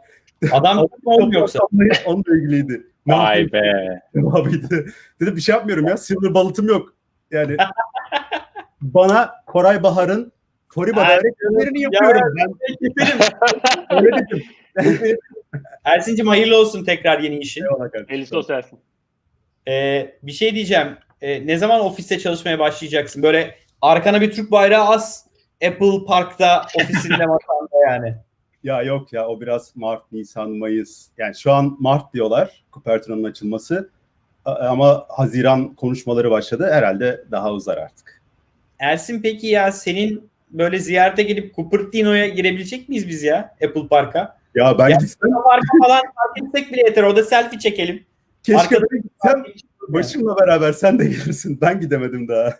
Adam 0.52 0.88
olmuyor 1.06 1.42
yoksa. 1.42 1.60
Onunla 2.06 2.38
ilgiliydi. 2.38 2.88
Ne 3.06 3.18
Vay 3.18 3.52
be. 3.52 3.62
Abiydi. 4.34 4.86
Dedim 5.20 5.36
bir 5.36 5.42
şey 5.42 5.56
yapmıyorum 5.56 5.88
ya. 5.88 5.98
Silver 5.98 6.34
balıtım 6.34 6.68
yok. 6.68 6.94
Yani 7.32 7.58
bana 8.82 9.32
Koray 9.46 9.84
Bahar'ın 9.84 10.32
Foriba'da 10.70 11.06
Ersin, 11.06 11.28
öğretmenlerini 11.28 11.82
ya 11.82 11.90
yapıyorum. 11.94 12.36
Ben 12.38 12.54
öyle 14.04 14.18
dedim. 14.18 14.44
Ersin'cim 15.84 16.28
hayırlı 16.28 16.58
olsun 16.58 16.84
tekrar 16.84 17.20
yeni 17.20 17.38
işin. 17.38 17.66
Elisi 18.10 18.36
olsun 18.36 18.54
Ersin. 18.54 18.80
Ee, 19.68 20.16
bir 20.24 20.32
şey 20.32 20.56
diyeceğim. 20.56 20.98
Ee, 21.22 21.48
ne 21.48 21.58
zaman 21.58 21.80
ofiste 21.80 22.20
çalışmaya 22.20 22.60
başlayacaksın? 22.60 23.24
Böyle 23.24 23.56
arkana 23.82 24.22
bir 24.22 24.32
Türk 24.32 24.52
bayrağı 24.52 24.88
as. 24.88 25.26
Apple 25.68 26.06
Park'ta 26.08 26.66
ofisinde 26.76 27.26
masanda 27.26 27.90
yani. 27.90 28.16
Ya 28.64 28.82
yok 28.82 29.14
ya 29.14 29.28
o 29.28 29.42
biraz 29.42 29.76
Mart, 29.76 30.12
Nisan, 30.12 30.52
Mayıs. 30.52 31.08
Yani 31.18 31.36
şu 31.36 31.52
an 31.52 31.78
Mart 31.80 32.14
diyorlar 32.14 32.64
Cupertino'nun 32.74 33.24
açılması. 33.24 33.90
Ama 34.46 35.06
Haziran 35.10 35.76
konuşmaları 35.76 36.32
başladı. 36.32 36.70
Herhalde 36.72 37.24
daha 37.32 37.52
uzar 37.52 37.78
artık. 37.78 38.22
Ersin 38.80 39.22
peki 39.22 39.48
ya 39.48 39.72
senin 39.72 40.30
böyle 40.52 40.80
ziyarete 40.80 41.24
gelip 41.24 41.56
Cupertino'ya 41.56 42.28
girebilecek 42.28 42.90
miyiz 42.90 43.08
biz 43.08 43.24
ya 43.24 43.56
Apple 43.68 43.88
Park'a? 43.88 44.40
Ya 44.56 44.78
ben 44.80 44.90
Ya- 44.90 44.98
gitsem 44.98 45.32
Park'a 45.32 45.88
falan 45.88 46.02
fark 46.02 46.38
etsek 46.48 46.74
bile 46.74 46.82
yeter. 46.82 47.04
Orada 47.04 47.24
selfie 47.24 47.60
çekelim. 47.60 48.04
keşke 48.44 48.62
Arkada- 48.62 48.86
ben 48.92 49.02
gitsem 49.02 49.44
başımla 49.88 50.38
beraber 50.38 50.72
sen 50.72 51.00
de 51.00 51.04
gelirsin. 51.04 51.58
Ben 51.62 51.80
gidemedim 51.80 52.28
daha. 52.28 52.54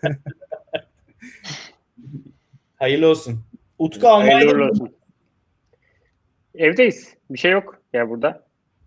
Hayırlı 2.76 3.08
olsun. 3.08 3.40
Utku 3.78 4.08
Almanya'da. 4.08 4.70
Evdeyiz. 6.54 7.14
Bir 7.30 7.38
şey 7.38 7.50
yok 7.52 7.78
ya 7.92 8.08
burada. 8.10 8.42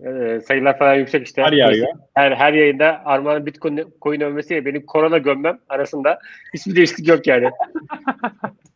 Ee, 0.06 0.42
sayılar 0.48 0.78
falan 0.80 0.96
yüksek 0.96 1.28
işte. 1.28 1.42
Kar 1.42 1.52
yağıyor. 1.54 1.88
Her, 2.14 2.32
her 2.32 2.54
yayında 2.54 3.02
Armağan'ın 3.06 3.46
Bitcoin 3.46 3.94
coin 4.02 4.22
övmesiyle 4.22 4.66
benim 4.66 4.86
korona 4.86 5.18
gömmem 5.18 5.60
arasında 5.70 6.20
hiçbir 6.54 6.76
değişiklik 6.76 7.08
yok 7.08 7.28
yani. 7.28 7.50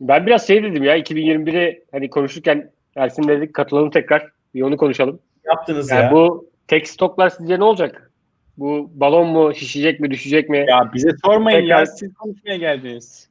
ben 0.00 0.26
biraz 0.26 0.46
şey 0.46 0.62
dedim 0.62 0.84
ya 0.84 0.98
2021'i 0.98 1.84
hani 1.92 2.10
konuşurken 2.10 2.70
Ersin 2.96 3.28
dedik 3.28 3.54
katılalım 3.54 3.90
tekrar. 3.90 4.26
Bir 4.54 4.62
onu 4.62 4.76
konuşalım. 4.76 5.18
yaptınız 5.44 5.90
Yani 5.90 6.02
ya. 6.04 6.12
bu 6.12 6.50
tek 6.68 6.88
stoklar 6.88 7.28
sizce 7.28 7.58
ne 7.58 7.64
olacak? 7.64 8.10
Bu 8.58 8.90
balon 8.94 9.28
mu 9.28 9.54
şişecek 9.54 10.00
mi 10.00 10.10
düşecek 10.10 10.48
mi? 10.48 10.66
Ya 10.68 10.90
bize 10.94 11.08
sormayın 11.24 11.60
Tekrar- 11.60 11.78
ya. 11.78 11.86
Siz 11.86 12.14
konuşmaya 12.14 12.56
geldiniz. 12.56 13.28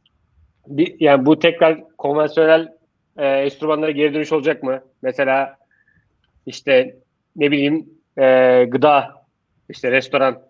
Bir, 0.67 0.95
yani 0.99 1.25
bu 1.25 1.39
tekrar 1.39 1.83
konvansiyonel 1.97 2.73
e, 3.17 3.25
enstrümanlara 3.27 3.91
geri 3.91 4.13
dönüş 4.13 4.31
olacak 4.31 4.63
mı? 4.63 4.81
Mesela 5.01 5.57
işte 6.45 6.95
ne 7.35 7.51
bileyim 7.51 7.89
e, 8.17 8.65
gıda, 8.69 9.25
işte 9.69 9.91
restoran, 9.91 10.41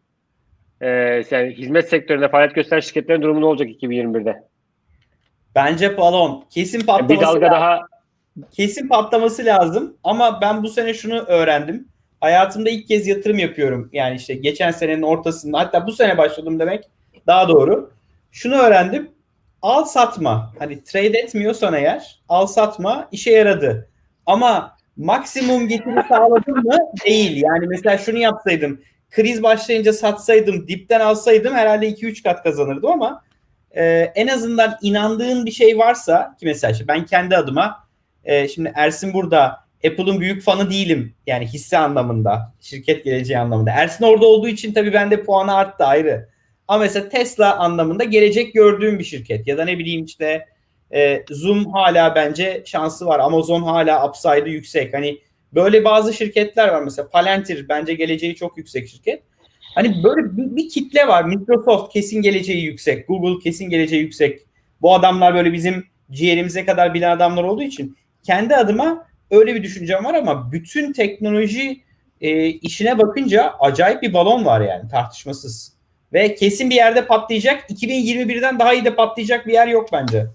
e, 0.86 1.24
yani 1.32 1.54
hizmet 1.54 1.90
sektöründe 1.90 2.30
faaliyet 2.30 2.56
gösteren 2.56 2.80
şirketlerin 2.80 3.22
durumu 3.22 3.42
ne 3.42 3.46
olacak 3.46 3.68
2021'de? 3.70 4.44
Bence 5.56 5.98
balon. 5.98 6.46
Kesin 6.50 6.82
Bir 6.82 6.86
patlaması 6.86 7.22
dalga 7.22 7.46
lazım. 7.46 7.52
daha 7.52 7.80
Kesin 8.52 8.88
patlaması 8.88 9.46
lazım. 9.46 9.98
Ama 10.04 10.42
ben 10.42 10.64
bu 10.64 10.70
sene 10.70 10.94
şunu 10.94 11.20
öğrendim. 11.20 11.88
Hayatımda 12.22 12.70
ilk 12.70 12.88
kez 12.88 13.08
yatırım 13.08 13.40
yapıyorum. 13.40 13.90
Yani 13.94 14.16
işte 14.16 14.34
geçen 14.34 14.72
senenin 14.72 15.02
ortasında 15.02 15.60
hatta 15.60 15.88
bu 15.88 15.92
sene 15.92 16.18
başladım 16.18 16.60
demek 16.60 16.84
daha 17.28 17.50
doğru. 17.50 17.92
Şunu 18.32 18.56
öğrendim. 18.56 19.12
Al 19.62 19.86
satma. 19.86 20.54
Hani 20.60 20.84
trade 20.84 21.18
etmiyorsan 21.20 21.74
eğer 21.74 22.20
al 22.30 22.48
satma 22.48 23.08
işe 23.12 23.32
yaradı. 23.32 23.90
Ama 24.26 24.78
maksimum 24.98 25.68
getiri 25.68 26.04
sağladın 26.10 26.58
mı? 26.64 26.78
Değil. 27.06 27.44
Yani 27.44 27.68
mesela 27.68 27.98
şunu 27.98 28.18
yapsaydım. 28.18 28.82
Kriz 29.12 29.44
başlayınca 29.44 29.94
satsaydım, 29.94 30.68
dipten 30.68 31.00
alsaydım 31.00 31.54
herhalde 31.54 31.90
2-3 31.90 32.24
kat 32.24 32.44
kazanırdım 32.44 32.92
ama 32.92 33.24
e, 33.72 33.84
en 34.16 34.28
azından 34.28 34.78
inandığın 34.82 35.46
bir 35.46 35.52
şey 35.52 35.78
varsa 35.78 36.36
ki 36.40 36.46
mesela 36.46 36.72
işte 36.72 36.88
ben 36.88 37.06
kendi 37.06 37.38
adıma 37.38 37.88
e, 38.24 38.48
şimdi 38.48 38.72
Ersin 38.76 39.14
burada 39.14 39.66
Apple'ın 39.88 40.20
büyük 40.20 40.44
fanı 40.44 40.70
değilim. 40.70 41.14
Yani 41.28 41.48
hisse 41.48 41.78
anlamında, 41.78 42.54
şirket 42.60 43.04
geleceği 43.04 43.38
anlamında. 43.38 43.72
Ersin 43.72 44.06
orada 44.06 44.26
olduğu 44.26 44.48
için 44.48 44.74
tabii 44.74 44.94
bende 44.94 45.24
puanı 45.24 45.56
arttı 45.56 45.86
ayrı. 45.86 46.30
Ama 46.68 46.80
mesela 46.80 47.10
Tesla 47.10 47.58
anlamında 47.58 48.04
gelecek 48.04 48.54
gördüğüm 48.54 49.00
bir 49.00 49.04
şirket. 49.04 49.48
Ya 49.48 49.58
da 49.58 49.66
ne 49.66 49.78
bileyim 49.80 50.06
işte 50.06 50.46
e, 50.94 51.24
Zoom 51.30 51.66
hala 51.66 52.16
bence 52.16 52.64
şansı 52.66 53.06
var. 53.06 53.20
Amazon 53.20 53.64
hala 53.64 54.10
upside'ı 54.10 54.50
yüksek. 54.50 54.94
Hani 54.94 55.20
böyle 55.56 55.84
bazı 55.84 56.14
şirketler 56.14 56.68
var 56.68 56.84
mesela. 56.84 57.10
Palantir 57.10 57.70
bence 57.70 57.94
geleceği 57.94 58.36
çok 58.36 58.58
yüksek 58.58 58.88
şirket. 58.88 59.24
Hani 59.76 60.04
böyle 60.04 60.38
bir, 60.38 60.56
bir 60.56 60.70
kitle 60.70 61.08
var. 61.08 61.24
Microsoft 61.24 61.94
kesin 61.94 62.22
geleceği 62.22 62.66
yüksek. 62.66 63.08
Google 63.08 63.44
kesin 63.44 63.70
geleceği 63.70 64.02
yüksek. 64.02 64.40
Bu 64.82 64.94
adamlar 64.96 65.36
böyle 65.36 65.54
bizim 65.54 65.86
ciğerimize 66.12 66.66
kadar 66.66 66.94
bilen 66.94 67.16
adamlar 67.16 67.44
olduğu 67.44 67.64
için 67.64 67.98
kendi 68.24 68.56
adıma 68.56 69.08
öyle 69.32 69.56
bir 69.56 69.64
düşüncem 69.64 70.06
var 70.06 70.14
ama 70.14 70.52
bütün 70.52 70.94
teknoloji 70.94 71.82
e, 72.22 72.48
işine 72.48 72.98
bakınca 72.98 73.54
acayip 73.60 74.02
bir 74.02 74.14
balon 74.14 74.46
var 74.46 74.62
yani 74.62 74.90
tartışmasız. 74.90 75.76
Ve 76.14 76.36
kesin 76.36 76.70
bir 76.70 76.76
yerde 76.76 77.06
patlayacak. 77.06 77.70
2021'den 77.70 78.60
daha 78.60 78.74
iyi 78.74 78.86
de 78.86 78.96
patlayacak 78.96 79.48
bir 79.48 79.54
yer 79.54 79.68
yok 79.68 79.90
bence. 79.94 80.26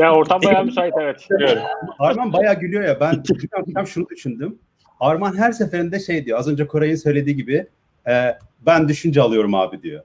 Ya 0.00 0.14
ortam 0.14 0.40
bayağı 0.44 0.64
müsait 0.64 0.94
evet. 1.00 1.26
Biliyorum. 1.30 1.62
Arman 1.98 2.32
bayağı 2.32 2.60
gülüyor 2.60 2.82
ya. 2.82 3.00
Ben 3.00 3.22
tam 3.74 3.86
şunu 3.86 4.08
düşündüm. 4.08 4.58
Arman 5.00 5.36
her 5.36 5.52
seferinde 5.52 6.00
şey 6.00 6.24
diyor. 6.24 6.38
Az 6.38 6.48
önce 6.48 6.66
Koray'ın 6.66 6.96
söylediği 6.96 7.36
gibi 7.36 7.66
e, 8.08 8.38
ben 8.66 8.88
düşünce 8.88 9.20
alıyorum 9.20 9.54
abi 9.54 9.82
diyor. 9.82 10.02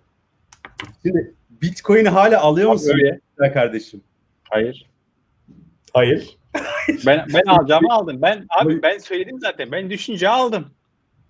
Şimdi 1.04 1.34
Bitcoin'i 1.62 2.10
hala 2.10 2.42
alıyor 2.42 2.72
musun 2.72 2.92
Öyle. 2.94 3.20
ya 3.40 3.54
kardeşim? 3.54 4.02
Hayır. 4.50 4.90
Hayır. 5.94 6.38
Ben 7.06 7.26
ben 7.34 7.44
alacağımı 7.48 7.94
aldım. 7.94 8.22
Ben 8.22 8.46
abi 8.50 8.84
ben 8.84 8.98
söyledim 8.98 9.40
zaten. 9.40 9.72
Ben 9.72 9.90
düşünce 9.90 10.30
aldım. 10.30 10.66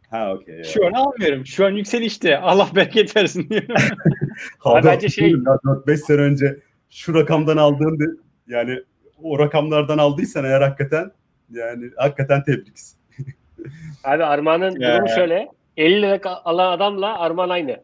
Ha 0.09 0.33
okey. 0.33 0.63
Şu 0.63 0.87
an 0.87 0.91
almıyorum. 0.91 1.45
Şu 1.45 1.65
an 1.65 1.71
yükselişte. 1.71 2.37
Allah 2.37 2.69
bereket 2.75 3.17
versin 3.17 3.49
diyorum. 3.49 3.75
Abi, 4.63 4.85
bence 4.85 5.09
şey- 5.09 5.31
4-5 5.31 5.97
sene 5.97 6.21
önce 6.21 6.59
şu 6.89 7.13
rakamdan 7.13 7.57
aldığın 7.57 7.99
de, 7.99 8.03
yani 8.47 8.79
o 9.23 9.39
rakamlardan 9.39 9.97
aldıysan 9.97 10.45
eğer 10.45 10.61
hakikaten 10.61 11.11
yani 11.51 11.89
hakikaten 11.97 12.43
tebrik. 12.43 12.77
Abi 14.03 14.23
Armağan'ın 14.25 14.79
Ya. 14.79 14.93
durumu 14.93 15.09
şöyle. 15.09 15.47
50 15.77 16.01
lira 16.01 16.19
alan 16.45 16.71
adamla 16.71 17.19
Armağan 17.19 17.49
aynı. 17.49 17.79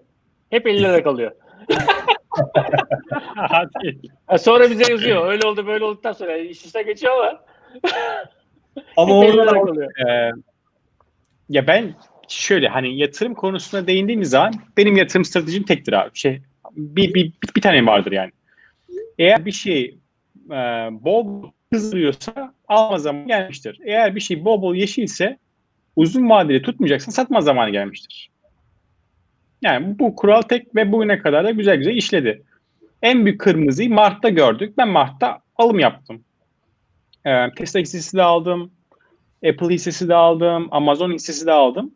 Hep 0.49 0.67
50 0.67 0.83
lira 0.83 1.03
kalıyor. 1.03 1.31
Hadi. 3.35 3.99
Ha, 4.27 4.37
sonra 4.37 4.69
bize 4.69 4.91
yazıyor. 4.91 5.31
Öyle 5.31 5.47
oldu 5.47 5.67
böyle 5.67 5.83
olduktan 5.83 6.11
sonra 6.11 6.37
iş 6.37 6.65
işten 6.65 6.85
geçiyor 6.85 7.13
ama 7.13 7.41
Ama 8.97 9.23
hep 9.23 9.29
50 9.29 9.41
orada 9.41 9.51
kalıyor. 9.53 10.07
Ee, 10.07 10.31
ya 11.49 11.67
ben 11.67 11.93
şöyle 12.27 12.67
hani 12.67 12.97
yatırım 12.97 13.33
konusuna 13.33 13.87
değindiğimiz 13.87 14.29
zaman 14.29 14.53
benim 14.77 14.95
yatırım 14.95 15.25
stratejim 15.25 15.63
tektir 15.63 15.93
abi. 15.93 16.09
Şey 16.13 16.41
bir, 16.71 17.13
bir, 17.13 17.25
bir, 17.25 17.55
bir 17.55 17.61
tane 17.61 17.85
vardır 17.85 18.11
yani. 18.11 18.31
Eğer 19.19 19.45
bir 19.45 19.51
şey 19.51 19.97
e, 20.51 20.89
bol 20.91 21.51
kızdırıyorsa 21.71 22.53
alma 22.67 22.99
zamanı 22.99 23.27
gelmiştir. 23.27 23.79
Eğer 23.85 24.15
bir 24.15 24.19
şey 24.19 24.45
bol 24.45 24.61
bol 24.61 24.75
yeşilse 24.75 25.37
uzun 25.95 26.29
vadeli 26.29 26.61
tutmayacaksan 26.61 27.11
satma 27.11 27.41
zamanı 27.41 27.69
gelmiştir. 27.69 28.29
Yani 29.61 29.99
bu 29.99 30.15
kural 30.15 30.41
tek 30.41 30.75
ve 30.75 30.91
bugüne 30.91 31.19
kadar 31.19 31.45
da 31.45 31.51
güzel 31.51 31.75
güzel 31.75 31.95
işledi. 31.95 32.43
En 33.01 33.25
büyük 33.25 33.41
kırmızıyı 33.41 33.89
Mart'ta 33.89 34.29
gördük. 34.29 34.77
Ben 34.77 34.87
Mart'ta 34.87 35.39
alım 35.55 35.79
yaptım. 35.79 36.23
Ee, 37.25 37.51
Tesla 37.55 37.79
hissesi 37.79 38.17
de 38.17 38.23
aldım. 38.23 38.71
Apple 39.49 39.73
hissesi 39.73 40.09
de 40.09 40.15
aldım. 40.15 40.67
Amazon 40.71 41.11
hissesi 41.11 41.45
de 41.45 41.51
aldım. 41.51 41.91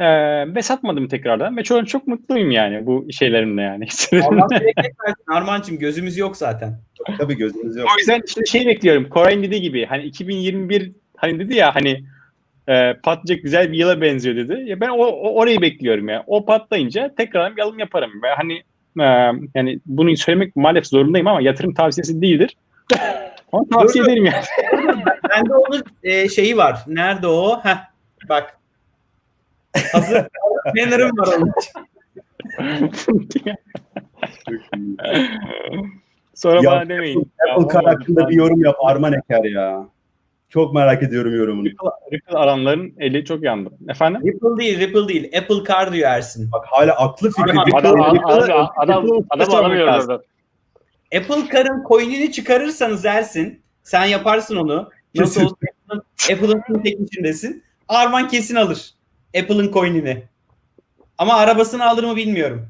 Ee, 0.00 0.54
ve 0.54 0.62
satmadım 0.62 1.08
tekrardan. 1.08 1.56
Ve 1.56 1.62
çok, 1.62 1.88
çok 1.88 2.06
mutluyum 2.06 2.50
yani 2.50 2.86
bu 2.86 3.06
şeylerimle 3.12 3.62
yani. 3.62 3.86
Allah 4.12 4.50
bereket 4.50 4.76
versin 4.76 5.24
Armancığım 5.32 5.78
gözümüz 5.78 6.16
yok 6.18 6.36
zaten. 6.36 6.78
Tabii 7.18 7.36
gözünüz 7.36 7.76
yok. 7.76 7.88
o 7.94 7.98
yüzden 7.98 8.22
işte 8.26 8.44
şey 8.44 8.66
bekliyorum. 8.66 9.08
Kore'nin 9.08 9.42
dediği 9.42 9.60
gibi 9.62 9.86
hani 9.86 10.02
2021 10.02 10.92
hani 11.16 11.38
dedi 11.38 11.56
ya 11.56 11.74
hani 11.74 12.04
e, 12.68 12.94
patlayacak 13.02 13.42
güzel 13.42 13.72
bir 13.72 13.78
yıla 13.78 14.00
benziyor 14.00 14.36
dedi. 14.36 14.62
Ya 14.70 14.80
ben 14.80 14.88
o, 14.88 15.04
o- 15.06 15.34
orayı 15.34 15.60
bekliyorum 15.60 16.08
ya. 16.08 16.24
O 16.26 16.44
patlayınca 16.44 17.14
tekrar 17.16 17.56
bir 17.56 17.62
alım 17.62 17.78
yaparım. 17.78 18.10
Ve 18.22 18.28
hani 18.36 18.54
e, 19.00 19.04
yani 19.54 19.80
bunu 19.86 20.16
söylemek 20.16 20.56
maalesef 20.56 20.86
zorundayım 20.86 21.26
ama 21.26 21.40
yatırım 21.40 21.74
tavsiyesi 21.74 22.22
değildir. 22.22 22.56
Ama 23.52 23.64
tavsiye 23.72 24.04
ederim 24.04 24.24
yani. 24.24 24.44
Bende 25.30 25.54
onun 25.54 25.82
e, 26.02 26.28
şeyi 26.28 26.56
var. 26.56 26.78
Nerede 26.86 27.26
o? 27.26 27.60
Heh, 27.62 27.76
bak. 28.28 28.58
Hazır 29.92 30.26
banner'ım 30.76 31.18
var 31.18 31.28
onun. 31.38 31.52
Sonra 36.34 36.60
Ya, 36.62 36.70
bana 36.70 36.88
demeyin. 36.88 37.32
Apple 37.54 37.72
Car 37.74 37.84
hakkında 37.84 38.28
bir 38.28 38.34
yorum 38.34 38.64
yap 38.64 38.76
Arman 38.84 39.12
Eker 39.12 39.44
ya. 39.44 39.88
Çok 40.48 40.74
merak 40.74 41.02
ediyorum 41.02 41.36
yorumunu. 41.36 41.66
Ripple, 41.68 41.88
Ripple 42.12 42.38
alanların 42.38 42.94
eli 42.98 43.24
çok 43.24 43.42
yandı. 43.42 43.70
Efendim? 43.88 44.20
Ripple 44.26 44.62
değil, 44.64 44.80
Ripple 44.80 45.08
değil. 45.08 45.38
Apple 45.38 45.64
Car 45.68 45.92
diyor 45.92 46.10
Ersin. 46.10 46.52
Bak 46.52 46.64
hala 46.68 46.92
aklı 46.92 47.30
fikri. 47.30 47.52
Adam- 47.52 47.56
Ripple- 47.66 47.78
Adam, 47.78 47.94
Ripple- 48.16 48.24
adam, 48.32 48.68
adam, 48.76 49.04
Ripple- 49.06 49.24
adam 49.30 49.54
alamıyor. 49.54 49.88
Apple 51.16 51.48
Car'ın 51.52 51.84
coin'ini 51.88 52.32
çıkarırsanız 52.32 53.04
Ersin, 53.04 53.62
sen 53.82 54.04
yaparsın 54.04 54.56
onu. 54.56 54.90
Nasıl 55.14 55.44
olsa 55.44 55.54
Apple'ın- 56.32 56.62
fintech 56.66 57.00
içindesin. 57.00 57.62
Arman 57.88 58.28
kesin 58.28 58.54
alır 58.56 58.90
Apple'ın 59.42 59.72
coin'ini. 59.72 60.22
Ama 61.18 61.34
arabasını 61.34 61.88
alır 61.88 62.04
mı 62.04 62.16
bilmiyorum. 62.16 62.68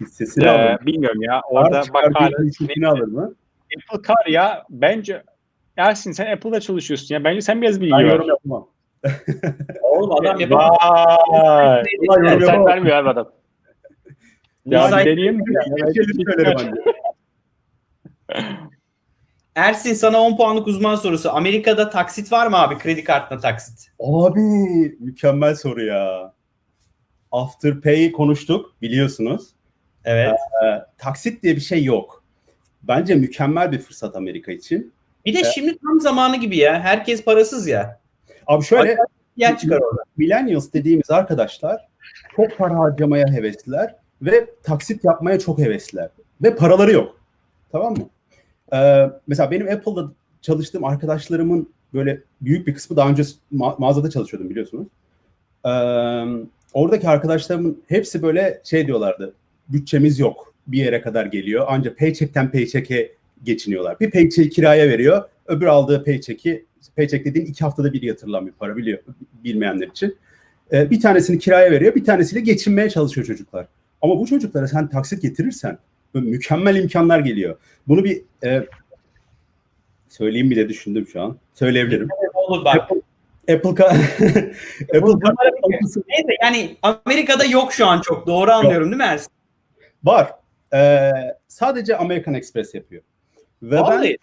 Hissesini 0.00 0.44
Ee, 0.44 0.48
alır. 0.48 0.86
bilmiyorum 0.86 1.22
ya. 1.22 1.40
Orada 1.50 1.82
bak 1.94 2.04
hissesini 2.44 2.88
alır 2.88 3.08
mı? 3.08 3.34
Apple 3.76 4.02
Car 4.08 4.26
ya 4.26 4.64
bence 4.70 5.22
Ersin 5.76 6.12
sen 6.12 6.32
Apple'da 6.36 6.60
çalışıyorsun 6.60 7.14
ya. 7.14 7.24
Bence 7.24 7.40
sen 7.40 7.62
biraz 7.62 7.80
bilgi 7.80 7.92
Ben 7.92 7.98
ver. 8.04 8.08
yorum 8.12 8.28
yapamam. 8.28 8.68
Oğlum 9.82 10.12
adam 10.12 10.40
yapamaz. 10.40 10.76
Vay. 11.28 11.82
Yorum 12.00 12.40
Sen 12.40 12.66
vermiyor 12.66 12.96
abi 12.96 13.08
adam. 13.08 13.32
Ya 14.66 14.90
deneyeyim 14.90 15.34
mi? 15.36 15.44
Bir 15.46 15.94
şey 15.94 16.04
söylerim. 16.24 16.74
Ersin 19.54 19.94
sana 19.94 20.20
10 20.20 20.36
puanlık 20.36 20.66
uzman 20.66 20.96
sorusu. 20.96 21.30
Amerika'da 21.30 21.90
taksit 21.90 22.32
var 22.32 22.46
mı 22.46 22.56
abi? 22.58 22.78
Kredi 22.78 23.04
kartına 23.04 23.38
taksit. 23.40 23.88
Abi 24.00 24.40
mükemmel 25.00 25.54
soru 25.54 25.84
ya. 25.84 26.32
Afterpay 27.32 28.12
konuştuk 28.12 28.74
biliyorsunuz. 28.82 29.48
Evet. 30.04 30.28
Ee, 30.64 30.66
taksit 30.98 31.42
diye 31.42 31.56
bir 31.56 31.60
şey 31.60 31.84
yok. 31.84 32.24
Bence 32.82 33.14
mükemmel 33.14 33.72
bir 33.72 33.78
fırsat 33.78 34.16
Amerika 34.16 34.52
için. 34.52 34.92
Bir 35.24 35.34
de 35.34 35.44
şimdi 35.44 35.78
tam 35.78 36.00
zamanı 36.00 36.36
gibi 36.36 36.56
ya. 36.56 36.80
Herkes 36.80 37.24
parasız 37.24 37.66
ya. 37.66 38.00
Abi 38.46 38.64
şöyle 38.64 38.96
Yer 39.36 39.58
çıkar 39.58 39.76
orada. 39.78 40.02
millennials 40.16 40.72
dediğimiz 40.72 41.10
arkadaşlar 41.10 41.88
çok 42.36 42.58
para 42.58 42.78
harcamaya 42.78 43.26
hevesliler 43.28 43.94
ve 44.22 44.46
taksit 44.62 45.04
yapmaya 45.04 45.38
çok 45.38 45.58
hevesliler. 45.58 46.08
Ve 46.42 46.56
paraları 46.56 46.92
yok. 46.92 47.20
Tamam 47.72 47.92
mı? 47.92 48.08
Ee, 48.72 49.10
mesela 49.26 49.50
benim 49.50 49.68
Apple'da 49.68 50.12
çalıştığım 50.42 50.84
arkadaşlarımın 50.84 51.68
böyle 51.94 52.20
büyük 52.40 52.66
bir 52.66 52.74
kısmı 52.74 52.96
daha 52.96 53.10
önce 53.10 53.22
ma- 53.52 53.80
mağazada 53.80 54.10
çalışıyordum 54.10 54.50
biliyorsunuz. 54.50 54.86
Ee, 55.64 55.70
oradaki 56.74 57.08
arkadaşlarımın 57.08 57.82
hepsi 57.88 58.22
böyle 58.22 58.60
şey 58.64 58.86
diyorlardı. 58.86 59.34
Bütçemiz 59.68 60.18
yok. 60.18 60.54
Bir 60.66 60.78
yere 60.78 61.00
kadar 61.00 61.26
geliyor. 61.26 61.66
Ancak 61.68 61.98
paycheck'ten 61.98 62.50
paycheck'e 62.50 63.12
geçiniyorlar. 63.44 64.00
Bir 64.00 64.10
paycheck 64.10 64.52
kiraya 64.52 64.88
veriyor. 64.88 65.22
Öbür 65.46 65.66
aldığı 65.66 66.04
paycheck'i 66.04 66.64
paycheck 66.96 67.24
dediğin 67.24 67.46
iki 67.46 67.64
haftada 67.64 67.92
bir 67.92 68.02
yatırılan 68.02 68.46
bir 68.46 68.52
para 68.52 68.76
biliyor 68.76 68.98
bilmeyenler 69.44 69.88
için. 69.88 70.16
Ee, 70.72 70.90
bir 70.90 71.00
tanesini 71.00 71.38
kiraya 71.38 71.70
veriyor, 71.70 71.94
bir 71.94 72.04
tanesiyle 72.04 72.40
geçinmeye 72.40 72.90
çalışıyor 72.90 73.26
çocuklar. 73.26 73.66
Ama 74.02 74.18
bu 74.18 74.26
çocuklara 74.26 74.68
sen 74.68 74.88
taksit 74.88 75.22
getirirsen 75.22 75.78
böyle 76.14 76.26
mükemmel 76.30 76.76
imkanlar 76.76 77.20
geliyor. 77.20 77.56
Bunu 77.88 78.04
bir 78.04 78.22
e, 78.44 78.66
söyleyeyim 80.08 80.50
bile 80.50 80.68
düşündüm 80.68 81.06
şu 81.12 81.22
an. 81.22 81.36
Söyleyebilirim. 81.54 82.08
Olur 82.34 82.64
bak. 82.64 82.76
Apple 82.76 83.00
Apple 83.54 83.70
Car- 83.70 83.88
Apple 84.96 84.98
Car- 84.98 86.04
Neyse 86.08 86.36
yani 86.42 86.76
Amerika'da 86.82 87.44
yok 87.44 87.72
şu 87.72 87.86
an 87.86 88.00
çok. 88.00 88.26
Doğru 88.26 88.50
anlıyorum 88.50 88.86
değil 88.86 88.96
mi 88.96 89.02
Ersin? 89.02 89.32
var. 90.04 90.30
Ee, 90.74 91.10
sadece 91.48 91.96
American 91.96 92.34
Express 92.34 92.74
yapıyor. 92.74 93.02
Ve 93.62 93.70
ben 93.70 93.82
Vallahi. 93.82 94.18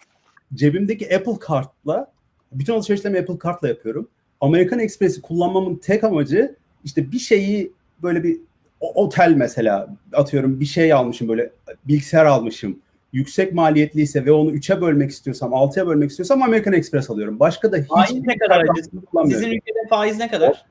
cebimdeki 0.54 1.16
Apple 1.16 1.38
Kart'la 1.40 2.12
bütün 2.52 2.72
alışverişlerimi 2.72 3.18
Apple 3.18 3.38
Kart'la 3.38 3.68
yapıyorum. 3.68 4.08
American 4.40 4.78
Express'i 4.80 5.22
kullanmamın 5.22 5.76
tek 5.76 6.04
amacı 6.04 6.56
işte 6.84 7.12
bir 7.12 7.18
şeyi 7.18 7.72
böyle 8.02 8.22
bir 8.24 8.40
otel 8.80 9.32
mesela 9.36 9.88
atıyorum 10.12 10.60
bir 10.60 10.64
şey 10.64 10.92
almışım 10.92 11.28
böyle 11.28 11.50
bilgisayar 11.84 12.24
almışım. 12.24 12.78
Yüksek 13.12 13.52
maliyetliyse 13.54 14.24
ve 14.24 14.32
onu 14.32 14.50
3'e 14.52 14.80
bölmek 14.80 15.10
istiyorsam, 15.10 15.52
6'ya 15.52 15.86
bölmek 15.86 16.10
istiyorsam 16.10 16.42
American 16.42 16.74
Express 16.74 17.10
alıyorum. 17.10 17.40
Başka 17.40 17.72
da 17.72 17.76
hiç 17.76 17.88
Faiz 17.88 18.22
ne 18.26 18.36
kadar 18.38 18.60
acı? 18.60 18.90
kullanmıyorum. 19.06 19.44
Sizin 19.44 19.56
ülkede 19.56 19.78
faiz 19.90 20.18
ne 20.18 20.30
kadar? 20.30 20.64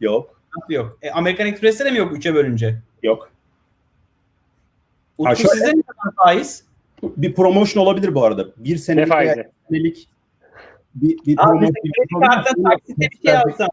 Yok, 0.00 0.40
Nasıl 0.60 0.72
yok? 0.74 0.98
E, 1.02 1.10
Amerikan 1.10 1.46
Express'te 1.46 1.84
de 1.84 1.90
mi 1.90 1.98
yok 1.98 2.12
3'e 2.16 2.34
bölünce? 2.34 2.76
yok. 3.02 3.30
Utku 5.18 5.30
Ha, 5.30 5.34
şöyle- 5.34 5.48
size 5.50 5.66
ne 5.76 5.82
kadar 5.82 6.14
faiz? 6.24 6.64
Bir 7.02 7.34
promotion 7.34 7.82
olabilir 7.84 8.14
bu 8.14 8.24
arada. 8.24 8.46
Bir 8.56 8.72
Ne 8.72 8.78
senelik 8.78 9.12
veya 9.12 9.34
senelik 9.68 10.08
bir, 10.94 11.08
bir 11.26 11.32
Abi 11.38 11.46
promotion. 11.46 11.72
işte 11.84 11.88
kredi 12.02 12.26
kartına 12.28 12.70
taksitle 12.70 13.08
bir 13.10 13.28
şey 13.28 13.36
alsan. 13.36 13.68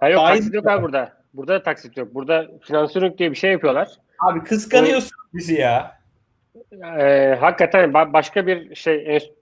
Ha 0.00 0.08
yok 0.08 0.20
Faiz- 0.22 0.54
yok 0.54 0.66
abi 0.66 0.82
burada. 0.82 1.19
Burada 1.34 1.54
da 1.54 1.62
taksit 1.62 1.96
yok. 1.96 2.14
Burada 2.14 2.48
finansörlük 2.62 3.18
diye 3.18 3.30
bir 3.30 3.36
şey 3.36 3.52
yapıyorlar. 3.52 3.88
Abi 4.18 4.44
kıskanıyorsun 4.44 5.10
bizi 5.34 5.54
ya. 5.54 6.00
Ee, 6.98 7.36
hakikaten 7.40 7.90
ba- 7.90 8.12
başka 8.12 8.46
bir 8.46 8.74
şey 8.74 8.96
enst- 9.16 9.32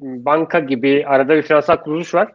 banka 0.00 0.58
gibi 0.60 1.04
arada 1.06 1.36
bir 1.36 1.42
finansal 1.42 1.76
kuruluş 1.76 2.14
var. 2.14 2.32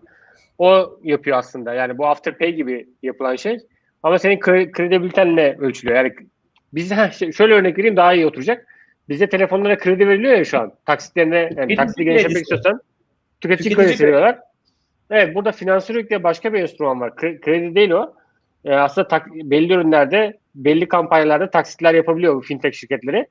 O 0.57 0.99
yapıyor 1.03 1.37
aslında. 1.37 1.73
Yani 1.73 1.97
bu 1.97 2.07
Afterpay 2.07 2.53
gibi 2.53 2.89
yapılan 3.03 3.35
şey. 3.35 3.57
Ama 4.03 4.19
senin 4.19 4.37
kre- 4.37 4.71
kredibilitenle 4.71 5.57
ölçülüyor. 5.59 5.97
Yani 5.97 6.13
biz 6.73 6.93
şey- 7.11 7.31
şöyle 7.31 7.53
örnek 7.53 7.77
vereyim 7.77 7.95
daha 7.97 8.13
iyi 8.13 8.25
oturacak. 8.27 8.65
Bize 9.09 9.29
telefonlara 9.29 9.77
kredi 9.77 10.07
veriliyor 10.07 10.33
ya 10.33 10.45
şu 10.45 10.59
an. 10.59 10.73
Taksitlerine 10.85 11.35
yani 11.37 11.49
Tüketici 11.49 11.75
taksiti 11.77 12.03
genişletmek 12.03 12.41
istiyorsan 12.41 12.81
tüketici, 13.41 13.69
Tüketici 13.69 13.75
kredisi 13.75 13.97
kredi. 13.97 14.07
veriyorlar. 14.07 14.39
Evet 15.09 15.35
burada 15.35 15.51
finansörlük 15.51 16.09
diye 16.09 16.23
başka 16.23 16.53
bir 16.53 16.59
enstrüman 16.59 17.01
var. 17.01 17.09
Kre- 17.09 17.41
kredi 17.41 17.75
değil 17.75 17.91
o. 17.91 18.13
Ee, 18.67 18.75
aslında 18.75 19.07
tak- 19.07 19.33
belli 19.33 19.73
ürünlerde 19.73 20.37
belli 20.55 20.87
kampanyalarda 20.87 21.49
taksitler 21.49 21.93
yapabiliyor 21.93 22.35
bu 22.35 22.41
fintech 22.41 22.75
şirketleri. 22.77 23.27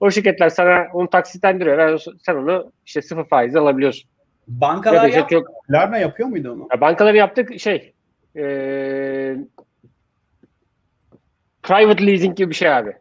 O 0.00 0.10
şirketler 0.10 0.48
sana 0.48 0.86
onu 0.92 1.10
taksitlendiriyor. 1.10 1.78
Yani 1.78 1.98
sen 2.26 2.34
onu 2.34 2.72
işte 2.86 3.02
sıfır 3.02 3.24
faizle 3.24 3.58
alabiliyorsun. 3.58 4.10
Bankalar 4.48 4.94
Yapacak 4.96 5.16
yap. 5.20 5.32
yok. 5.32 5.46
Klarna 5.68 5.98
yapıyor 5.98 6.28
muydu 6.28 6.52
onu? 6.52 6.68
Ya 6.72 6.80
bankaları 6.80 7.16
yaptık 7.16 7.60
şey 7.60 7.92
eee 8.36 9.36
private 11.62 12.06
leasing 12.06 12.36
gibi 12.36 12.50
bir 12.50 12.54
şey 12.54 12.72
abi. 12.72 12.92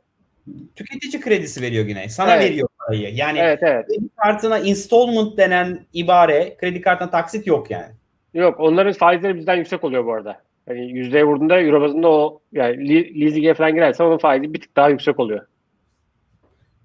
Tüketici 0.75 1.21
kredisi 1.21 1.61
veriyor 1.61 1.85
yine. 1.85 2.09
Sana 2.09 2.35
Evet. 2.35 2.45
veriyor 2.49 2.67
parayı. 2.79 3.15
Yani 3.15 3.39
Evet 3.39 3.59
evet. 3.63 3.87
kredi 3.87 4.09
kartına 4.17 4.59
installment 4.59 5.37
denen 5.37 5.79
ibare, 5.93 6.57
kredi 6.57 6.81
kartına 6.81 7.09
taksit 7.09 7.47
yok 7.47 7.71
yani. 7.71 7.93
Yok 8.33 8.59
onların 8.59 8.93
faizleri 8.93 9.35
bizden 9.35 9.55
yüksek 9.55 9.83
oluyor 9.83 10.05
bu 10.05 10.13
arada. 10.13 10.41
Yani 10.69 10.91
yüzdeye 10.91 11.23
vurduğunda 11.23 11.61
euro 11.61 11.81
bazında 11.81 12.07
o 12.07 12.41
yani 12.51 12.89
leasing'e 13.21 13.53
falan 13.53 13.73
girersen 13.73 14.05
onun 14.05 14.17
faizi 14.17 14.53
bir 14.53 14.61
tık 14.61 14.75
daha 14.75 14.89
yüksek 14.89 15.19
oluyor. 15.19 15.45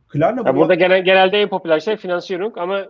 Klarna 0.08 0.42
Ya 0.46 0.54
bu 0.54 0.58
burada 0.58 0.74
genel, 0.74 1.04
genelde 1.04 1.40
en 1.40 1.48
popüler 1.48 1.80
şey 1.80 1.96
finansiyonluk 1.96 2.58
ama 2.58 2.86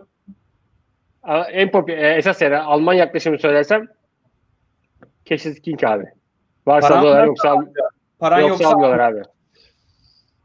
en 1.51 1.71
popüler 1.71 2.17
esas 2.17 2.41
yani 2.41 2.57
Alman 2.57 2.93
yaklaşımı 2.93 3.39
söylersem 3.39 3.87
is 5.29 5.61
king 5.61 5.83
abi. 5.83 6.05
Varsa 6.67 6.87
Paran 6.87 6.99
alıyorlar 6.99 7.25
yoksa, 7.25 7.55
Paran 8.19 8.39
yoksa, 8.39 8.63
yoksa 8.63 8.69
almıyorlar 8.69 8.99
abi. 8.99 9.21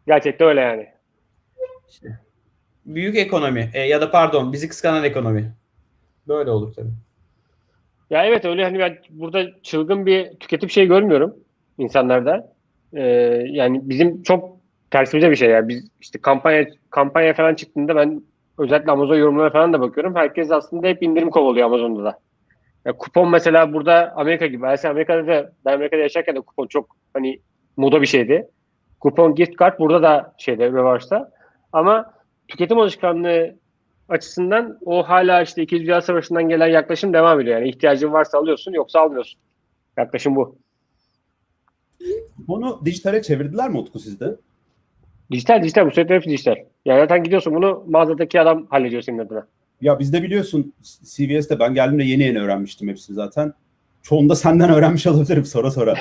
Gerçekten 0.07 0.49
öyle 0.49 0.61
yani. 0.61 0.89
büyük 2.87 3.17
ekonomi 3.17 3.71
e, 3.75 3.81
ya 3.81 4.01
da 4.01 4.11
pardon 4.11 4.53
bizi 4.53 4.69
kıskanan 4.69 5.05
ekonomi. 5.05 5.53
Böyle 6.29 6.51
olur 6.51 6.75
tabii. 6.75 6.93
Ya 8.11 8.25
evet 8.27 8.45
öyle 8.45 8.65
hani 8.65 8.79
ben 8.79 8.99
burada 9.11 9.63
çılgın 9.63 10.07
bir 10.07 10.31
tüketim 10.41 10.71
şey 10.71 10.87
görmüyorum 10.87 11.35
insanlarda. 11.79 12.53
Ee, 12.95 13.03
yani 13.51 13.81
bizim 13.83 14.23
çok 14.23 14.57
tersimize 14.91 15.31
bir 15.31 15.37
şey 15.37 15.51
ya. 15.51 15.69
Biz 15.69 15.89
işte 16.01 16.19
kampanya 16.23 16.67
kampanya 16.91 17.35
falan 17.35 17.55
çıktığında 17.55 17.97
ben 17.97 18.23
özellikle 18.59 18.93
Amazon 18.93 19.15
yorumlarına 19.17 19.51
falan 19.51 19.73
da 19.73 19.81
bakıyorum. 19.81 20.15
Herkes 20.15 20.51
aslında 20.51 20.87
hep 20.87 21.03
indirim 21.03 21.31
kovalıyor 21.31 21.67
Amazon'da 21.67 22.05
da. 22.05 22.19
Ya 22.85 22.93
kupon 22.93 23.31
mesela 23.31 23.73
burada 23.73 24.13
Amerika 24.17 24.47
gibi. 24.47 24.59
Mesela 24.59 24.93
Amerika'da 24.93 25.27
da 25.27 25.53
ben 25.65 25.73
Amerika'da 25.75 26.01
yaşarken 26.01 26.37
de 26.37 26.41
kupon 26.41 26.67
çok 26.67 26.97
hani 27.15 27.41
moda 27.77 28.03
bir 28.03 28.07
şeydi. 28.07 28.49
Kupon 29.01 29.35
gift 29.35 29.59
card 29.59 29.79
burada 29.79 30.03
da 30.03 30.35
şeyde 30.39 30.67
revaçta. 30.67 31.31
Ama 31.73 32.13
tüketim 32.49 32.79
alışkanlığı 32.79 33.55
açısından 34.11 34.79
o 34.85 35.09
hala 35.09 35.43
işte 35.43 35.63
İkinci 35.63 35.85
Dünya 35.85 36.01
Savaşı'ndan 36.01 36.49
gelen 36.49 36.67
yaklaşım 36.67 37.13
devam 37.13 37.41
ediyor. 37.41 37.59
Yani 37.59 37.69
ihtiyacın 37.69 38.13
varsa 38.13 38.39
alıyorsun 38.39 38.73
yoksa 38.73 39.01
almıyorsun. 39.01 39.41
Yaklaşım 39.97 40.37
bu. 40.37 40.57
Bunu 42.39 42.81
dijitale 42.85 43.23
çevirdiler 43.23 43.71
mi 43.71 43.79
Utku 43.79 43.99
sizde? 43.99 44.37
Dijital 45.31 45.63
dijital 45.63 45.87
bu 45.87 45.91
sürekli 45.91 46.15
hepsi 46.15 46.31
dijital. 46.31 46.57
Yani 46.85 47.01
zaten 47.01 47.25
gidiyorsun 47.25 47.55
bunu 47.55 47.85
mağazadaki 47.89 48.41
adam 48.41 48.67
hallediyor 48.71 49.03
senin 49.03 49.19
adına. 49.19 49.47
Ya 49.81 49.99
bizde 49.99 50.23
biliyorsun 50.23 50.73
CVS'de 51.03 51.59
ben 51.59 51.75
geldiğimde 51.75 52.05
yeni 52.05 52.23
yeni 52.23 52.41
öğrenmiştim 52.41 52.89
hepsini 52.89 53.15
zaten. 53.15 53.53
Çoğunu 54.03 54.29
da 54.29 54.35
senden 54.35 54.71
öğrenmiş 54.71 55.07
olabilirim 55.07 55.45
sonra 55.45 55.71
sonra. 55.71 55.95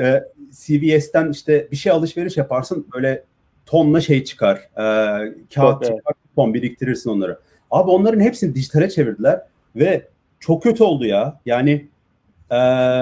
Ee, 0.00 0.22
CVS'ten 0.50 1.30
işte 1.30 1.68
bir 1.70 1.76
şey 1.76 1.92
alışveriş 1.92 2.36
yaparsın 2.36 2.86
böyle 2.94 3.24
tonla 3.66 4.00
şey 4.00 4.24
çıkar. 4.24 4.56
Ee, 4.56 4.82
kağıt 5.54 5.82
Evet. 5.82 5.96
çıkar, 5.96 6.14
ton 6.36 6.54
biriktirirsin 6.54 7.10
onları. 7.10 7.38
Abi 7.70 7.90
onların 7.90 8.20
hepsini 8.20 8.54
dijitale 8.54 8.90
çevirdiler 8.90 9.40
ve 9.76 10.08
çok 10.40 10.62
kötü 10.62 10.84
oldu 10.84 11.06
ya. 11.06 11.40
Yani 11.46 11.88
ee, 12.50 13.00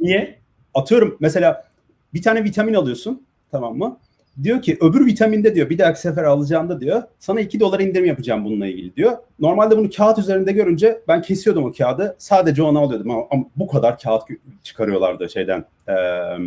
niye? 0.00 0.38
Atıyorum 0.74 1.16
mesela 1.20 1.68
bir 2.14 2.22
tane 2.22 2.44
vitamin 2.44 2.74
alıyorsun 2.74 3.22
tamam 3.50 3.76
mı? 3.78 3.98
Diyor 4.42 4.62
ki 4.62 4.78
öbür 4.80 5.06
vitaminde 5.06 5.54
diyor 5.54 5.70
bir 5.70 5.78
dahaki 5.78 6.00
sefer 6.00 6.24
alacağında 6.24 6.80
diyor 6.80 7.02
sana 7.18 7.40
2 7.40 7.60
dolar 7.60 7.80
indirim 7.80 8.04
yapacağım 8.04 8.44
bununla 8.44 8.66
ilgili 8.66 8.96
diyor. 8.96 9.12
Normalde 9.38 9.76
bunu 9.76 9.90
kağıt 9.90 10.18
üzerinde 10.18 10.52
görünce 10.52 11.00
ben 11.08 11.22
kesiyordum 11.22 11.64
o 11.64 11.72
kağıdı. 11.72 12.16
Sadece 12.18 12.62
onu 12.62 12.78
alıyordum 12.78 13.10
ama, 13.10 13.26
ama 13.30 13.44
bu 13.56 13.66
kadar 13.66 13.98
kağıt 13.98 14.22
çıkarıyorlardı 14.62 15.30
şeyden 15.30 15.64
eee, 15.88 16.38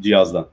cihazdan. 0.00 0.46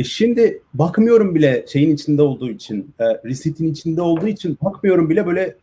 E 0.00 0.04
şimdi 0.04 0.62
bakmıyorum 0.74 1.34
bile 1.34 1.64
şeyin 1.72 1.94
içinde 1.94 2.22
olduğu 2.22 2.50
için, 2.50 2.94
e, 3.00 3.04
resitin 3.04 3.72
içinde 3.72 4.02
olduğu 4.02 4.26
için 4.28 4.58
bakmıyorum 4.62 5.10
bile 5.10 5.26
böyle 5.26 5.54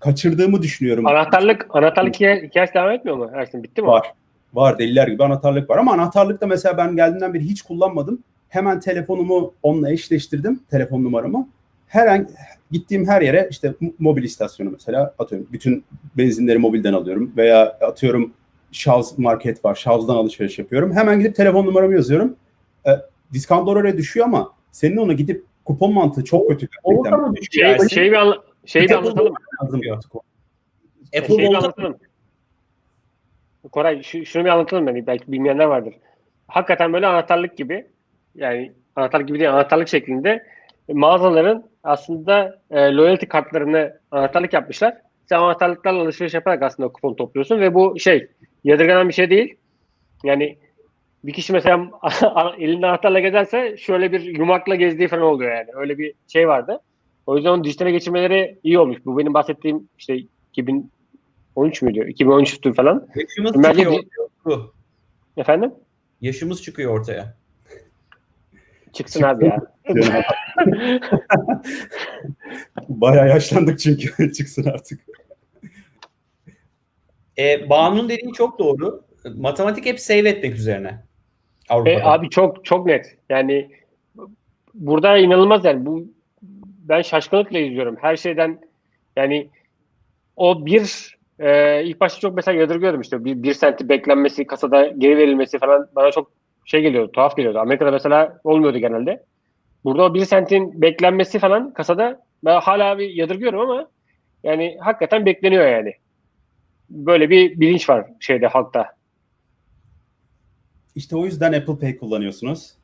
kaçırdığımı 0.00 0.62
düşünüyorum. 0.62 1.06
Anahtarlık 1.06 1.66
anahtarlık 1.70 2.14
hikaye- 2.14 2.46
hikayesi 2.46 2.74
devam 2.74 2.90
etmiyor 2.90 3.16
mu 3.16 3.30
Ersin? 3.34 3.62
Bitti 3.62 3.82
mi? 3.82 3.88
Var. 3.88 4.12
Var 4.54 4.78
deliler 4.78 5.08
gibi 5.08 5.24
anahtarlık 5.24 5.70
var 5.70 5.78
ama 5.78 5.92
anahtarlıkta 5.92 6.46
mesela 6.46 6.76
ben 6.76 6.96
geldiğimden 6.96 7.34
beri 7.34 7.42
hiç 7.44 7.62
kullanmadım. 7.62 8.18
Hemen 8.48 8.80
telefonumu 8.80 9.54
onunla 9.62 9.90
eşleştirdim. 9.92 10.60
Telefon 10.70 11.04
numaramı. 11.04 11.48
Her 11.86 12.06
an 12.06 12.28
gittiğim 12.70 13.08
her 13.08 13.22
yere 13.22 13.48
işte 13.50 13.74
mobil 13.98 14.22
istasyonu 14.22 14.70
mesela 14.70 15.14
atıyorum. 15.18 15.48
Bütün 15.52 15.84
benzinleri 16.18 16.58
mobilden 16.58 16.92
alıyorum 16.92 17.32
veya 17.36 17.66
atıyorum 17.66 18.32
Şarj 18.72 19.06
market 19.16 19.64
var. 19.64 19.74
Şarjdan 19.74 20.14
alışveriş 20.14 20.58
yapıyorum. 20.58 20.92
Hemen 20.92 21.18
gidip 21.18 21.34
telefon 21.36 21.66
numaramı 21.66 21.94
yazıyorum. 21.94 22.36
E, 22.86 22.90
discount 23.34 23.68
oraya 23.68 23.98
düşüyor 23.98 24.26
ama 24.26 24.52
senin 24.72 24.96
ona 24.96 25.12
gidip 25.12 25.44
kupon 25.64 25.92
mantığı 25.92 26.24
çok 26.24 26.48
kötü. 26.48 26.68
Orada 26.82 27.08
gerçekten. 27.08 27.30
mı 27.30 27.36
düşüyor? 27.36 27.78
Şey, 27.78 27.88
şey 27.88 28.10
bir, 28.10 28.16
anla- 28.16 28.42
şey 28.66 28.82
bir 28.82 28.90
anlatalım. 28.90 29.34
Lazım. 29.62 29.80
Apple 31.18 31.36
Şey 31.36 31.46
anlatalım. 31.46 31.96
Koray 33.72 34.02
şu, 34.02 34.24
şunu 34.24 34.44
bir 34.44 34.50
anlatalım 34.50 34.86
yani 34.86 35.06
belki 35.06 35.32
bilmeyenler 35.32 35.64
vardır. 35.64 35.94
Hakikaten 36.48 36.92
böyle 36.92 37.06
anahtarlık 37.06 37.56
gibi 37.56 37.86
yani 38.34 38.72
anahtarlık 38.96 39.28
gibi 39.28 39.38
değil 39.38 39.52
anahtarlık 39.52 39.88
şeklinde 39.88 40.46
mağazaların 40.92 41.64
aslında 41.84 42.60
e, 42.70 42.94
loyalty 42.94 43.26
kartlarını 43.26 43.98
anahtarlık 44.10 44.52
yapmışlar. 44.52 44.96
Sen 45.28 45.38
anahtarlıklarla 45.38 46.02
alışveriş 46.02 46.34
yaparak 46.34 46.62
aslında 46.62 46.88
kupon 46.88 47.14
topluyorsun 47.14 47.60
ve 47.60 47.74
bu 47.74 47.98
şey 47.98 48.28
yadırganan 48.64 49.08
bir 49.08 49.14
şey 49.14 49.30
değil. 49.30 49.56
Yani 50.24 50.58
bir 51.24 51.32
kişi 51.32 51.52
mesela 51.52 51.90
elinde 52.58 52.86
anahtarla 52.86 53.20
gezerse 53.20 53.76
şöyle 53.76 54.12
bir 54.12 54.20
yumakla 54.20 54.74
gezdiği 54.74 55.08
falan 55.08 55.22
oluyor 55.22 55.56
yani. 55.56 55.68
Öyle 55.74 55.98
bir 55.98 56.14
şey 56.28 56.48
vardı. 56.48 56.80
O 57.26 57.36
yüzden 57.36 57.50
onu 57.50 57.64
dijitale 57.64 57.90
geçirmeleri 57.90 58.58
iyi 58.62 58.78
olmuş. 58.78 58.98
Bu 59.04 59.18
benim 59.18 59.34
bahsettiğim 59.34 59.88
işte 59.98 60.16
2013 60.52 61.82
müydü? 61.82 62.00
2013'tü 62.00 62.74
falan. 62.74 63.08
yaşımız 63.14 63.62
Bence 63.62 63.84
çıkıyor 63.84 64.02
ortaya. 64.44 64.66
Efendim? 65.36 65.72
Yaşımız 66.20 66.62
çıkıyor 66.62 67.00
ortaya. 67.00 67.36
Çıksın 68.92 69.22
abi 69.22 69.44
ya. 69.44 69.60
Bayağı 72.88 73.28
yaşlandık 73.28 73.78
çünkü 73.78 74.32
çıksın 74.36 74.64
artık. 74.64 75.00
E, 77.38 77.70
Banu'nun 77.70 78.08
dediği 78.08 78.32
çok 78.32 78.58
doğru. 78.58 79.04
Matematik 79.36 79.86
hep 79.86 80.00
save 80.00 80.28
etmek 80.28 80.54
üzerine. 80.54 81.02
Avrupa'da. 81.68 81.94
E, 81.94 82.02
abi 82.02 82.30
çok 82.30 82.64
çok 82.64 82.86
net. 82.86 83.16
Yani 83.28 83.70
burada 84.74 85.18
inanılmaz 85.18 85.64
yani 85.64 85.86
bu 85.86 86.04
ben 86.88 87.02
şaşkınlıkla 87.02 87.58
izliyorum. 87.58 87.96
Her 88.00 88.16
şeyden 88.16 88.58
yani 89.16 89.48
o 90.36 90.66
bir 90.66 91.16
e, 91.38 91.82
ilk 91.84 92.00
başta 92.00 92.20
çok 92.20 92.34
mesela 92.34 92.60
yadırgıyordum 92.60 93.00
işte 93.00 93.24
bir, 93.24 93.42
bir 93.42 93.54
senti 93.54 93.88
beklenmesi 93.88 94.46
kasada 94.46 94.86
geri 94.86 95.16
verilmesi 95.16 95.58
falan 95.58 95.88
bana 95.96 96.10
çok 96.10 96.30
şey 96.64 96.82
geliyordu 96.82 97.12
tuhaf 97.12 97.36
geliyordu. 97.36 97.58
Amerika'da 97.58 97.90
mesela 97.90 98.40
olmuyordu 98.44 98.78
genelde. 98.78 99.22
Burada 99.84 100.02
o 100.04 100.14
bir 100.14 100.24
sentin 100.24 100.82
beklenmesi 100.82 101.38
falan 101.38 101.72
kasada 101.72 102.20
ben 102.44 102.60
hala 102.60 102.98
bir 102.98 103.10
yadırgıyorum 103.10 103.60
ama 103.60 103.88
yani 104.44 104.76
hakikaten 104.80 105.26
bekleniyor 105.26 105.68
yani. 105.68 105.94
Böyle 106.90 107.30
bir 107.30 107.60
bilinç 107.60 107.88
var 107.88 108.06
şeyde 108.20 108.46
halkta. 108.46 108.86
İşte 110.94 111.16
o 111.16 111.24
yüzden 111.24 111.52
Apple 111.52 111.78
Pay 111.78 111.96
kullanıyorsunuz. 111.96 112.74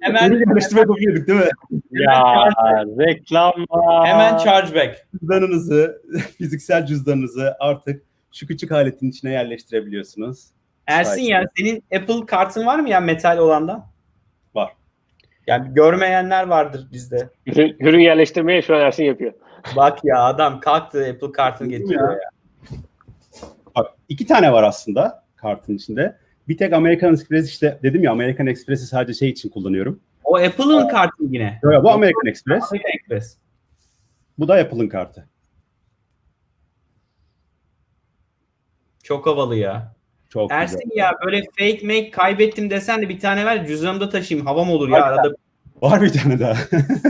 hemen 0.00 0.30
Bunu 0.30 0.38
geliştirme 0.38 0.80
yapıyorduk 0.80 1.26
değil 1.26 1.40
mi? 1.40 1.48
Ya 1.90 2.48
reklamlar. 2.98 4.06
hemen 4.06 4.38
chargeback. 4.38 5.06
Cüzdanınızı, 5.12 6.02
fiziksel 6.38 6.86
cüzdanınızı 6.86 7.56
artık 7.60 8.02
şu 8.32 8.46
küçük 8.46 8.72
aletin 8.72 9.10
içine 9.10 9.30
yerleştirebiliyorsunuz. 9.30 10.46
Ersin 10.86 11.22
ya 11.22 11.44
senin 11.56 11.84
Apple 11.96 12.26
kartın 12.26 12.66
var 12.66 12.78
mı 12.78 12.88
ya 12.88 13.00
metal 13.00 13.38
olandan? 13.38 13.86
Var. 14.54 14.72
Yani 15.46 15.74
görmeyenler 15.74 16.46
vardır 16.46 16.88
bizde. 16.92 17.30
Ürün, 17.46 17.76
ürün 17.80 18.00
yerleştirmeyi 18.00 18.62
şu 18.62 18.76
an 18.76 18.80
Ersin 18.80 19.04
yapıyor. 19.04 19.32
Bak 19.76 19.98
ya 20.04 20.24
adam 20.24 20.60
kalktı 20.60 21.06
Apple 21.10 21.32
kartını 21.32 21.68
getiriyor 21.68 22.12
ya. 22.12 22.30
Bak 23.76 23.86
iki 24.08 24.26
tane 24.26 24.52
var 24.52 24.62
aslında 24.62 25.23
kartın 25.44 25.76
içinde. 25.76 26.16
Bir 26.48 26.56
tek 26.56 26.72
American 26.72 27.12
Express 27.12 27.48
işte 27.48 27.78
dedim 27.82 28.02
ya 28.02 28.12
American 28.12 28.46
Express'i 28.46 28.86
sadece 28.86 29.18
şey 29.18 29.28
için 29.28 29.48
kullanıyorum. 29.48 30.00
O 30.24 30.36
Apple'ın 30.36 30.88
kartı 30.88 31.24
yine. 31.30 31.60
Yo, 31.62 31.82
bu 31.82 31.90
American 31.90 32.26
Express. 32.26 32.64
American 32.72 32.92
Express. 32.94 33.36
Bu 34.38 34.48
da 34.48 34.54
Apple'ın 34.54 34.88
kartı. 34.88 35.28
Çok 39.02 39.26
havalı 39.26 39.56
ya. 39.56 39.94
Çok 40.28 40.52
Ersin 40.52 40.80
güzel. 40.84 40.96
ya 40.96 41.12
böyle 41.24 41.42
fake 41.58 41.86
make 41.86 42.10
kaybettim 42.10 42.70
desen 42.70 43.02
de 43.02 43.08
bir 43.08 43.20
tane 43.20 43.46
ver 43.46 43.66
cüzdanımda 43.66 44.08
taşıyayım. 44.08 44.46
Havam 44.46 44.70
olur 44.70 44.88
ya 44.88 45.04
arada. 45.04 45.34
Var 45.82 46.02
bir 46.02 46.12
tane 46.12 46.40
daha. 46.40 46.56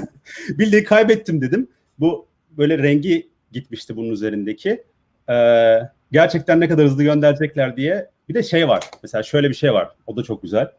Bildiğin 0.49 0.85
kaybettim 0.85 1.41
dedim. 1.41 1.69
Bu 1.99 2.27
böyle 2.51 2.79
rengi 2.79 3.29
gitmişti 3.53 3.97
bunun 3.97 4.11
üzerindeki. 4.11 4.85
Ee, 5.31 5.79
gerçekten 6.13 6.61
ne 6.61 6.69
kadar 6.69 6.85
hızlı 6.85 7.03
gönderecekler 7.03 7.77
diye. 7.77 8.14
Bir 8.29 8.35
de 8.35 8.43
şey 8.43 8.69
var. 8.69 8.91
Mesela 9.03 9.23
şöyle 9.23 9.49
bir 9.49 9.55
şey 9.55 9.73
var. 9.73 9.91
O 10.07 10.17
da 10.17 10.23
çok 10.23 10.43
güzel. 10.43 10.73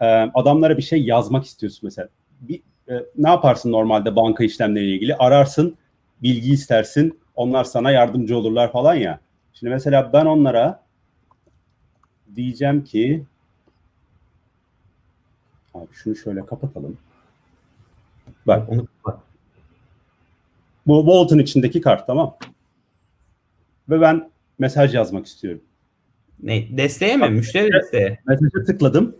Ee, 0.00 0.06
adamlara 0.34 0.76
bir 0.76 0.82
şey 0.82 1.02
yazmak 1.04 1.44
istiyorsun 1.44 1.80
mesela. 1.82 2.08
Bir, 2.40 2.62
e, 2.88 2.94
ne 3.16 3.28
yaparsın 3.28 3.72
normalde 3.72 4.16
banka 4.16 4.44
işlemleriyle 4.44 4.94
ilgili? 4.94 5.16
Ararsın, 5.16 5.76
bilgi 6.22 6.52
istersin. 6.52 7.20
Onlar 7.34 7.64
sana 7.64 7.90
yardımcı 7.90 8.38
olurlar 8.38 8.72
falan 8.72 8.94
ya. 8.94 9.20
Şimdi 9.52 9.70
mesela 9.72 10.12
ben 10.12 10.26
onlara 10.26 10.82
diyeceğim 12.36 12.84
ki 12.84 13.24
abi 15.74 15.92
şunu 15.92 16.16
şöyle 16.16 16.46
kapatalım. 16.46 16.98
Bak 18.46 18.68
Onu 18.68 18.86
bu 20.86 21.00
Walt'ın 21.00 21.38
içindeki 21.38 21.80
kart 21.80 22.06
tamam. 22.06 22.36
Ve 23.88 24.00
ben 24.00 24.30
mesaj 24.58 24.94
yazmak 24.94 25.26
istiyorum. 25.26 25.60
Ne, 26.42 26.76
desteğe 26.76 27.16
mi? 27.16 27.28
Müşteri 27.28 27.72
desteğe. 27.72 28.18
Mesajı 28.26 28.64
tıkladım 28.66 29.16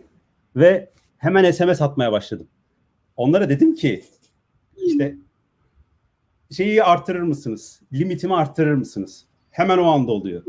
ve 0.55 0.89
hemen 1.17 1.51
SMS 1.51 1.81
atmaya 1.81 2.11
başladım. 2.11 2.47
Onlara 3.15 3.49
dedim 3.49 3.75
ki 3.75 4.03
işte 4.77 5.15
şeyi 6.51 6.83
artırır 6.83 7.21
mısınız? 7.21 7.81
Limitimi 7.93 8.35
artırır 8.35 8.73
mısınız? 8.73 9.25
Hemen 9.51 9.77
o 9.77 9.85
anda 9.85 10.11
oluyor. 10.11 10.43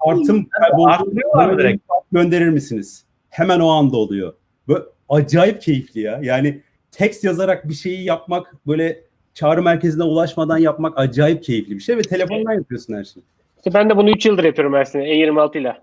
Artım 0.00 0.44
kayboldu. 0.44 1.78
Gönderir 2.12 2.48
misiniz? 2.48 3.04
Hemen 3.28 3.60
o 3.60 3.68
anda 3.68 3.96
oluyor. 3.96 4.34
Böyle 4.68 4.84
acayip 5.08 5.62
keyifli 5.62 6.00
ya. 6.00 6.20
Yani 6.22 6.62
text 6.90 7.24
yazarak 7.24 7.68
bir 7.68 7.74
şeyi 7.74 8.04
yapmak 8.04 8.66
böyle 8.66 9.04
çağrı 9.34 9.62
merkezine 9.62 10.02
ulaşmadan 10.02 10.58
yapmak 10.58 10.98
acayip 10.98 11.44
keyifli 11.44 11.74
bir 11.74 11.80
şey 11.80 11.96
ve 11.96 12.02
telefondan 12.02 12.52
yapıyorsun 12.52 12.94
her 12.94 13.04
şeyi. 13.04 13.24
İşte 13.56 13.74
ben 13.74 13.90
de 13.90 13.96
bunu 13.96 14.10
3 14.10 14.26
yıldır 14.26 14.44
yapıyorum 14.44 14.74
Ersin'e 14.74 15.04
E26 15.04 15.58
ile. 15.58 15.76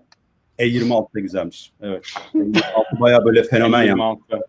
E26 0.60 1.14
da 1.14 1.20
güzelmiş. 1.20 1.72
Evet. 1.82 2.04
E26 2.34 3.00
bayağı 3.00 3.24
böyle 3.24 3.42
fenomen 3.42 3.82
ya. 3.82 3.86
26. 3.86 4.20
Bir 4.30 4.36
şey 4.36 4.44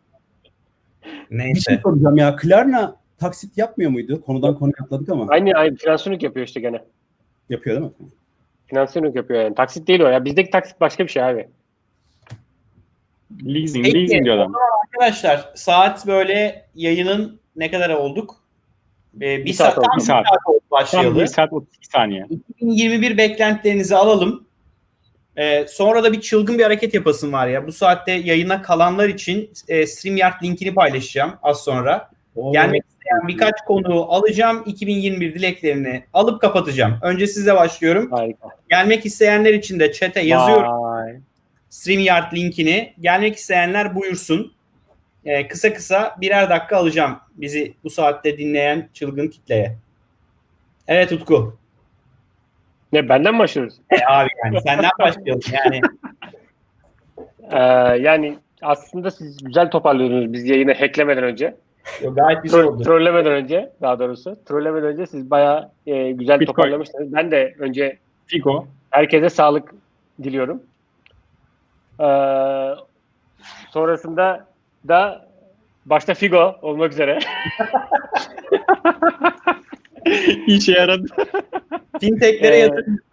Neyse. 1.31 1.79
soracağım 1.83 2.17
ya. 2.17 2.35
Klarna 2.35 2.95
taksit 3.19 3.57
yapmıyor 3.57 3.91
muydu? 3.91 4.21
Konudan 4.21 4.55
konuya 4.59 4.73
atladık 4.83 5.09
ama. 5.09 5.25
Aynı 5.29 5.53
aynı 5.53 5.75
finansörlük 5.75 6.23
yapıyor 6.23 6.47
işte 6.47 6.59
gene. 6.59 6.81
Yapıyor 7.49 7.75
değil 7.75 7.87
mi? 7.87 7.93
Finansörlük 8.67 9.15
yapıyor 9.15 9.43
yani. 9.43 9.55
Taksit 9.55 9.87
değil 9.87 9.99
o 10.01 10.07
ya. 10.07 10.25
Bizdeki 10.25 10.49
taksit 10.51 10.81
başka 10.81 11.03
bir 11.03 11.09
şey 11.09 11.23
abi. 11.23 11.47
Leasing, 13.45 13.85
Peki, 13.85 13.99
leasing 13.99 14.25
diyor 14.25 14.35
adam. 14.37 14.53
Arkadaşlar 14.85 15.49
saat 15.55 16.07
böyle 16.07 16.65
yayının 16.75 17.39
ne 17.55 17.71
kadar 17.71 17.89
olduk? 17.89 18.35
Ee, 19.15 19.19
bir, 19.19 19.45
Bir 19.45 19.53
saat, 19.53 19.73
saat 19.73 19.77
oldu, 19.77 19.85
tam 19.87 19.95
bir 19.97 20.01
bir 20.01 20.05
saat. 20.05 20.25
saat 20.27 20.39
oldu 20.47 20.59
Tam 20.69 20.79
başlayalı. 20.79 21.19
1 21.21 21.25
saat 21.27 21.53
32 21.53 21.87
saniye. 21.87 22.27
2021 22.49 23.17
beklentilerinizi 23.17 23.95
alalım. 23.95 24.47
Ee, 25.41 25.65
sonra 25.69 26.03
da 26.03 26.13
bir 26.13 26.21
çılgın 26.21 26.57
bir 26.57 26.63
hareket 26.63 26.93
yapasım 26.93 27.33
var 27.33 27.47
ya. 27.47 27.67
Bu 27.67 27.71
saatte 27.71 28.11
yayına 28.11 28.61
kalanlar 28.61 29.09
için 29.09 29.51
e, 29.67 29.87
StreamYard 29.87 30.43
linkini 30.43 30.73
paylaşacağım 30.73 31.33
az 31.43 31.63
sonra. 31.63 32.09
Gelmek 32.51 32.83
isteyen 32.89 33.27
birkaç 33.27 33.53
konuğu 33.67 34.03
alacağım. 34.03 34.63
2021 34.65 35.35
dileklerini 35.35 36.03
alıp 36.13 36.41
kapatacağım. 36.41 36.97
Önce 37.01 37.27
size 37.27 37.55
başlıyorum. 37.55 38.11
Harika. 38.11 38.47
Gelmek 38.69 39.05
isteyenler 39.05 39.53
için 39.53 39.79
de 39.79 39.91
chat'e 39.91 40.19
yazıyorum. 40.19 40.81
Vay. 40.81 41.19
StreamYard 41.69 42.33
linkini. 42.33 42.93
Gelmek 42.99 43.35
isteyenler 43.35 43.95
buyursun. 43.95 44.53
Ee, 45.25 45.47
kısa 45.47 45.73
kısa 45.73 46.17
birer 46.21 46.49
dakika 46.49 46.77
alacağım 46.77 47.19
bizi 47.33 47.73
bu 47.83 47.89
saatte 47.89 48.37
dinleyen 48.37 48.89
çılgın 48.93 49.27
kitleye. 49.27 49.75
Evet 50.87 51.11
Utku. 51.11 51.60
Ne 52.93 53.09
benden 53.09 53.33
mi 53.33 53.39
başlıyoruz? 53.39 53.73
E, 53.89 53.95
abi 54.13 54.29
yani 54.45 54.61
senden 54.61 54.89
başlayalım 54.99 55.41
yani. 55.51 55.81
Ee, 57.51 57.57
yani 58.01 58.37
aslında 58.61 59.11
siz 59.11 59.43
güzel 59.43 59.69
toparlıyordunuz 59.71 60.33
biz 60.33 60.45
yayını 60.49 60.73
hacklemeden 60.73 61.23
önce. 61.23 61.55
Yo, 62.01 62.15
gayet 62.15 62.43
güzel 62.43 62.59
Tro- 62.59 62.65
oldu. 62.67 62.83
trollemeden 62.83 63.31
önce 63.31 63.71
daha 63.81 63.99
doğrusu. 63.99 64.37
Trollemeden 64.45 64.87
önce 64.89 65.05
siz 65.07 65.31
bayağı 65.31 65.69
e, 65.87 66.11
güzel 66.11 66.39
Bitcoin. 66.39 66.55
toparlamışsınız. 66.55 67.13
Ben 67.13 67.31
de 67.31 67.55
önce 67.59 67.97
Figo. 68.27 68.65
herkese 68.91 69.29
sağlık 69.29 69.73
diliyorum. 70.23 70.63
Ee, 71.99 72.05
sonrasında 73.69 74.45
da 74.87 75.27
başta 75.85 76.13
Figo 76.13 76.55
olmak 76.61 76.91
üzere 76.91 77.19
İşe 80.47 80.71
yaradı. 80.71 81.07
Fintechlere 81.99 82.55
Ee, 82.55 82.59
yatırım. 82.59 82.97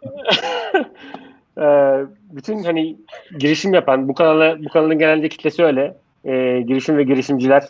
Ee, 1.61 2.05
bütün 2.31 2.63
hani 2.65 2.97
girişim 3.39 3.75
yapan 3.75 4.09
bu 4.09 4.15
kanala 4.15 4.65
bu 4.65 4.69
kanalın 4.69 4.99
genelde 4.99 5.29
kitlesi 5.29 5.65
öyle. 5.65 5.97
Ee, 6.25 6.61
girişim 6.67 6.97
ve 6.97 7.03
girişimciler. 7.03 7.63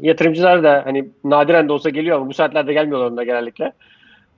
Yatırımcılar 0.00 0.62
da 0.62 0.82
hani 0.84 1.08
nadiren 1.24 1.68
de 1.68 1.72
olsa 1.72 1.90
geliyor 1.90 2.16
ama 2.16 2.28
bu 2.28 2.34
saatlerde 2.34 2.72
gelmiyorlar 2.72 3.10
onlar 3.10 3.22
genellikle. 3.22 3.72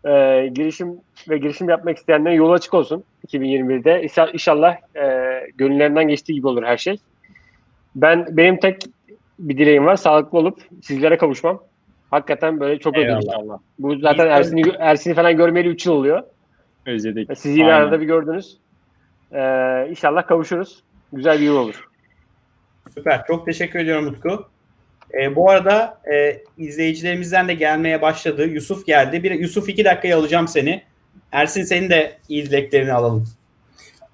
Ee, 0.06 0.50
girişim 0.54 1.00
ve 1.28 1.38
girişim 1.38 1.68
yapmak 1.68 1.96
isteyenlerin 1.98 2.34
yolu 2.36 2.52
açık 2.52 2.74
olsun 2.74 3.04
2021'de. 3.26 4.02
İnşa- 4.02 4.32
İnşallah 4.32 4.76
e, 4.96 5.06
gönüllerinden 5.58 6.08
geçtiği 6.08 6.34
gibi 6.34 6.46
olur 6.48 6.62
her 6.62 6.76
şey. 6.76 6.98
Ben 7.96 8.26
benim 8.36 8.60
tek 8.60 8.82
bir 9.38 9.58
dileğim 9.58 9.86
var. 9.86 9.96
Sağlıklı 9.96 10.38
olup 10.38 10.60
sizlere 10.82 11.16
kavuşmam. 11.16 11.60
Hakikaten 12.10 12.60
böyle 12.60 12.78
çok 12.78 12.96
özledik 12.96 13.34
Allah. 13.34 13.58
Bu 13.78 13.98
zaten 13.98 14.26
Ersin'i 14.26 14.62
Ersin'i 14.78 15.14
falan 15.14 15.36
görmeyeli 15.36 15.68
3 15.68 15.86
yıl 15.86 15.92
oluyor. 15.92 16.22
Özledik. 16.86 17.30
Siz 17.38 17.56
yine 17.56 17.72
Aynen. 17.72 17.84
arada 17.84 18.00
bir 18.00 18.06
gördünüz. 18.06 18.58
Ee, 19.32 19.86
inşallah 19.90 20.26
kavuşuruz. 20.26 20.82
Güzel 21.12 21.38
bir 21.38 21.44
yıl 21.44 21.56
olur. 21.56 21.88
Süper. 22.94 23.26
Çok 23.26 23.46
teşekkür 23.46 23.78
ediyorum 23.78 24.06
Utku. 24.06 24.46
Ee, 25.14 25.36
bu 25.36 25.50
arada 25.50 26.00
e, 26.14 26.42
izleyicilerimizden 26.58 27.48
de 27.48 27.54
gelmeye 27.54 28.02
başladı. 28.02 28.46
Yusuf 28.46 28.86
geldi. 28.86 29.22
Bir 29.22 29.30
Yusuf 29.30 29.68
iki 29.68 29.84
dakikaya 29.84 30.18
alacağım 30.18 30.48
seni. 30.48 30.82
Ersin 31.32 31.62
senin 31.62 31.90
de 31.90 32.18
iyi 32.28 32.46
dileklerini 32.46 32.92
alalım. 32.92 33.28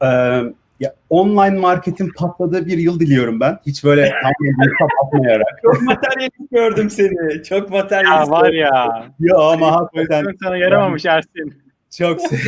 Ee, 0.02 0.40
ya 0.80 0.94
online 1.10 1.58
marketin 1.58 2.10
patladığı 2.18 2.66
bir 2.66 2.78
yıl 2.78 3.00
diliyorum 3.00 3.40
ben. 3.40 3.58
Hiç 3.66 3.84
böyle 3.84 4.02
tam 4.22 4.32
bir 4.40 4.70
kapatmayarak. 4.78 5.60
Çok 5.62 5.82
materyalist 5.82 6.50
gördüm 6.50 6.90
seni. 6.90 7.42
Çok 7.42 7.70
Ya 7.72 7.80
materyalist. 7.82 8.30
var 8.30 8.46
gördüm. 8.46 8.58
ya. 8.60 9.06
ya 9.20 9.36
ama 9.36 9.72
hakikaten 9.72 10.26
sana 10.42 10.56
yaramamış 10.56 11.06
Ersin. 11.06 11.62
çok 11.98 12.20
sev- 12.20 12.38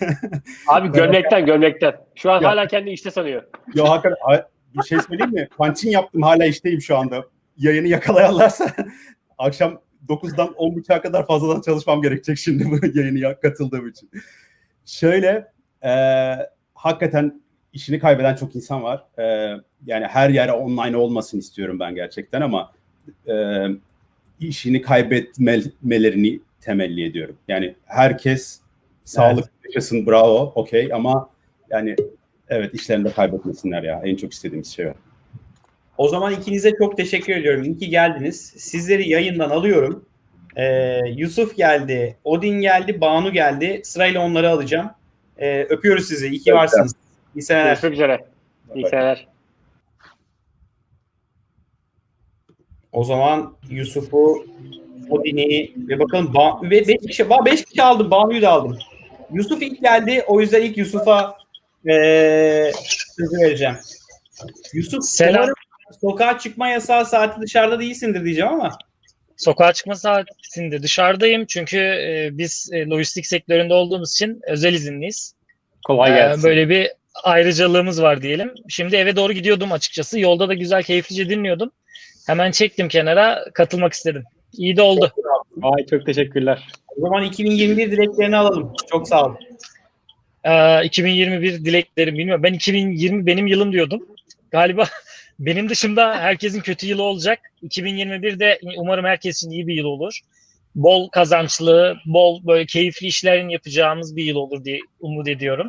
Abi 0.68 0.92
gömlekten 0.92 1.46
gömlekten. 1.46 1.94
Şu 2.14 2.30
an 2.32 2.40
Ya. 2.42 2.48
hala 2.48 2.66
kendi 2.66 2.90
işte 2.90 3.10
sanıyor. 3.10 3.42
Ya 3.74 3.88
hakikaten 3.88 4.16
ha- 4.22 4.48
bir 4.76 4.82
şey 4.82 4.98
söyleyeyim 5.00 5.32
mi? 5.34 5.48
Punching 5.56 5.94
yaptım 5.94 6.22
hala 6.22 6.44
işteyim 6.44 6.80
şu 6.80 6.96
anda. 6.96 7.24
Yayını 7.56 7.88
yakalayanlarsa 7.88 8.66
akşam 9.38 9.80
9'dan 10.08 10.46
10.30'a 10.48 11.00
kadar 11.02 11.26
fazladan 11.26 11.60
çalışmam 11.60 12.02
gerekecek 12.02 12.38
şimdi 12.38 12.64
bu 12.70 12.98
yayını 12.98 13.18
ya- 13.18 13.40
katıldığım 13.40 13.88
için. 13.88 14.10
Şöyle 14.86 15.46
e, 15.84 15.90
hakikaten 16.74 17.42
işini 17.74 17.98
kaybeden 17.98 18.34
çok 18.34 18.56
insan 18.56 18.82
var. 18.82 19.04
E, 19.18 19.24
yani 19.86 20.06
her 20.06 20.30
yer 20.30 20.48
online 20.48 20.96
olmasın 20.96 21.38
istiyorum 21.38 21.80
ben 21.80 21.94
gerçekten 21.94 22.40
ama 22.40 22.72
e, 23.28 23.34
işini 24.40 24.82
kaybetmelerini 24.82 26.40
temelli 26.60 27.04
ediyorum. 27.04 27.36
Yani 27.48 27.74
herkes 27.86 28.60
sağlıklı 29.04 29.50
yaşasın 29.64 30.06
bravo 30.06 30.52
okey 30.54 30.92
ama 30.92 31.30
yani 31.70 31.96
evet 32.48 32.74
işlerini 32.74 33.04
de 33.04 33.12
kaybetmesinler 33.12 33.82
ya. 33.82 34.02
En 34.04 34.16
çok 34.16 34.32
istediğimiz 34.32 34.68
şey 34.68 34.86
o. 34.86 34.94
O 35.98 36.08
zaman 36.08 36.32
ikinize 36.32 36.72
çok 36.78 36.96
teşekkür 36.96 37.36
ediyorum. 37.36 37.64
İyi 37.64 37.78
ki 37.78 37.88
geldiniz. 37.90 38.54
Sizleri 38.56 39.08
yayından 39.08 39.50
alıyorum. 39.50 40.04
Ee, 40.56 40.98
Yusuf 41.16 41.56
geldi, 41.56 42.16
Odin 42.24 42.60
geldi, 42.60 43.00
Banu 43.00 43.32
geldi. 43.32 43.80
Sırayla 43.84 44.20
onları 44.20 44.50
alacağım. 44.50 44.90
Ee, 45.38 45.62
öpüyoruz 45.62 46.08
sizi. 46.08 46.28
İyi 46.28 46.38
ki 46.38 46.50
Evet. 46.50 46.58
varsınız. 46.58 46.94
İyi 47.36 47.42
seneler. 47.42 47.66
Görüşmek 47.66 47.92
üzere. 47.92 48.24
İyi 48.74 48.88
seneler. 48.88 49.26
O 52.92 53.04
zaman 53.04 53.56
Yusuf'u, 53.70 54.46
Odin'i 55.10 55.72
ve 55.88 55.98
bakalım 55.98 56.26
ba- 56.26 56.70
ve 56.70 56.88
5 56.88 57.06
kişi, 57.06 57.30
5 57.44 57.64
kişi 57.64 57.82
aldım. 57.82 58.10
Banu'yu 58.10 58.42
da 58.42 58.50
aldım. 58.50 58.78
Yusuf 59.32 59.62
ilk 59.62 59.82
geldi. 59.82 60.24
O 60.26 60.40
yüzden 60.40 60.62
ilk 60.62 60.78
Yusuf'a 60.78 61.36
ee, 61.88 62.70
sözü 63.16 63.36
vereceğim. 63.44 63.76
Yusuf 64.72 65.04
Selam. 65.04 65.34
umarım 65.34 65.54
sokağa 66.00 66.38
çıkma 66.38 66.68
yasağı 66.68 67.06
saati 67.06 67.40
dışarıda 67.40 67.80
değilsindir 67.80 68.24
diyeceğim 68.24 68.52
ama. 68.52 68.78
Sokağa 69.36 69.72
çıkma 69.72 69.94
saatinde 69.94 70.82
dışarıdayım 70.82 71.44
çünkü 71.46 71.78
e, 71.78 72.28
biz 72.32 72.70
e, 72.72 72.86
lojistik 72.86 73.26
sektöründe 73.26 73.74
olduğumuz 73.74 74.12
için 74.12 74.40
özel 74.48 74.74
izinliyiz. 74.74 75.34
Kolay 75.86 76.14
gelsin. 76.14 76.42
böyle 76.44 76.68
bir 76.68 76.90
ayrıcalığımız 77.22 78.02
var 78.02 78.22
diyelim. 78.22 78.54
Şimdi 78.68 78.96
eve 78.96 79.16
doğru 79.16 79.32
gidiyordum 79.32 79.72
açıkçası. 79.72 80.20
Yolda 80.20 80.48
da 80.48 80.54
güzel 80.54 80.82
keyiflice 80.82 81.28
dinliyordum. 81.28 81.70
Hemen 82.26 82.50
çektim 82.50 82.88
kenara 82.88 83.44
katılmak 83.54 83.92
istedim. 83.92 84.24
İyi 84.52 84.76
de 84.76 84.82
oldu. 84.82 85.12
Vay 85.56 85.86
çok 85.86 86.06
teşekkürler. 86.06 86.68
O 86.96 87.00
zaman 87.00 87.24
2021 87.24 87.90
dileklerini 87.90 88.36
alalım. 88.36 88.72
Çok 88.90 89.08
sağ 89.08 89.24
olun. 89.26 89.38
Ee, 90.44 90.84
2021 90.84 91.64
dileklerim 91.64 92.18
bilmiyorum. 92.18 92.42
Ben 92.42 92.52
2020 92.52 93.26
benim 93.26 93.46
yılım 93.46 93.72
diyordum. 93.72 94.06
Galiba 94.50 94.84
benim 95.38 95.68
dışımda 95.68 96.16
herkesin 96.16 96.60
kötü 96.60 96.86
yılı 96.86 97.02
olacak. 97.02 97.38
2021'de 97.62 98.60
umarım 98.76 99.04
herkes 99.04 99.36
için 99.36 99.50
iyi 99.50 99.66
bir 99.66 99.74
yıl 99.74 99.84
olur. 99.84 100.20
Bol 100.74 101.08
kazançlı, 101.08 101.96
bol 102.06 102.46
böyle 102.46 102.66
keyifli 102.66 103.06
işlerin 103.06 103.48
yapacağımız 103.48 104.16
bir 104.16 104.24
yıl 104.24 104.36
olur 104.36 104.64
diye 104.64 104.78
umut 105.00 105.28
ediyorum. 105.28 105.68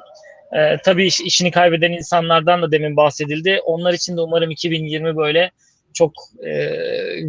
Ee, 0.53 0.77
tabii 0.83 1.05
iş- 1.05 1.21
işini 1.21 1.51
kaybeden 1.51 1.91
insanlardan 1.91 2.61
da 2.61 2.71
demin 2.71 2.97
bahsedildi. 2.97 3.59
Onlar 3.65 3.93
için 3.93 4.17
de 4.17 4.21
umarım 4.21 4.51
2020 4.51 5.17
böyle 5.17 5.51
çok 5.93 6.11
e, 6.43 6.51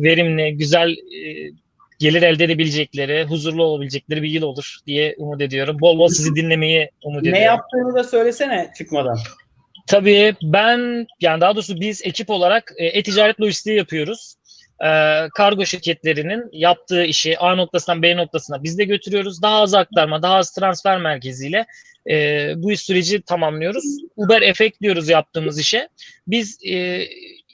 verimli, 0.02 0.56
güzel 0.56 0.90
e, 0.90 1.50
gelir 1.98 2.22
elde 2.22 2.44
edebilecekleri, 2.44 3.24
huzurlu 3.24 3.64
olabilecekleri 3.64 4.22
bir 4.22 4.28
yıl 4.30 4.42
olur 4.42 4.76
diye 4.86 5.14
umut 5.18 5.40
ediyorum. 5.40 5.76
Bol 5.80 5.98
bol 5.98 6.08
sizi 6.08 6.34
dinlemeyi 6.34 6.90
umut 7.04 7.22
Ne 7.22 7.28
ediyorum. 7.28 7.46
yaptığını 7.46 7.94
da 7.94 8.04
söylesene 8.04 8.70
çıkmadan. 8.78 9.18
Tabii 9.86 10.34
ben 10.42 11.06
yani 11.20 11.40
daha 11.40 11.54
doğrusu 11.54 11.80
biz 11.80 12.02
ekip 12.04 12.30
olarak 12.30 12.72
e, 12.76 12.86
e-ticaret 12.86 13.40
lojistiği 13.40 13.76
yapıyoruz. 13.76 14.34
E, 14.84 14.88
kargo 15.34 15.66
şirketlerinin 15.66 16.48
yaptığı 16.52 17.04
işi 17.04 17.38
A 17.38 17.54
noktasından 17.54 18.02
B 18.02 18.16
noktasına 18.16 18.62
biz 18.62 18.78
de 18.78 18.84
götürüyoruz. 18.84 19.42
Daha 19.42 19.60
az 19.60 19.74
aktarma, 19.74 20.22
daha 20.22 20.34
az 20.34 20.50
transfer 20.50 20.98
merkeziyle 20.98 21.66
e, 22.10 22.52
bu 22.56 22.76
süreci 22.76 23.22
tamamlıyoruz. 23.22 23.84
Uber 24.16 24.42
Effect 24.42 24.80
diyoruz 24.80 25.08
yaptığımız 25.08 25.58
işe. 25.58 25.88
Biz 26.26 26.58
e, 26.64 27.02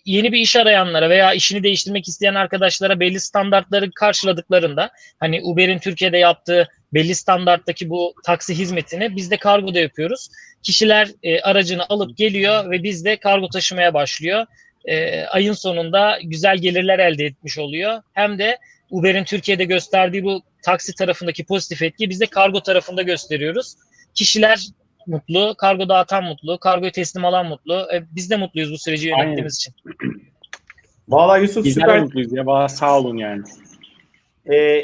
yeni 0.05 0.33
bir 0.33 0.39
iş 0.39 0.57
arayanlara 0.57 1.11
veya 1.11 1.33
işini 1.33 1.62
değiştirmek 1.62 2.09
isteyen 2.09 2.35
arkadaşlara 2.35 3.01
belli 3.01 3.20
standartları 3.20 3.91
karşıladıklarında 3.95 4.91
hani 5.20 5.41
Uber'in 5.43 5.79
Türkiye'de 5.79 6.18
yaptığı 6.18 6.68
belli 6.95 7.14
standarttaki 7.14 7.91
bu 7.91 8.14
taksi 8.25 8.59
hizmetini 8.59 9.16
biz 9.16 9.31
de 9.31 9.37
kargoda 9.37 9.81
yapıyoruz 9.81 10.29
kişiler 10.62 11.09
e, 11.23 11.41
aracını 11.41 11.87
alıp 11.89 12.16
geliyor 12.16 12.70
ve 12.70 12.83
bizde 12.83 13.16
kargo 13.16 13.49
taşımaya 13.49 13.95
başlıyor. 13.95 14.47
E, 14.85 15.24
ayın 15.24 15.53
sonunda 15.53 16.18
güzel 16.24 16.59
gelirler 16.59 16.99
elde 16.99 17.24
etmiş 17.24 17.59
oluyor. 17.59 18.03
Hem 18.12 18.39
de 18.39 18.59
Uber'in 18.91 19.24
Türkiye'de 19.24 19.64
gösterdiği 19.64 20.24
bu 20.24 20.43
taksi 20.62 20.95
tarafındaki 20.95 21.45
pozitif 21.45 21.83
etki 21.83 22.11
biz 22.11 22.20
de 22.20 22.26
kargo 22.26 22.62
tarafında 22.62 23.03
gösteriyoruz. 23.03 23.74
Kişiler 24.14 24.66
mutlu, 25.07 25.55
kargo 25.59 25.89
dağıtan 25.89 26.24
mutlu, 26.24 26.59
kargoyu 26.59 26.93
teslim 26.93 27.24
alan 27.24 27.47
mutlu. 27.47 27.89
E, 27.95 28.03
biz 28.11 28.30
de 28.30 28.37
mutluyuz 28.37 28.72
bu 28.72 28.78
süreci 28.78 29.09
yönettiğimiz 29.09 29.57
için. 29.57 29.74
Vallahi 31.09 31.43
Yusuf 31.43 31.64
Bizler 31.64 31.83
süper. 31.83 32.01
mutluyuz 32.01 32.33
ya. 32.33 32.47
Valla 32.47 32.68
sağ 32.68 32.99
olun 32.99 33.16
yani. 33.16 33.43
Ee, 34.53 34.83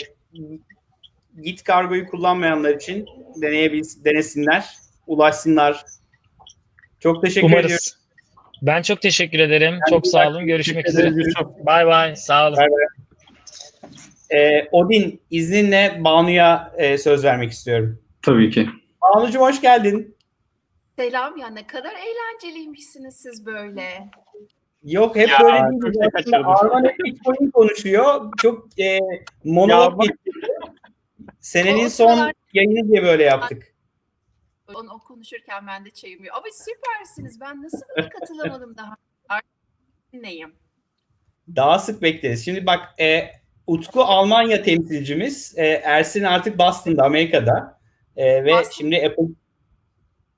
Git 1.42 1.62
kargoyu 1.62 2.07
kullanmayanlar 2.07 2.74
için 2.74 3.07
deneyebil 3.42 3.84
denesinler, 4.05 4.64
ulaşsınlar. 5.07 5.84
Çok 7.01 7.22
teşekkür 7.22 7.57
ediyorum. 7.57 7.84
Ben 8.62 8.82
çok 8.82 9.02
teşekkür 9.02 9.38
ederim. 9.38 9.74
Çok 9.90 10.06
sağ 10.06 10.28
olun. 10.28 10.46
Görüşmek 10.46 10.88
üzere. 10.88 11.12
Bay 11.66 11.86
bay. 11.86 12.16
Sağ 12.16 12.48
olun. 12.48 12.59
Ee, 14.30 14.68
Odin 14.72 15.20
izninle 15.30 15.96
Banu'ya 16.04 16.72
e, 16.76 16.98
söz 16.98 17.24
vermek 17.24 17.50
istiyorum. 17.52 18.02
Tabii 18.22 18.50
ki. 18.50 18.68
Banu'cum 19.02 19.42
hoş 19.42 19.61
geldin. 19.61 20.16
Selam 20.98 21.36
ya 21.36 21.48
ne 21.50 21.66
kadar 21.66 21.92
eğlenceliymişsiniz 21.92 23.16
siz 23.16 23.46
böyle. 23.46 24.11
Yok 24.84 25.16
hep 25.16 25.28
Ya, 25.28 25.38
böyle 25.40 25.56
değil. 25.94 26.34
Arman 26.44 26.84
hep 26.84 26.98
Bitcoin 27.04 27.50
konuşuyor. 27.50 28.32
Çok 28.42 28.80
e, 28.80 28.98
monolog 29.44 29.92
Ya 29.92 29.98
bak- 29.98 30.06
geçti. 30.06 30.40
Senenin 31.40 31.88
son 31.88 32.32
yayını 32.52 32.88
diye 32.88 33.02
böyle 33.02 33.22
yaptık. 33.22 33.74
Onu 34.75 34.93
o 34.93 34.99
konuşurken 34.99 35.66
ben 35.66 35.85
de 35.85 35.91
çayımı. 35.91 36.27
Ama 36.33 36.45
süpersiniz. 36.53 37.41
Ben 37.41 37.62
nasıl 37.62 37.81
buna 37.97 38.09
katılamadım 38.21 38.77
daha? 38.77 38.97
Artık 39.29 39.49
Dinleyeyim. 40.12 40.53
Daha 41.57 41.79
sık 41.79 42.03
bekleriz. 42.03 42.45
Şimdi 42.45 42.66
bak 42.66 43.01
e, 43.01 43.31
Utku 43.66 44.03
Almanya 44.03 44.62
temsilcimiz. 44.62 45.55
E, 45.59 45.66
Ersin 45.66 46.25
artık 46.25 46.59
Boston'da 46.59 47.05
Amerika'da. 47.05 47.79
E, 48.16 48.45
ve 48.45 48.53
Boston. 48.53 48.71
şimdi 48.71 48.97
Apple 49.07 49.25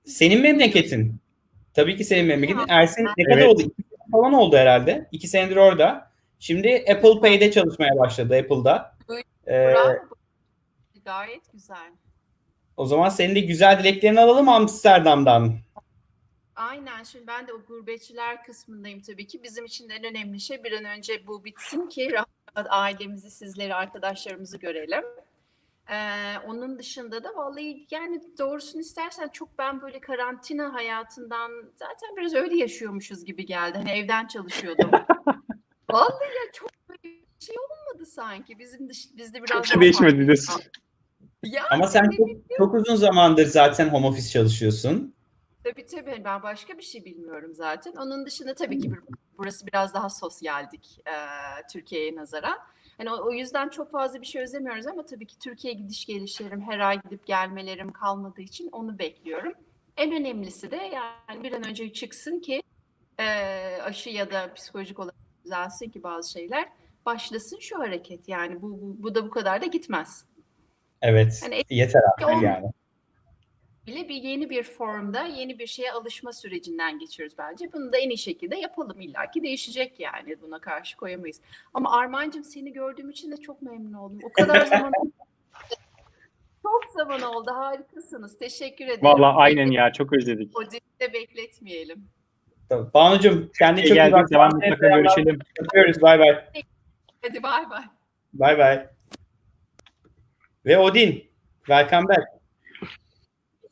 senin 0.05 0.43
memleketin. 0.43 1.16
Tabii 1.74 1.97
ki 1.97 2.05
senin 2.05 2.26
memleketin. 2.26 2.64
Ersin 2.68 3.07
ne 3.16 3.24
kadar 3.24 3.39
Evet. 3.39 3.49
oldu? 3.49 3.62
İki 3.62 3.83
sene 3.83 4.11
falan 4.12 4.33
oldu 4.33 4.57
herhalde. 4.57 5.09
İki 5.12 5.28
senedir 5.28 5.57
orada. 5.57 6.11
Şimdi 6.39 6.85
Apple 6.97 7.20
Pay'de 7.20 7.51
çalışmaya 7.51 7.99
başladı 7.99 8.37
Apple'da. 8.39 8.97
E, 9.47 9.53
Bravo. 9.53 9.93
Gayet 11.05 11.53
güzel. 11.53 11.93
O 12.81 12.87
zaman 12.87 13.09
senin 13.09 13.35
de 13.35 13.41
güzel 13.41 13.78
dileklerini 13.78 14.20
alalım 14.20 14.49
Amsterdam'dan. 14.49 15.59
Aynen. 16.57 17.03
Şimdi 17.03 17.26
ben 17.26 17.47
de 17.47 17.53
o 17.53 17.62
gurbetçiler 17.68 18.45
kısmındayım 18.45 19.01
tabii 19.01 19.26
ki. 19.26 19.43
Bizim 19.43 19.64
için 19.64 19.89
de 19.89 19.95
en 19.95 20.05
önemli 20.05 20.41
şey 20.41 20.64
bir 20.64 20.72
an 20.72 20.85
önce 20.85 21.26
bu 21.26 21.45
bitsin 21.45 21.89
ki 21.89 22.12
rahat 22.12 22.66
ailemizi, 22.68 23.31
sizleri, 23.31 23.74
arkadaşlarımızı 23.74 24.59
görelim. 24.59 25.05
Ee, 25.91 26.39
onun 26.47 26.78
dışında 26.78 27.24
da 27.24 27.37
vallahi 27.37 27.87
yani 27.91 28.20
doğrusunu 28.39 28.81
istersen 28.81 29.28
çok 29.28 29.59
ben 29.59 29.83
böyle 29.83 30.01
karantina 30.01 30.74
hayatından 30.74 31.51
zaten 31.76 32.16
biraz 32.16 32.35
öyle 32.35 32.57
yaşıyormuşuz 32.57 33.24
gibi 33.24 33.47
geldi. 33.47 33.78
Hani 33.78 33.91
evden 33.91 34.26
çalışıyordum. 34.26 34.91
vallahi 35.91 36.24
ya 36.24 36.53
çok 36.53 36.70
böyle 36.89 37.03
bir 37.03 37.47
şey 37.47 37.57
olmadı 37.59 38.07
sanki. 38.07 38.59
Bizim 38.59 38.89
dış, 38.89 39.07
bizde 39.16 39.39
biraz 39.39 39.57
Çok 39.57 39.66
şey 39.66 39.81
değişmedi 39.81 40.26
diyorsun. 40.26 40.62
Ya, 41.45 41.62
Ama 41.70 41.86
sen 41.86 42.11
çok, 42.11 42.28
çok 42.59 42.74
uzun 42.74 42.97
zamandır 42.97 43.47
zaten 43.47 43.88
home 43.88 44.07
office 44.07 44.28
çalışıyorsun. 44.28 45.14
Tabii 45.64 45.86
tabii 45.86 46.22
ben 46.24 46.43
başka 46.43 46.78
bir 46.78 46.82
şey 46.82 47.05
bilmiyorum 47.05 47.55
zaten. 47.55 47.93
Onun 47.93 48.26
dışında 48.26 48.55
tabii 48.55 48.78
ki 48.78 48.93
burası 49.38 49.66
biraz 49.66 49.95
daha 49.95 50.11
sosyaldik 50.11 50.99
e, 51.07 51.14
Türkiye'ye 51.72 52.16
nazaran. 52.16 52.59
Hani 52.99 53.11
o, 53.11 53.26
o 53.26 53.32
yüzden 53.32 53.68
çok 53.68 53.91
fazla 53.91 54.20
bir 54.20 54.26
şey 54.26 54.43
özlemiyoruz 54.43 54.86
ama 54.86 55.07
tabii 55.07 55.26
ki 55.26 55.38
Türkiye 55.38 55.74
gidiş 55.74 56.07
gelişlerim, 56.07 56.61
her 56.61 56.78
ay 56.78 57.03
gidip 57.03 57.26
gelmelerim 57.26 57.93
kalmadığı 57.93 58.41
için 58.41 58.68
onu 58.72 58.99
bekliyorum. 58.99 59.53
En 59.97 60.12
önemlisi 60.12 60.70
de 60.70 60.76
yani 60.76 61.43
bir 61.43 61.53
an 61.53 61.68
önce 61.68 61.93
çıksın 61.93 62.41
ki 62.41 62.62
e, 63.18 63.26
aşı 63.82 64.11
ya 64.11 64.30
da 64.30 64.55
psikolojik 64.55 64.99
olarak 64.99 65.14
düzelsin 65.45 65.91
ki 65.91 66.03
bazı 66.03 66.30
şeyler 66.32 66.68
başlasın 67.07 67.59
şu 67.61 67.78
hareket. 67.78 68.28
Yani 68.28 68.62
bu, 68.62 68.80
bu, 68.80 69.03
bu 69.03 69.14
da 69.14 69.24
bu 69.24 69.30
kadar 69.30 69.62
da 69.62 69.66
gitmez. 69.66 70.24
Evet. 71.03 71.40
Hani 71.42 71.62
Yeter 71.70 72.01
artık 72.12 72.42
yani. 72.44 72.70
bile 73.86 74.09
bir 74.09 74.14
yeni 74.14 74.51
bir 74.51 74.62
formda 74.62 75.24
yeni 75.24 75.59
bir 75.59 75.66
şeye 75.66 75.92
alışma 75.92 76.32
sürecinden 76.32 76.98
geçiyoruz 76.98 77.34
bence. 77.38 77.72
Bunu 77.72 77.92
da 77.92 77.98
en 77.98 78.11
iyi 78.11 78.18
şekilde 78.18 78.57
yapalım 78.57 79.01
illaki 79.01 79.42
değişecek 79.42 80.01
yani 80.01 80.36
buna 80.42 80.59
karşı 80.59 80.96
koyamayız. 80.96 81.40
Ama 81.74 81.98
Armancığım 81.98 82.44
seni 82.44 82.72
gördüğüm 82.72 83.11
için 83.11 83.32
de 83.32 83.36
çok 83.36 83.62
memnun 83.62 83.92
oldum. 83.92 84.18
O 84.22 84.32
kadar 84.32 84.66
zaman 84.66 84.92
çok 86.62 86.84
zaman 86.94 87.22
oldu 87.22 87.51
harikasınız. 87.55 88.38
Teşekkür 88.38 88.84
ederim. 88.84 89.03
Valla 89.03 89.36
aynen 89.36 89.70
ya. 89.70 89.92
Çok 89.92 90.12
özledik. 90.12 90.59
O 90.59 90.70
de 91.01 91.12
bekletmeyelim. 91.12 92.09
Tamam. 92.68 92.90
Banu'cum 92.94 93.51
kendine 93.59 93.86
çok 93.86 93.96
iyi 93.96 94.12
bak. 94.12 94.30
Devam 94.30 94.55
mutlaka 94.55 94.88
görüşelim. 94.88 95.38
Öpüyoruz. 95.61 96.03
Bay 96.03 96.18
bay. 96.18 96.44
Hadi 97.22 97.42
bay 97.42 97.70
bay. 97.70 97.82
Bay 98.32 98.59
bay. 98.59 98.86
Ve 100.66 100.78
Odin. 100.78 101.24
Welcome 101.66 102.08
back. 102.08 102.22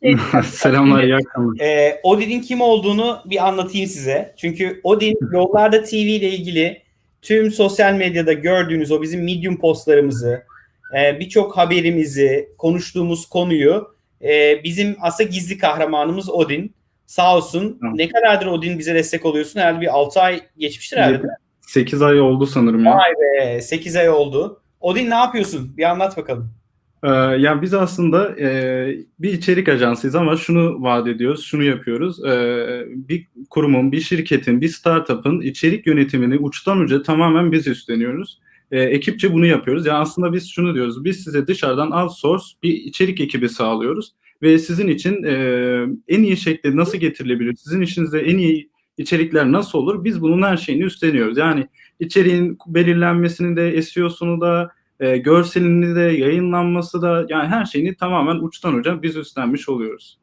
Selamlar, 0.44 1.02
iyi 1.02 1.16
akşamlar. 1.16 1.60
Ee, 1.60 2.00
Odin'in 2.02 2.40
kim 2.40 2.60
olduğunu 2.60 3.22
bir 3.24 3.48
anlatayım 3.48 3.86
size. 3.86 4.34
Çünkü 4.36 4.80
Odin 4.82 5.18
Yollarda 5.32 5.82
TV 5.82 5.94
ile 5.94 6.28
ilgili 6.28 6.82
tüm 7.22 7.50
sosyal 7.50 7.94
medyada 7.94 8.32
gördüğünüz 8.32 8.92
o 8.92 9.02
bizim 9.02 9.24
Medium 9.24 9.58
postlarımızı, 9.58 10.42
e, 10.98 11.20
birçok 11.20 11.56
haberimizi, 11.56 12.48
konuştuğumuz 12.58 13.26
konuyu 13.26 13.94
e, 14.22 14.64
bizim 14.64 14.96
aslında 15.00 15.30
gizli 15.30 15.58
kahramanımız 15.58 16.30
Odin. 16.30 16.74
Sağ 17.06 17.36
olsun. 17.36 17.78
Hı. 17.80 17.96
Ne 17.96 18.08
kadardır 18.08 18.46
Odin 18.46 18.78
bize 18.78 18.94
destek 18.94 19.24
oluyorsun? 19.24 19.60
Herhalde 19.60 19.80
bir 19.80 19.94
6 19.94 20.20
ay 20.20 20.40
geçmiştir 20.58 20.96
herhalde. 20.96 21.26
8 21.60 22.02
ay 22.02 22.20
oldu 22.20 22.46
sanırım 22.46 22.84
ya. 22.84 22.96
Vay 22.96 23.12
be 23.12 23.60
8 23.60 23.96
ay 23.96 24.10
oldu. 24.10 24.60
Odin 24.80 25.10
ne 25.10 25.14
yapıyorsun? 25.14 25.76
Bir 25.76 25.90
anlat 25.90 26.16
bakalım. 26.16 26.57
Ee, 27.02 27.08
ya 27.10 27.62
biz 27.62 27.74
aslında 27.74 28.40
e, 28.40 28.98
bir 29.18 29.32
içerik 29.32 29.68
ajansıyız 29.68 30.14
ama 30.14 30.36
şunu 30.36 30.82
vaat 30.82 31.08
ediyoruz, 31.08 31.44
şunu 31.44 31.62
yapıyoruz. 31.62 32.24
Ee, 32.24 32.84
bir 32.90 33.26
kurumun, 33.50 33.92
bir 33.92 34.00
şirketin, 34.00 34.60
bir 34.60 34.68
startup'ın 34.68 35.40
içerik 35.40 35.86
yönetimini 35.86 36.38
uçtan 36.38 36.80
uca 36.80 37.02
tamamen 37.02 37.52
biz 37.52 37.66
üstleniyoruz. 37.66 38.40
Ee, 38.70 38.82
ekipçe 38.82 39.32
bunu 39.32 39.46
yapıyoruz. 39.46 39.86
Yani 39.86 39.98
aslında 39.98 40.32
biz 40.32 40.50
şunu 40.50 40.74
diyoruz, 40.74 41.04
biz 41.04 41.24
size 41.24 41.46
dışarıdan 41.46 41.90
outsource 41.92 42.44
bir 42.62 42.72
içerik 42.72 43.20
ekibi 43.20 43.48
sağlıyoruz. 43.48 44.12
Ve 44.42 44.58
sizin 44.58 44.88
için 44.88 45.22
e, 45.22 45.34
en 46.08 46.22
iyi 46.22 46.36
şekilde 46.36 46.76
nasıl 46.76 46.98
getirilebilir, 46.98 47.54
sizin 47.56 47.80
işinizde 47.80 48.20
en 48.20 48.38
iyi 48.38 48.70
içerikler 48.98 49.52
nasıl 49.52 49.78
olur, 49.78 50.04
biz 50.04 50.20
bunun 50.20 50.42
her 50.42 50.56
şeyini 50.56 50.84
üstleniyoruz. 50.84 51.38
Yani 51.38 51.66
içeriğin 52.00 52.58
belirlenmesini 52.66 53.56
de, 53.56 53.82
SEO'sunu 53.82 54.40
da, 54.40 54.70
e, 55.00 55.16
görselini 55.16 55.96
de 55.96 56.00
yayınlanması 56.00 57.02
da 57.02 57.26
yani 57.28 57.48
her 57.48 57.64
şeyini 57.64 57.96
tamamen 57.96 58.36
uçtan 58.36 58.74
uca 58.74 59.02
biz 59.02 59.16
üstlenmiş 59.16 59.68
oluyoruz. 59.68 60.18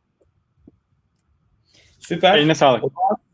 Süper. 2.00 2.38
Eline 2.38 2.56
sağlık. 2.56 2.84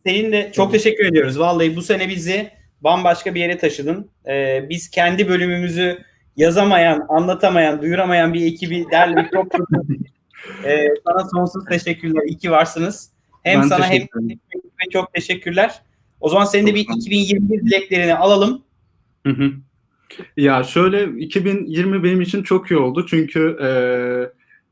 Senin 0.06 0.32
de 0.32 0.52
çok 0.56 0.72
teşekkür 0.72 1.06
ediyoruz. 1.06 1.40
Vallahi 1.40 1.76
bu 1.76 1.82
sene 1.82 2.10
bizi 2.10 2.52
bambaşka 2.82 3.36
bir 3.36 3.40
yere 3.40 3.58
taşıdın. 3.58 4.10
Ee, 4.28 4.66
biz 4.70 4.90
kendi 4.90 5.30
bölümümüzü 5.30 6.04
yazamayan, 6.38 7.06
anlatamayan, 7.10 7.82
duyuramayan 7.82 8.34
bir 8.34 8.46
ekibi 8.46 8.86
derledik. 8.92 9.32
Çok 9.32 9.52
çok 9.52 9.68
ee, 10.66 10.88
sana 11.08 11.30
sonsuz 11.30 11.66
teşekkürler. 11.66 12.24
İyi 12.28 12.38
ki 12.38 12.52
varsınız. 12.52 13.12
Hem 13.44 13.62
Ben 13.62 13.68
sana 13.68 13.90
hem 13.90 14.08
çok 14.92 15.14
teşekkürler. 15.14 15.82
O 16.20 16.30
zaman 16.30 16.46
senin 16.46 16.68
de 16.68 16.76
bir 16.76 16.80
2021 16.80 17.62
dileklerini 17.62 18.16
alalım. 18.16 18.64
Hı 19.26 19.34
hı. 19.34 19.52
Ya 20.38 20.64
şöyle 20.64 21.20
2020 21.20 22.04
benim 22.04 22.22
için 22.22 22.44
çok 22.44 22.72
iyi 22.72 22.78
oldu 22.78 23.06
çünkü 23.10 23.58
e, 23.62 23.70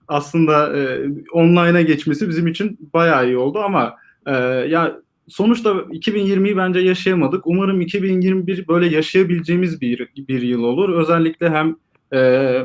aslında 0.08 0.78
e, 0.78 1.08
online'a 1.32 1.82
geçmesi 1.82 2.30
bizim 2.30 2.48
için 2.48 2.90
bayağı 2.94 3.28
iyi 3.28 3.38
oldu 3.38 3.60
ama 3.60 3.96
e, 4.26 4.34
ya 4.70 4.96
sonuçta 5.28 5.70
2020'yi 5.70 6.58
bence 6.58 6.80
yaşayamadık. 6.80 7.48
Umarım 7.48 7.82
2021 7.82 8.68
böyle 8.68 8.88
yaşayabileceğimiz 8.96 9.82
bir 9.82 10.10
bir 10.18 10.42
yıl 10.42 10.64
olur. 10.64 10.90
Özellikle 10.90 11.50
hem 11.50 11.76
e, 12.14 12.62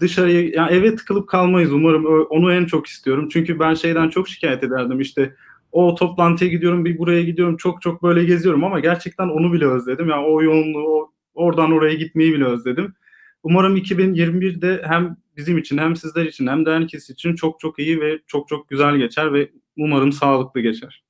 dışarıya 0.00 0.40
yani 0.40 0.72
eve 0.72 0.96
tıkılıp 0.96 1.28
kalmayız 1.28 1.72
umarım 1.72 2.26
onu 2.30 2.52
en 2.52 2.64
çok 2.64 2.86
istiyorum. 2.86 3.28
Çünkü 3.32 3.58
ben 3.58 3.74
şeyden 3.74 4.08
çok 4.08 4.28
şikayet 4.28 4.64
ederdim 4.64 5.00
işte 5.00 5.34
o 5.72 5.94
toplantıya 5.94 6.50
gidiyorum 6.50 6.84
bir 6.84 6.98
buraya 6.98 7.22
gidiyorum 7.22 7.56
çok 7.56 7.82
çok 7.82 8.02
böyle 8.02 8.24
geziyorum 8.24 8.64
ama 8.64 8.80
gerçekten 8.80 9.28
onu 9.28 9.52
bile 9.52 9.66
özledim. 9.66 10.08
Yani 10.08 10.26
o 10.26 10.42
yoğunluğu 10.42 10.88
o 10.88 11.10
oradan 11.34 11.72
oraya 11.72 11.94
gitmeyi 11.94 12.32
bile 12.32 12.44
özledim. 12.44 12.94
Umarım 13.42 13.76
2021'de 13.76 14.82
hem 14.84 15.16
bizim 15.36 15.58
için 15.58 15.78
hem 15.78 15.96
sizler 15.96 16.24
için 16.24 16.46
hem 16.46 16.66
de 16.66 16.70
herkes 16.72 17.10
için 17.10 17.34
çok 17.34 17.60
çok 17.60 17.78
iyi 17.78 18.00
ve 18.00 18.18
çok 18.26 18.48
çok 18.48 18.68
güzel 18.68 18.96
geçer 18.96 19.34
ve 19.34 19.50
umarım 19.76 20.12
sağlıklı 20.12 20.60
geçer. 20.60 21.02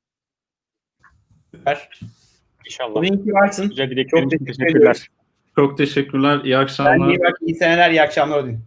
Süper. 1.50 1.88
İnşallah. 2.66 2.94
Bugün 2.94 3.12
iyi 3.12 3.24
ki 3.24 3.32
varsın. 3.32 3.68
Güzel 3.68 3.90
dileklerin 3.90 4.22
Çok 4.22 4.32
için 4.32 4.44
teşekkür 4.44 4.64
teşekkürler. 4.64 5.10
Çok 5.56 5.78
teşekkürler. 5.78 6.40
İyi 6.44 6.58
akşamlar. 6.58 7.00
Ben 7.00 7.08
iyi 7.08 7.20
bak, 7.20 7.38
iyi 7.40 7.54
seneler, 7.54 7.90
iyi 7.90 8.02
akşamlar 8.02 8.38
Odin. 8.38 8.60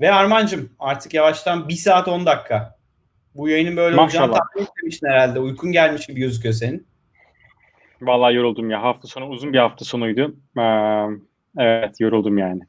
Ve 0.00 0.12
Armancığım 0.12 0.70
artık 0.78 1.14
yavaştan 1.14 1.68
1 1.68 1.74
saat 1.74 2.08
10 2.08 2.26
dakika. 2.26 2.76
Bu 3.34 3.48
yayının 3.48 3.76
böyle 3.76 4.00
olacağını 4.00 4.26
Maşallah. 4.28 4.48
tahmin 4.54 4.66
etmemiştin 4.66 5.06
herhalde. 5.06 5.40
Uykun 5.40 5.72
gelmiş 5.72 6.06
gibi 6.06 6.20
gözüküyor 6.20 6.54
senin. 6.54 6.86
Vallahi 8.02 8.34
yoruldum 8.34 8.70
ya. 8.70 8.82
Hafta 8.82 9.08
sonu 9.08 9.28
uzun 9.28 9.52
bir 9.52 9.58
hafta 9.58 9.84
sonuydu. 9.84 10.36
Ee, 10.58 10.62
evet 11.58 12.00
yoruldum 12.00 12.38
yani. 12.38 12.60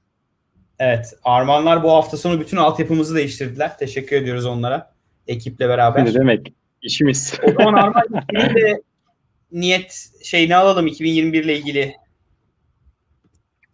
Evet. 0.80 1.14
Armanlar 1.24 1.84
bu 1.84 1.92
hafta 1.92 2.18
sonu 2.18 2.40
bütün 2.40 2.58
altyapımızı 2.58 3.16
değiştirdiler. 3.16 3.78
Teşekkür 3.78 4.16
ediyoruz 4.16 4.46
onlara. 4.46 4.94
Ekiple 5.28 5.70
beraber. 5.70 6.06
Ne 6.06 6.14
demek? 6.14 6.54
İşimiz. 6.82 7.40
O 7.44 7.52
zaman 7.52 7.74
Arman 7.74 8.04
senin 8.32 8.56
de 8.56 8.82
niyet 9.52 10.10
şeyini 10.24 10.56
alalım 10.56 10.88
2021 10.88 11.44
ile 11.44 11.58
ilgili. 11.58 11.96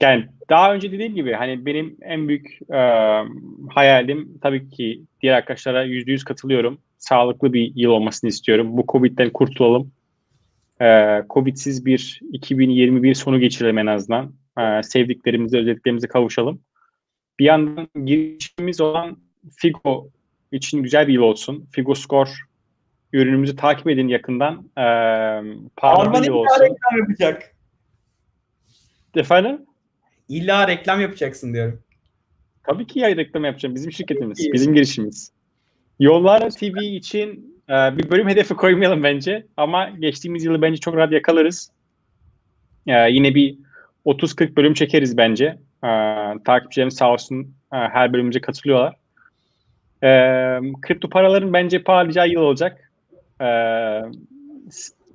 Yani 0.01 0.25
daha 0.49 0.73
önce 0.73 0.91
dediğim 0.91 1.15
gibi 1.15 1.33
hani 1.33 1.65
benim 1.65 1.97
en 2.01 2.27
büyük 2.27 2.59
e, 2.71 2.79
hayalim 3.69 4.39
tabii 4.41 4.69
ki 4.69 5.01
diğer 5.21 5.33
arkadaşlara 5.33 5.83
yüzde 5.83 6.11
yüz 6.11 6.23
katılıyorum. 6.23 6.77
Sağlıklı 6.97 7.53
bir 7.53 7.71
yıl 7.75 7.91
olmasını 7.91 8.29
istiyorum. 8.29 8.77
Bu 8.77 8.85
Covid'den 8.87 9.29
kurtulalım. 9.29 9.91
E, 10.81 11.19
Covid'siz 11.29 11.85
bir 11.85 12.19
2021 12.31 13.15
sonu 13.15 13.39
geçirelim 13.39 13.77
en 13.77 13.85
azından. 13.85 14.33
E, 14.59 14.83
sevdiklerimize, 14.83 15.57
özlediklerimize 15.57 16.07
kavuşalım. 16.07 16.61
Bir 17.39 17.45
yandan 17.45 17.87
girişimimiz 18.05 18.81
olan 18.81 19.17
Figo 19.55 20.09
için 20.51 20.83
güzel 20.83 21.07
bir 21.07 21.13
yıl 21.13 21.21
olsun. 21.21 21.67
Figo 21.71 21.95
Score 21.95 22.29
ürünümüzü 23.13 23.55
takip 23.55 23.89
edin 23.89 24.07
yakından. 24.07 24.53
E, 24.77 24.85
pahalı 25.77 26.01
Arman 26.01 26.21
bir 26.21 26.27
yıl 26.27 26.33
illa 26.33 26.41
olsun. 26.41 26.61
reklam 26.61 26.99
yapacak. 26.99 27.55
Efendim? 29.15 29.65
İlla 30.29 30.67
reklam 30.67 31.01
yapacaksın 31.01 31.53
diyorum. 31.53 31.83
Tabii 32.63 32.87
ki 32.87 32.99
yay 32.99 33.17
reklam 33.17 33.45
yapacağım. 33.45 33.75
Bizim 33.75 33.91
şirketimiz, 33.91 34.49
bizim 34.53 34.73
girişimimiz. 34.73 35.31
Yollar 35.99 36.49
TV 36.49 36.77
için 36.77 37.52
bir 37.97 38.09
bölüm 38.09 38.27
hedefi 38.29 38.53
koymayalım 38.53 39.03
bence. 39.03 39.45
Ama 39.57 39.89
geçtiğimiz 39.89 40.45
yılı 40.45 40.61
bence 40.61 40.79
çok 40.79 40.95
rahat 40.95 41.11
yakalarız. 41.11 41.71
E, 42.87 43.11
yine 43.11 43.35
bir 43.35 43.55
30-40 44.05 44.55
bölüm 44.55 44.73
çekeriz 44.73 45.17
bence. 45.17 45.45
E, 45.83 45.89
takipçilerim 46.45 46.91
sağ 46.91 47.13
olsun 47.13 47.41
e, 47.73 47.77
her 47.77 48.13
bölümümüze 48.13 48.41
katılıyorlar. 48.41 48.95
Kripto 50.81 51.09
paraların 51.09 51.53
bence 51.53 51.83
parlayacağı 51.83 52.29
yıl 52.29 52.41
olacak. 52.41 52.91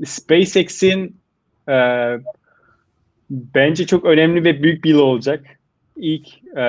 SpaceX'in 0.05 1.17
e, 1.69 1.75
bence 3.31 3.87
çok 3.87 4.05
önemli 4.05 4.45
ve 4.45 4.63
büyük 4.63 4.85
bir 4.85 4.91
yıl 4.91 4.99
olacak 4.99 5.59
ilk 5.97 6.29
e, 6.57 6.65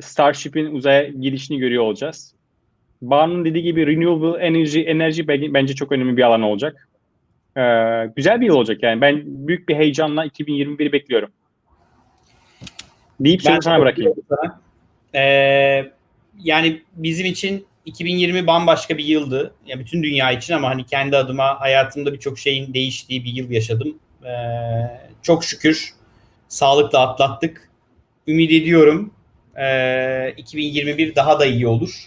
Starship'in 0.00 0.74
uzaya 0.74 1.08
girişini 1.08 1.58
görüyor 1.58 1.82
olacağız. 1.82 2.34
Banu'nun 3.10 3.44
dediği 3.44 3.62
gibi 3.62 3.86
renewable 3.86 4.44
energy 4.46 4.80
enerji 4.86 5.28
be- 5.28 5.54
bence 5.54 5.74
çok 5.74 5.92
önemli 5.92 6.16
bir 6.16 6.22
alan 6.22 6.42
olacak. 6.42 6.88
E, 7.56 7.62
güzel 8.16 8.40
bir 8.40 8.46
yıl 8.46 8.54
olacak 8.54 8.82
yani. 8.82 9.00
Ben 9.00 9.22
büyük 9.24 9.68
bir 9.68 9.76
heyecanla 9.76 10.26
2021'i 10.26 10.92
bekliyorum. 10.92 11.30
Deyip 13.20 13.42
sözü 13.42 13.54
Ben 13.54 13.60
sana 13.60 13.80
bırakayım. 13.80 14.14
sana. 14.28 14.60
Ee, 15.14 15.90
yani 16.42 16.82
bizim 16.96 17.26
için 17.26 17.66
2020 17.86 18.46
bambaşka 18.46 18.98
bir 18.98 19.04
yıldı. 19.04 19.54
Ya 19.66 19.78
bütün 19.78 20.02
dünya 20.02 20.32
için 20.32 20.54
ama 20.54 20.68
hani 20.68 20.86
kendi 20.86 21.16
adıma 21.16 21.60
hayatımda 21.60 22.12
birçok 22.12 22.38
şeyin 22.38 22.74
değiştiği 22.74 23.24
bir 23.24 23.32
yıl 23.32 23.50
yaşadım. 23.50 23.98
Ee, 24.24 24.30
çok 25.22 25.44
şükür 25.44 25.94
sağlıkla 26.48 27.00
atlattık. 27.00 27.70
Ümit 28.26 28.52
ediyorum 28.52 29.14
ee, 29.60 30.34
2021 30.36 31.14
daha 31.14 31.40
da 31.40 31.46
iyi 31.46 31.66
olur. 31.66 32.04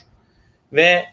Ve 0.73 1.05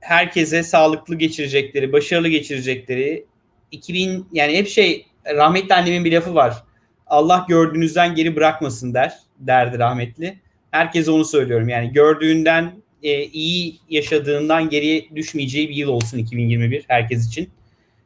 herkese 0.00 0.62
sağlıklı 0.62 1.14
geçirecekleri, 1.14 1.92
başarılı 1.92 2.28
geçirecekleri 2.28 3.24
2000 3.70 4.26
yani 4.32 4.56
hep 4.56 4.68
şey 4.68 5.06
rahmetli 5.26 5.74
annemin 5.74 6.04
bir 6.04 6.12
lafı 6.12 6.34
var. 6.34 6.64
Allah 7.06 7.46
gördüğünüzden 7.48 8.14
geri 8.14 8.36
bırakmasın 8.36 8.94
der 8.94 9.14
derdi 9.38 9.78
rahmetli. 9.78 10.38
Herkese 10.70 11.10
onu 11.10 11.24
söylüyorum. 11.24 11.68
Yani 11.68 11.92
gördüğünden 11.92 12.72
e, 13.02 13.24
iyi 13.24 13.78
yaşadığından 13.90 14.68
geriye 14.68 15.08
düşmeyeceği 15.16 15.68
bir 15.68 15.74
yıl 15.74 15.88
olsun 15.88 16.18
2021 16.18 16.84
herkes 16.88 17.26
için. 17.26 17.50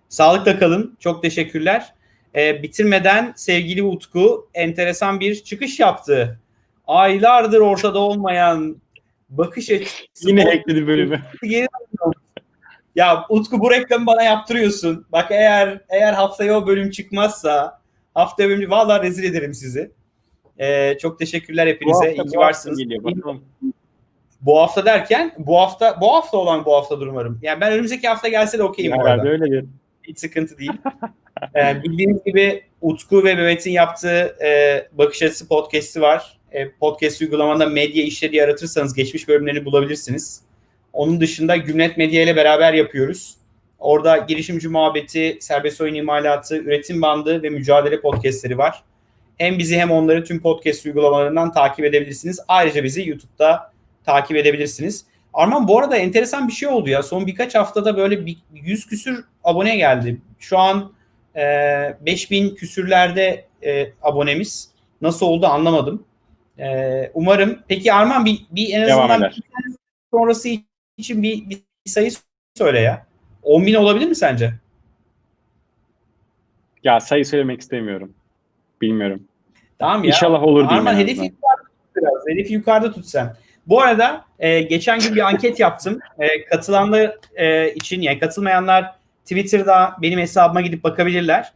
Sağlıkla 0.09 0.59
kalın. 0.59 0.97
Çok 1.01 1.23
teşekkürler. 1.23 1.95
E, 2.35 2.63
bitirmeden 2.63 3.33
sevgili 3.37 3.83
Utku 3.83 4.49
enteresan 4.55 5.21
bir 5.21 5.45
çıkış 5.45 5.81
yaptı. 5.81 6.41
Aylardır 6.87 7.61
ortada 7.61 7.99
olmayan 7.99 8.77
bakış 9.31 9.71
açısı. 9.71 10.05
Yine 10.29 10.51
ekledi 10.51 10.87
bölümü. 10.87 11.23
Ya 12.97 13.27
Utku 13.29 13.61
bu 13.61 13.71
reklamı 13.71 14.07
bana 14.07 14.23
yaptırıyorsun. 14.23 15.07
Bak 15.13 15.31
eğer 15.31 15.81
eğer 15.89 16.13
haftaya 16.13 16.59
o 16.59 16.67
bölüm 16.67 16.91
çıkmazsa 16.91 17.81
haftaya 18.15 18.49
bölüm 18.49 18.71
vallahi 18.71 19.03
rezil 19.03 19.25
ederim 19.25 19.55
sizi. 19.55 19.91
Ee, 20.59 20.99
çok 20.99 21.19
teşekkürler 21.19 21.67
hepinize. 21.67 22.11
İyi 22.11 22.15
ki 22.15 22.19
bu 22.19 22.25
hafta 22.25 22.39
varsınız. 22.39 22.79
Geliyor, 22.79 23.05
bakalım. 23.05 23.45
Bu 24.41 24.61
hafta 24.61 24.85
derken 24.85 25.35
bu 25.39 25.61
hafta 25.61 26.01
bu 26.01 26.15
hafta 26.15 26.37
olan 26.37 26.65
bu 26.65 26.75
haftadır 26.75 27.07
umarım. 27.07 27.39
Yani 27.43 27.61
ben 27.61 27.73
önümüzdeki 27.73 28.09
hafta 28.09 28.29
gelse 28.29 28.59
de 28.59 28.63
okeyim 28.63 28.93
bu 28.97 29.07
arada. 29.07 29.29
Öyledir. 29.29 29.65
Hiç 30.03 30.19
sıkıntı 30.19 30.59
değil. 30.59 30.73
Ee, 31.57 31.83
bildiğiniz 31.83 32.25
gibi 32.25 32.65
Utku 32.81 33.25
ve 33.25 33.35
Mehmet'in 33.35 33.71
yaptığı 33.71 34.37
e, 34.45 34.89
Bakış 34.93 35.23
Açısı 35.23 35.49
podcast'i 35.49 36.01
var. 36.01 36.40
E, 36.53 36.71
podcast 36.71 37.21
uygulamanda 37.21 37.67
medya 37.67 38.05
işleri 38.05 38.33
diye 38.33 38.45
aratırsanız 38.45 38.95
geçmiş 38.95 39.29
bölümlerini 39.29 39.65
bulabilirsiniz. 39.65 40.43
Onun 40.93 41.21
dışında 41.21 41.57
Gümlet 41.57 41.97
Medya 41.97 42.23
ile 42.23 42.37
beraber 42.37 42.73
yapıyoruz. 42.75 43.37
Orada 43.79 44.17
girişimci 44.17 44.69
muhabbeti, 44.69 45.39
serbest 45.41 45.81
oyun 45.81 45.95
imalatı, 45.95 46.57
üretim 46.57 47.03
bandı 47.03 47.43
ve 47.43 47.49
mücadele 47.49 48.01
podcastleri 48.01 48.59
var. 48.59 48.83
Hem 49.39 49.59
bizi 49.59 49.79
hem 49.79 49.91
onları 49.91 50.25
tüm 50.25 50.43
podcast 50.43 50.87
uygulamalarından 50.87 51.53
takip 51.53 51.85
edebilirsiniz. 51.85 52.41
Ayrıca 52.49 52.85
bizi 52.85 53.09
YouTube'da 53.09 53.73
takip 54.05 54.37
edebilirsiniz. 54.37 55.05
Arman 55.35 55.69
bu 55.69 55.79
arada 55.79 55.97
enteresan 55.97 56.49
bir 56.49 56.53
şey 56.53 56.69
oldu 56.69 56.89
ya. 56.89 57.03
Son 57.03 57.27
birkaç 57.27 57.55
haftada 57.55 57.97
böyle 57.97 58.27
bir 58.27 58.37
100 58.55 58.87
küsür 58.87 59.25
abone 59.45 59.77
geldi. 59.77 60.21
Şu 60.39 60.59
an 60.59 60.93
e, 61.37 61.43
5000 62.01 62.55
küsürlerde 62.55 63.45
e, 63.65 63.93
abonemiz. 64.03 64.71
Nasıl 65.01 65.27
oldu 65.27 65.47
anlamadım. 65.47 66.05
E, 66.61 67.11
umarım. 67.15 67.59
Peki 67.69 67.93
Arman 67.93 68.25
bir, 68.25 68.47
bir 68.51 68.73
en 68.73 68.83
azından 68.83 69.21
bir 69.23 69.43
sonrası 70.11 70.49
için 70.97 71.23
bir, 71.23 71.51
bir 71.51 71.59
sayı 71.87 72.11
söyle 72.55 72.81
ya. 72.81 73.07
10 73.43 73.67
bin 73.67 73.75
olabilir 73.75 74.07
mi 74.07 74.15
sence? 74.15 74.55
Ya 76.85 77.01
sayı 77.01 77.27
söylemek 77.27 77.61
istemiyorum. 77.61 78.15
Bilmiyorum. 78.81 79.23
Tamam 79.79 80.05
ya. 80.05 80.09
İnşallah 80.09 80.43
olur 80.43 80.69
diyeyim. 80.69 80.89
Arman 80.89 80.99
hedefi 81.01 81.25
yukarıda 81.25 81.63
tut 81.63 81.97
biraz. 81.97 82.29
Hedefi 82.29 82.53
yukarıda 82.53 82.93
tut 82.93 83.07
sen. 83.07 83.37
Bu 83.67 83.81
arada 83.81 84.25
e, 84.39 84.61
geçen 84.61 85.01
gün 85.01 85.15
bir 85.15 85.21
anket 85.21 85.61
yaptım. 85.61 85.99
E, 86.19 86.45
katılanlar 86.45 87.17
e, 87.35 87.75
için 87.75 88.01
yani 88.01 88.19
katılmayanlar 88.19 88.95
Twitter'da 89.23 89.97
benim 90.03 90.19
hesabıma 90.19 90.61
gidip 90.61 90.85
bakabilirler. 90.85 91.53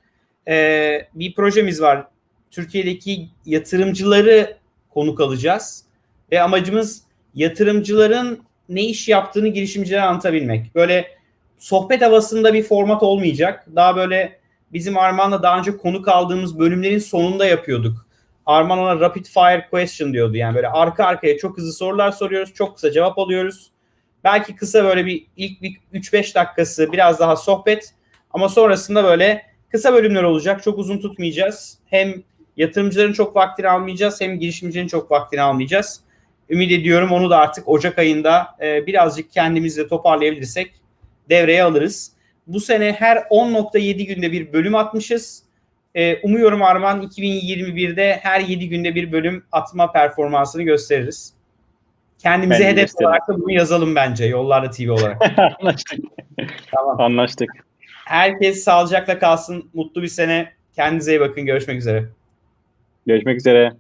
E, 0.49 1.09
bir 1.15 1.35
projemiz 1.35 1.83
var. 1.83 2.07
Türkiye'deki 2.51 3.29
yatırımcıları 3.47 4.57
konuk 4.95 5.21
alacağız. 5.21 5.85
Ve 6.33 6.43
amacımız 6.43 7.03
yatırımcıların 7.35 8.39
ne 8.69 8.83
iş 8.83 9.09
yaptığını 9.09 9.49
girişimcilere 9.49 10.03
anlatabilmek. 10.03 10.75
Böyle 10.75 11.09
sohbet 11.59 12.03
havasında 12.03 12.55
bir 12.55 12.63
format 12.63 13.03
olmayacak. 13.03 13.67
Daha 13.77 13.97
böyle 13.97 14.39
bizim 14.73 14.99
Armağan'la 14.99 15.43
daha 15.43 15.59
önce 15.59 15.77
konuk 15.77 16.09
aldığımız 16.09 16.59
bölümlerin 16.59 16.99
sonunda 16.99 17.47
yapıyorduk 17.47 18.05
Arman 18.47 18.79
ona 18.79 19.01
rapid 19.01 19.27
fire 19.27 19.67
question 19.71 20.13
diyordu. 20.13 20.37
Yani 20.37 20.55
böyle 20.55 20.69
arka 20.69 21.05
arkaya 21.05 21.39
çok 21.39 21.59
hızlı 21.59 21.73
sorular 21.73 22.11
soruyoruz. 22.11 22.55
Çok 22.55 22.75
kısa 22.75 22.91
cevap 22.91 23.19
alıyoruz. 23.19 23.71
Belki 24.25 24.57
kısa 24.57 24.85
böyle 24.85 25.07
bir 25.07 25.27
ilk 25.37 25.63
bir 25.63 25.81
3-5 25.93 26.35
dakikası 26.35 26.93
biraz 26.93 27.21
daha 27.21 27.37
sohbet 27.37 27.95
ama 28.31 28.49
sonrasında 28.49 29.05
böyle 29.05 29.43
kısa 29.71 29.93
bölümler 29.93 30.23
olacak. 30.23 30.63
Çok 30.63 30.79
uzun 30.79 30.99
tutmayacağız. 30.99 31.79
Hem 31.87 32.23
yatırımcıların 32.57 33.13
çok 33.13 33.37
vaktini 33.37 33.69
almayacağız 33.69 34.21
hem 34.21 34.39
girişimcinin 34.39 34.87
çok 34.87 35.11
vaktini 35.11 35.41
almayacağız. 35.43 36.01
Ümit 36.51 36.73
ediyorum 36.73 37.13
onu 37.13 37.31
da 37.31 37.39
artık 37.39 37.69
Ocak 37.69 37.99
ayında 37.99 38.47
e, 38.61 38.87
birazcık 38.87 39.33
kendimizle 39.33 39.89
toparlayabilirsek 39.89 40.75
devreye 41.31 41.63
alırız. 41.63 42.13
Bu 42.47 42.61
sene 42.61 42.93
her 42.93 43.17
10.7 43.17 44.07
günde 44.07 44.33
bir 44.33 44.53
bölüm 44.53 44.75
atmışız. 44.75 45.43
E, 45.95 46.21
umuyorum 46.23 46.63
Arman 46.63 47.03
2021'de 47.03 48.19
her 48.23 48.41
7 48.41 48.69
günde 48.69 48.95
bir 48.95 49.13
bölüm 49.13 49.45
atma 49.53 49.93
performansını 49.93 50.63
gösteririz. 50.63 51.35
Kendimize 52.19 52.65
Ben 52.65 52.69
hedef 52.69 52.83
gösteririm. 52.83 53.09
olarak 53.09 53.29
da 53.29 53.41
bunu 53.41 53.53
yazalım 53.53 53.95
bence 53.95 54.25
Yollarda 54.25 54.71
TV 54.71 54.91
olarak. 54.91 55.23
Anlaştık. 55.61 56.01
Tamam. 56.75 57.01
Anlaştık. 57.01 57.51
Herkes 58.05 58.65
sağlıcakla 58.65 59.19
kalsın. 59.19 59.71
Mutlu 59.75 60.03
bir 60.03 60.09
sene. 60.09 60.53
Kendinize 60.77 61.13
iyi 61.13 61.21
bakın. 61.21 61.47
Görüşmek 61.47 61.79
üzere. 61.79 62.05
Görüşmek 63.07 63.37
üzere. 63.39 63.77